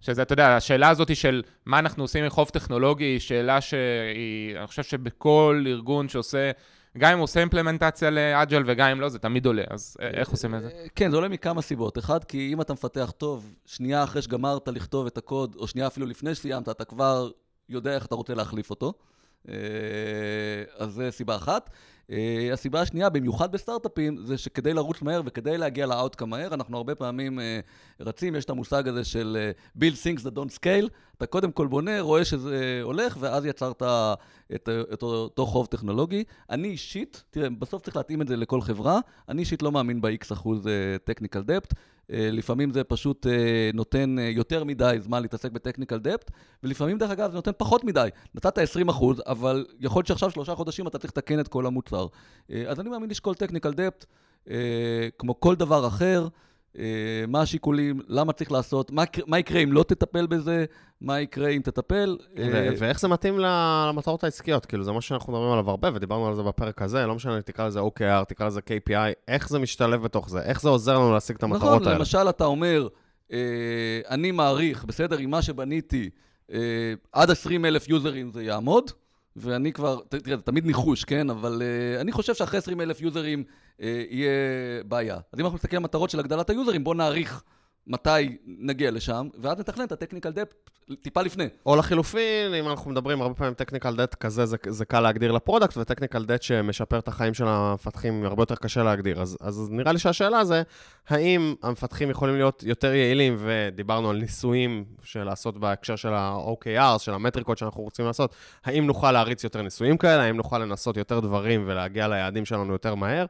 שזה, 0.00 0.22
אתה 0.22 0.32
יודע, 0.32 0.56
השאלה 0.56 0.88
הזאת 0.88 1.16
של 1.16 1.42
מה 1.66 1.78
אנחנו 1.78 2.04
עושים 2.04 2.24
עם 2.24 2.30
חוב 2.30 2.48
טכנולוגי, 2.48 3.04
היא 3.04 3.18
שאלה 3.18 3.60
שהיא, 3.60 4.58
אני 4.58 4.66
חושב 4.66 4.82
שבכל 4.82 5.64
ארגון 5.66 6.08
שעושה, 6.08 6.50
גם 6.98 7.12
אם 7.12 7.18
הוא 7.18 7.24
עושה 7.24 7.40
אימפלמנטציה 7.40 8.10
לאג'ל 8.10 8.62
וגם 8.66 8.88
אם 8.88 9.00
לא, 9.00 9.08
זה 9.08 9.18
תמיד 9.18 9.46
עולה, 9.46 9.62
אז 9.70 9.96
איך 10.00 10.28
עושים 10.28 10.54
את 10.54 10.62
זה? 10.62 10.70
כן, 10.94 11.10
זה 11.10 11.16
עולה 11.16 11.28
מכמה 11.28 11.62
סיבות. 11.62 11.98
אחד, 11.98 12.24
כי 12.24 12.52
אם 12.52 12.60
אתה 12.60 12.72
מפתח 12.72 13.12
טוב, 13.16 13.54
שנייה 13.66 14.04
אחרי 14.04 14.22
שגמרת 14.22 14.68
לכתוב 14.68 15.06
את 15.06 15.18
הקוד, 15.18 15.56
או 15.58 15.66
שנייה 15.66 15.86
אפילו 15.86 16.06
לפני 16.06 16.34
שסיימת, 16.34 16.68
אתה 16.68 16.84
כבר 16.84 17.30
יודע 17.68 17.94
איך 17.94 18.06
אתה 18.06 18.14
רוצה 18.14 18.34
להחליף 18.34 18.70
אותו. 18.70 18.92
אה, 19.48 19.54
אז 20.76 20.92
זו 20.92 21.02
סיבה 21.10 21.36
אחת. 21.36 21.70
Uh, 22.12 22.52
הסיבה 22.52 22.80
השנייה, 22.80 23.08
במיוחד 23.08 23.52
בסטארט-אפים, 23.52 24.16
זה 24.24 24.38
שכדי 24.38 24.74
לרוץ 24.74 25.02
מהר 25.02 25.22
וכדי 25.24 25.58
להגיע 25.58 25.86
לאאוטקאם 25.86 26.30
מהר, 26.30 26.54
אנחנו 26.54 26.76
הרבה 26.76 26.94
פעמים 26.94 27.38
uh, 27.38 27.42
רצים, 28.00 28.34
יש 28.34 28.44
את 28.44 28.50
המושג 28.50 28.88
הזה 28.88 29.04
של 29.04 29.52
uh, 29.76 29.78
build 29.80 29.94
things 30.04 30.20
that 30.22 30.30
don't 30.36 30.58
scale, 30.58 30.88
אתה 31.16 31.26
קודם 31.26 31.52
כל 31.52 31.66
בונה, 31.66 32.00
רואה 32.00 32.24
שזה 32.24 32.80
הולך, 32.82 33.16
ואז 33.20 33.46
יצרת 33.46 33.82
את, 34.54 34.68
את 34.92 35.02
אותו 35.02 35.46
חוב 35.46 35.66
טכנולוגי. 35.66 36.24
אני 36.50 36.68
אישית, 36.68 37.22
תראה, 37.30 37.50
בסוף 37.50 37.82
צריך 37.82 37.96
להתאים 37.96 38.22
את 38.22 38.28
זה 38.28 38.36
לכל 38.36 38.60
חברה, 38.60 39.00
אני 39.28 39.40
אישית 39.40 39.62
לא 39.62 39.72
מאמין 39.72 40.00
ב-X 40.00 40.32
אחוז 40.32 40.66
technical 41.10 41.40
debt. 41.46 41.74
אה, 42.12 42.28
לפעמים 42.30 42.70
זה 42.70 42.84
פשוט 42.84 43.26
אה, 43.26 43.70
נותן 43.74 44.18
אה, 44.18 44.24
יותר 44.24 44.64
מדי 44.64 44.96
זמן 45.00 45.22
להתעסק 45.22 45.52
בטכניקל 45.52 45.98
דפט, 45.98 46.30
ולפעמים, 46.62 46.98
דרך 46.98 47.10
אגב, 47.10 47.30
זה 47.30 47.36
נותן 47.36 47.50
פחות 47.56 47.84
מדי. 47.84 48.08
נתת 48.34 48.58
20 48.58 48.88
אחוז, 48.88 49.22
אבל 49.26 49.66
יכול 49.80 49.98
להיות 49.98 50.06
שעכשיו 50.06 50.30
שלושה 50.30 50.54
חודשים 50.54 50.86
אתה 50.86 50.98
צריך 50.98 51.12
לתקן 51.12 51.40
את 51.40 51.48
כל 51.48 51.66
המוצר. 51.66 52.01
אז 52.68 52.80
אני 52.80 52.90
מאמין 52.90 53.10
לשקול 53.10 53.34
טכניקל 53.34 53.72
דפט, 53.72 54.06
כמו 55.18 55.40
כל 55.40 55.56
דבר 55.56 55.86
אחר. 55.86 56.28
אה, 56.78 56.84
מה 57.28 57.40
השיקולים, 57.40 58.00
למה 58.08 58.32
צריך 58.32 58.52
לעשות, 58.52 58.90
מה, 58.90 59.04
מה 59.26 59.38
יקרה 59.38 59.60
אם 59.60 59.72
לא 59.72 59.82
תטפל 59.82 60.26
בזה, 60.26 60.64
מה 61.00 61.20
יקרה 61.20 61.48
אם 61.48 61.60
תטפל. 61.64 62.16
אה, 62.38 62.68
ואיך 62.78 63.00
זה 63.00 63.08
מתאים 63.08 63.38
למטרות 63.38 64.24
העסקיות? 64.24 64.66
כאילו, 64.66 64.84
זה 64.84 64.92
מה 64.92 65.00
שאנחנו 65.00 65.32
מדברים 65.32 65.52
עליו 65.52 65.70
הרבה, 65.70 65.90
ודיברנו 65.94 66.28
על 66.28 66.34
זה 66.34 66.42
בפרק 66.42 66.82
הזה, 66.82 67.06
לא 67.06 67.14
משנה, 67.14 67.42
תקרא 67.42 67.66
לזה 67.66 67.80
OKR, 67.80 68.24
תקרא 68.28 68.46
לזה 68.46 68.60
KPI, 68.60 69.12
איך 69.28 69.48
זה 69.48 69.58
משתלב 69.58 70.02
בתוך 70.02 70.30
זה? 70.30 70.42
איך 70.42 70.62
זה 70.62 70.68
עוזר 70.68 70.98
לנו 70.98 71.12
להשיג 71.12 71.36
את 71.36 71.42
המטרות 71.42 71.62
נכון, 71.62 71.72
האלה? 71.72 71.84
נכון, 71.84 71.98
למשל, 71.98 72.28
אתה 72.28 72.44
אומר, 72.44 72.88
אה, 73.32 73.38
אני 74.10 74.30
מעריך, 74.30 74.84
בסדר, 74.84 75.18
עם 75.18 75.30
מה 75.30 75.42
שבניתי, 75.42 76.10
עד 77.12 77.30
20 77.30 77.64
אלף 77.64 77.88
user 77.88 78.16
ים 78.16 78.30
זה 78.32 78.42
יעמוד, 78.42 78.90
ואני 79.36 79.72
כבר, 79.72 80.00
תראה, 80.08 80.36
זה 80.36 80.42
תמיד 80.42 80.66
ניחוש, 80.66 81.04
כן? 81.04 81.30
אבל 81.30 81.62
uh, 81.62 82.00
אני 82.00 82.12
חושב 82.12 82.34
שאחרי 82.34 82.58
20 82.58 82.80
אלף 82.80 83.00
user 83.00 83.29
ים 83.29 83.44
uh, 83.78 83.82
יהיה 84.10 84.30
בעיה. 84.88 85.14
אז 85.32 85.40
אם 85.40 85.44
אנחנו 85.44 85.56
מסתכלים 85.56 85.78
על 85.78 85.84
מטרות 85.84 86.10
של 86.10 86.20
הגדלת 86.20 86.50
ה 86.50 86.54
user 86.54 86.71
ים, 86.71 86.84
בואו 86.84 86.94
נעריך 86.94 87.42
מתי 87.86 88.36
נגיע 88.46 88.90
לשם, 88.90 89.28
ואז 89.38 89.58
נתכנן 89.58 89.84
את 89.84 89.92
ה 89.92 89.96
technical 89.96 90.30
debt 90.30 90.70
טיפה 91.02 91.22
לפני. 91.22 91.48
או 91.66 91.76
לחילופין, 91.76 92.54
אם 92.54 92.68
אנחנו 92.68 92.90
מדברים 92.90 93.22
הרבה 93.22 93.34
פעמים 93.34 93.54
technical 93.54 93.96
debt 93.96 94.14
כזה, 94.14 94.46
זה, 94.46 94.56
זה 94.68 94.84
קל 94.84 95.00
להגדיר 95.00 95.32
ל 95.32 95.37
product, 95.37 95.76
ו 95.76 95.81
technical 95.81 96.24
debt 96.24 96.42
שמשפר 96.42 96.98
את 96.98 97.08
החיים 97.08 97.34
של 97.34 97.44
המפתחים 97.48 98.24
הרבה 98.24 98.42
יותר 98.42 98.54
קשה 98.54 98.82
להגדיר. 98.82 99.22
אז, 99.22 99.36
אז 99.40 99.68
נראה 99.70 99.92
לי 99.92 99.98
שהשאלה 99.98 100.44
זה, 100.44 100.62
האם 101.08 101.54
המפתחים 101.62 102.10
יכולים 102.10 102.34
להיות 102.34 102.62
יותר 102.66 102.94
יעילים, 102.94 103.36
ודיברנו 103.38 104.10
על 104.10 104.16
ניסויים 104.16 104.84
של 105.02 105.24
לעשות 105.24 105.58
בהקשר 105.58 105.96
של 105.96 106.12
ה-OKR, 106.14 106.98
של 106.98 107.14
המטריקות 107.14 107.58
שאנחנו 107.58 107.82
רוצים 107.82 108.06
לעשות, 108.06 108.34
האם 108.64 108.86
נוכל 108.86 109.12
להריץ 109.12 109.44
יותר 109.44 109.62
ניסויים 109.62 109.96
כאלה, 109.96 110.22
האם 110.22 110.36
נוכל 110.36 110.58
לנסות 110.58 110.96
יותר 110.96 111.20
דברים 111.20 111.64
ולהגיע 111.66 112.08
ליעדים 112.08 112.44
שלנו 112.44 112.72
יותר 112.72 112.94
מהר. 112.94 113.26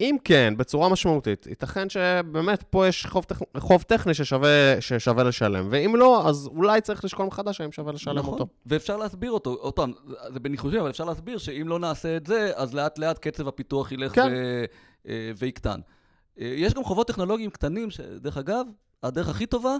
אם 0.00 0.16
כן, 0.24 0.54
בצורה 0.56 0.88
משמעותית, 0.88 1.46
ייתכן 1.46 1.88
שבאמת 1.88 2.62
פה 2.62 2.86
יש 2.86 3.06
חוב, 3.06 3.24
טכ... 3.24 3.38
חוב 3.58 3.82
טכני 3.82 4.14
ששווה, 4.14 4.80
ששווה 4.80 5.24
לשלם, 5.24 5.68
ואם 5.70 5.96
לא, 5.96 6.28
אז 6.28 6.46
אולי 6.46 6.80
צריך 6.80 7.04
לשקול 7.04 7.26
מחדש 7.26 7.60
האם 7.60 7.72
שווה 7.72 7.92
לשלם 7.92 8.18
נכון. 8.18 8.32
אותו. 8.32 8.46
ואפשר 8.66 8.96
להסביר 8.96 9.32
אותו, 9.32 9.50
עוד 9.60 9.72
פעם, 9.72 9.92
זה 10.32 10.40
בניחושים, 10.40 10.80
אבל 10.80 10.90
אפשר 10.90 11.04
להסביר 11.04 11.38
שאם 11.38 11.68
לא 11.68 11.78
נעשה 11.78 12.16
את 12.16 12.26
זה, 12.26 12.50
אז 12.54 12.74
לאט 12.74 12.98
לאט 12.98 13.18
קצב 13.18 13.48
הפיתוח 13.48 13.92
ילך 13.92 14.14
כן. 14.14 14.28
ו... 14.32 14.64
אה, 15.08 15.30
ויקטן. 15.38 15.80
אה, 16.40 16.54
יש 16.56 16.74
גם 16.74 16.84
חובות 16.84 17.08
טכנולוגיים 17.08 17.50
קטנים, 17.50 17.90
שדרך 17.90 18.36
אגב, 18.36 18.66
הדרך 19.02 19.28
הכי 19.28 19.46
טובה 19.46 19.76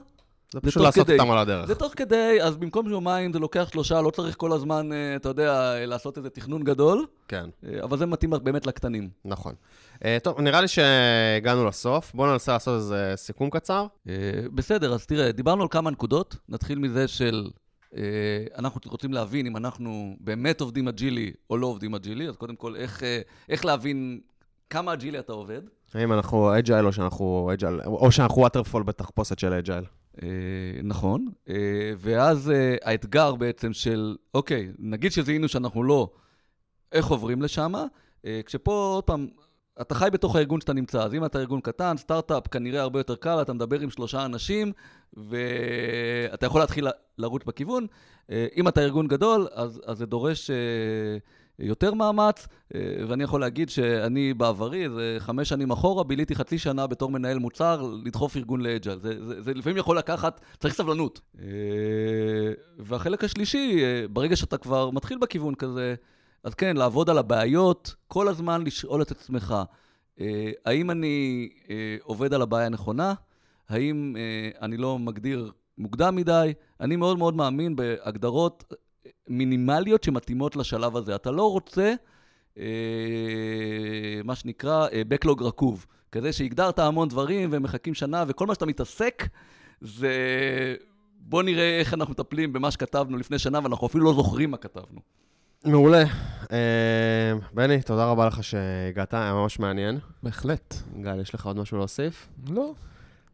זה 0.53 0.61
פשוט 0.61 0.83
לעשות 0.83 1.11
אותם 1.11 1.31
על 1.31 1.39
הדרך. 1.39 1.67
זה 1.67 1.75
תוך 1.75 1.93
כדי, 1.97 2.43
אז 2.43 2.57
במקום 2.57 2.89
יומיים 2.89 3.33
זה 3.33 3.39
לוקח 3.39 3.69
שלושה, 3.73 4.01
לא 4.01 4.11
צריך 4.11 4.37
כל 4.37 4.53
הזמן, 4.53 4.93
אה, 4.93 5.17
אתה 5.17 5.29
יודע, 5.29 5.75
לעשות 5.87 6.19
איזה 6.19 6.31
תכנון 6.31 6.65
גדול. 6.65 7.07
כן. 7.29 7.51
אבל 7.83 7.99
זה 7.99 8.07
מתאים 8.07 8.31
באמת 8.43 8.67
לקטנים. 8.67 9.11
נכון. 9.25 9.55
Uh, 10.05 10.07
טוב, 10.23 10.41
נראה 10.41 10.61
לי 10.61 10.69
שהגענו 10.69 11.65
לסוף. 11.65 12.15
בואו 12.15 12.33
ננסה 12.33 12.53
לעשות 12.53 12.77
איזה 12.77 13.13
סיכום 13.17 13.51
קצר. 13.51 13.87
Uh, 14.07 14.11
בסדר, 14.55 14.95
אז 14.95 15.07
תראה, 15.07 15.33
דיברנו 15.33 15.63
על 15.63 15.69
כמה 15.69 15.91
נקודות. 15.91 16.37
נתחיל 16.49 16.79
מזה 16.79 17.09
של... 17.09 17.51
uh, 17.91 17.97
אנחנו 18.59 18.81
רוצים 18.87 19.13
להבין 19.13 19.47
אם 19.47 19.57
אנחנו 19.57 20.17
באמת 20.21 20.61
עובדים 20.61 20.89
agile 20.89 21.25
י 21.25 21.33
או 21.51 21.57
לא 21.57 21.67
עובדים 21.67 21.95
agile 21.95 22.19
י, 22.19 22.29
אז 22.29 22.37
קודם 22.37 22.57
כל, 22.57 22.77
איך, 22.77 23.03
איך 23.49 23.65
להבין 23.65 24.21
כמה 24.71 24.93
אג'ילי 24.93 25.19
אתה 25.19 25.33
עובד. 25.33 25.61
האם 25.95 26.13
אנחנו 26.13 26.59
agile 26.59 26.87
או 26.87 26.93
שאנחנו 26.93 27.51
agile, 27.53 27.81
או 27.87 28.13
שאנחנו 28.13 28.43
waterfall 28.43 28.83
בתחפושת 28.83 29.39
של 29.39 29.53
agile. 29.53 29.85
נכון, 30.83 31.27
ואז 31.99 32.53
האתגר 32.83 33.35
בעצם 33.35 33.73
של, 33.73 34.17
אוקיי, 34.35 34.73
נגיד 34.79 35.13
שזיהינו 35.13 35.49
שאנחנו 35.49 35.83
לא, 35.83 36.11
איך 36.93 37.07
עוברים 37.07 37.43
לשם, 37.43 37.73
כשפה, 38.47 38.73
עוד 38.73 39.05
פעם, 39.05 39.29
אתה 39.81 39.95
חי 39.95 40.09
בתוך 40.13 40.37
הארגון 40.37 40.61
שאתה 40.61 40.73
נמצא, 40.73 41.03
אז 41.03 41.15
אם 41.15 41.25
אתה 41.25 41.39
ארגון 41.39 41.61
קטן, 41.61 41.97
סטארט-אפ 41.97 42.49
כנראה 42.49 42.83
הרבה 42.83 43.01
יותר 43.01 43.17
קל, 43.17 43.43
אתה 43.43 43.53
מדבר 43.53 43.81
עם 43.81 43.91
שלושה 43.91 44.25
אנשים, 44.25 44.73
ואתה 45.17 46.47
יכול 46.47 46.61
להתחיל 46.61 46.89
לרוץ 47.19 47.43
בכיוון. 47.45 47.87
אה, 48.31 48.47
אם 48.57 48.69
אתה 48.69 48.81
ארגון 48.81 49.09
גדול, 49.09 49.49
אז, 49.53 49.81
אז 49.87 49.99
זה 49.99 50.07
דורש 50.07 50.51
אה, 50.51 50.57
יותר 51.59 51.95
מאמץ, 51.95 52.49
אה, 52.75 52.81
ואני 53.09 53.25
יכול 53.25 53.41
להגיד 53.41 53.71
שאני 53.71 54.35
בעברי, 54.35 54.91
זה 54.91 55.17
חמש 55.19 55.49
שנים 55.49 55.71
אחורה, 55.71 56.05
ביליתי 56.05 56.35
חצי 56.35 56.59
שנה 56.59 56.87
בתור 56.87 57.11
מנהל 57.11 57.39
מוצר, 57.39 57.83
לדחוף 58.05 58.37
ארגון 58.37 58.61
לאג'ל. 58.61 58.99
זה, 59.03 59.25
זה, 59.25 59.43
זה 59.43 59.55
לפעמים 59.55 59.77
יכול 59.79 59.99
לקחת, 59.99 60.41
צריך 60.59 60.75
סבלנות. 60.75 61.21
והחלק 62.79 63.25
השלישי, 63.25 63.83
ברגע 64.11 64.37
שאתה 64.37 64.57
כבר 64.57 64.91
מתחיל 64.91 65.19
בכיוון 65.19 65.55
כזה, 65.55 65.95
אז 66.45 66.55
כן, 66.55 66.77
לעבוד 66.77 67.11
על 67.11 67.19
הבעיות, 67.19 67.95
כל 68.07 68.29
הזמן 68.29 68.65
לשאול 68.65 69.03
את 69.03 69.11
עצמך, 69.11 69.55
אה, 70.21 70.51
האם 70.65 70.91
אני 70.91 71.49
אה, 71.71 71.97
עובד 72.03 72.35
על 72.35 72.43
הבעיה 72.43 72.67
הנכונה? 72.67 73.15
האם 73.69 74.17
אה, 74.17 74.51
אני 74.63 74.77
לא 74.77 74.99
מגדיר 74.99 75.53
מוקדם 75.79 76.17
מדי? 76.17 76.53
אני 76.81 76.97
מאוד 76.97 77.19
מאוד 77.19 77.35
מאמין 77.35 77.77
בהגדרות 77.77 78.65
אה, 78.73 79.11
מינימליות 79.29 80.03
שמתאימות 80.03 80.57
לשלב 80.57 80.97
הזה. 80.97 81.15
אתה 81.15 81.31
לא 81.31 81.51
רוצה, 81.51 81.95
אה, 82.59 82.65
מה 84.25 84.35
שנקרא, 84.35 84.89
אה, 84.93 85.03
Backlog 85.11 85.43
רקוב. 85.45 85.87
כזה 86.13 86.33
שהגדרת 86.33 86.79
המון 86.79 87.09
דברים 87.09 87.49
ומחכים 87.53 87.95
שנה, 87.95 88.25
וכל 88.29 88.47
מה 88.47 88.55
שאתה 88.55 88.67
מתעסק 88.67 89.29
זה... 89.81 90.13
בוא 91.27 91.43
נראה 91.43 91.79
איך 91.79 91.95
אנחנו 91.95 92.13
מטפלים 92.13 92.53
במה 92.53 92.71
שכתבנו 92.71 93.17
לפני 93.17 93.39
שנה, 93.39 93.61
ואנחנו 93.63 93.87
אפילו 93.87 94.05
לא 94.05 94.15
זוכרים 94.15 94.51
מה 94.51 94.57
כתבנו. 94.57 95.01
מעולה. 95.65 96.05
אה, 96.53 97.33
בני, 97.55 97.83
תודה 97.83 98.05
רבה 98.05 98.27
לך 98.27 98.45
שהגעת, 98.45 99.15
היה 99.15 99.33
ממש 99.33 99.59
מעניין. 99.59 99.99
בהחלט. 100.23 100.75
גל, 101.03 101.21
יש 101.21 101.35
לך 101.35 101.47
עוד 101.47 101.57
משהו 101.59 101.79
להוסיף? 101.79 102.29
לא. 102.49 102.73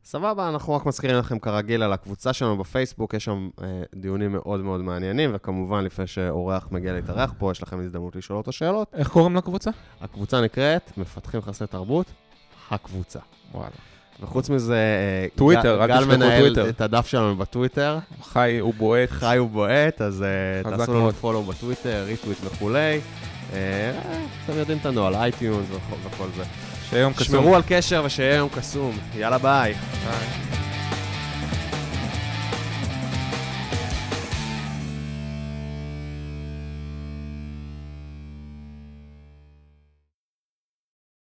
סבבה, 0.05 0.49
אנחנו 0.49 0.73
רק 0.73 0.87
מזכירים 0.87 1.17
לכם 1.17 1.39
כרגיל 1.39 1.83
על 1.83 1.93
הקבוצה 1.93 2.33
שלנו 2.33 2.59
בפייסבוק, 2.59 3.15
יש 3.15 3.25
שם 3.25 3.49
אה, 3.63 3.83
דיונים 3.95 4.33
מאוד 4.33 4.61
מאוד 4.61 4.81
מעניינים, 4.81 5.31
וכמובן, 5.35 5.85
לפני 5.85 6.07
שאורח 6.07 6.69
מגיע 6.71 6.93
להתארח 6.93 7.35
פה, 7.39 7.51
יש 7.51 7.63
לכם 7.63 7.81
הזדמנות 7.81 8.17
לשאול 8.17 8.39
אותו 8.39 8.53
שאלות. 8.53 8.89
איך 8.95 9.09
קוראים 9.09 9.37
לקבוצה? 9.37 9.71
הקבוצה 10.01 10.41
נקראת 10.41 10.99
מפתחים 10.99 11.43
חסרי 11.43 11.67
תרבות, 11.67 12.07
הקבוצה. 12.71 13.19
וואלה. 13.53 13.90
וחוץ 14.23 14.51
מזה, 14.51 14.75
אה, 14.75 15.27
טוויטר, 15.35 15.87
גל 15.87 16.05
מנהל 16.05 16.57
את 16.69 16.81
הדף 16.81 17.07
שלנו 17.07 17.37
בטוויטר. 17.37 17.99
חי 18.23 18.61
ובועט. 18.63 19.11
חי 19.11 19.39
ובועט, 19.39 20.01
אז 20.01 20.23
אה, 20.23 20.77
תעשו 20.77 20.95
לנו 20.95 21.13
follow 21.13 21.43
בטוויטר, 21.43 22.05
retweet 22.07 22.39
וכולי. 22.45 23.01
אה, 23.53 23.93
אתם 24.45 24.59
יודעים 24.59 24.79
את 24.79 24.87
הנוהל, 24.87 25.15
iTunes 25.15 25.67
וכל 26.05 26.27
זה. 26.37 26.43
שיהיה 26.91 27.03
יום 27.03 27.13
קסום. 27.13 27.27
שמרו 27.27 27.57
על 27.57 27.63
קשר 27.69 28.03
ושיהיה 28.05 28.35
יום 28.35 28.49
קסום. 28.49 28.99
יאללה 29.15 29.39
ביי. 29.39 29.75
ביי. 29.75 30.70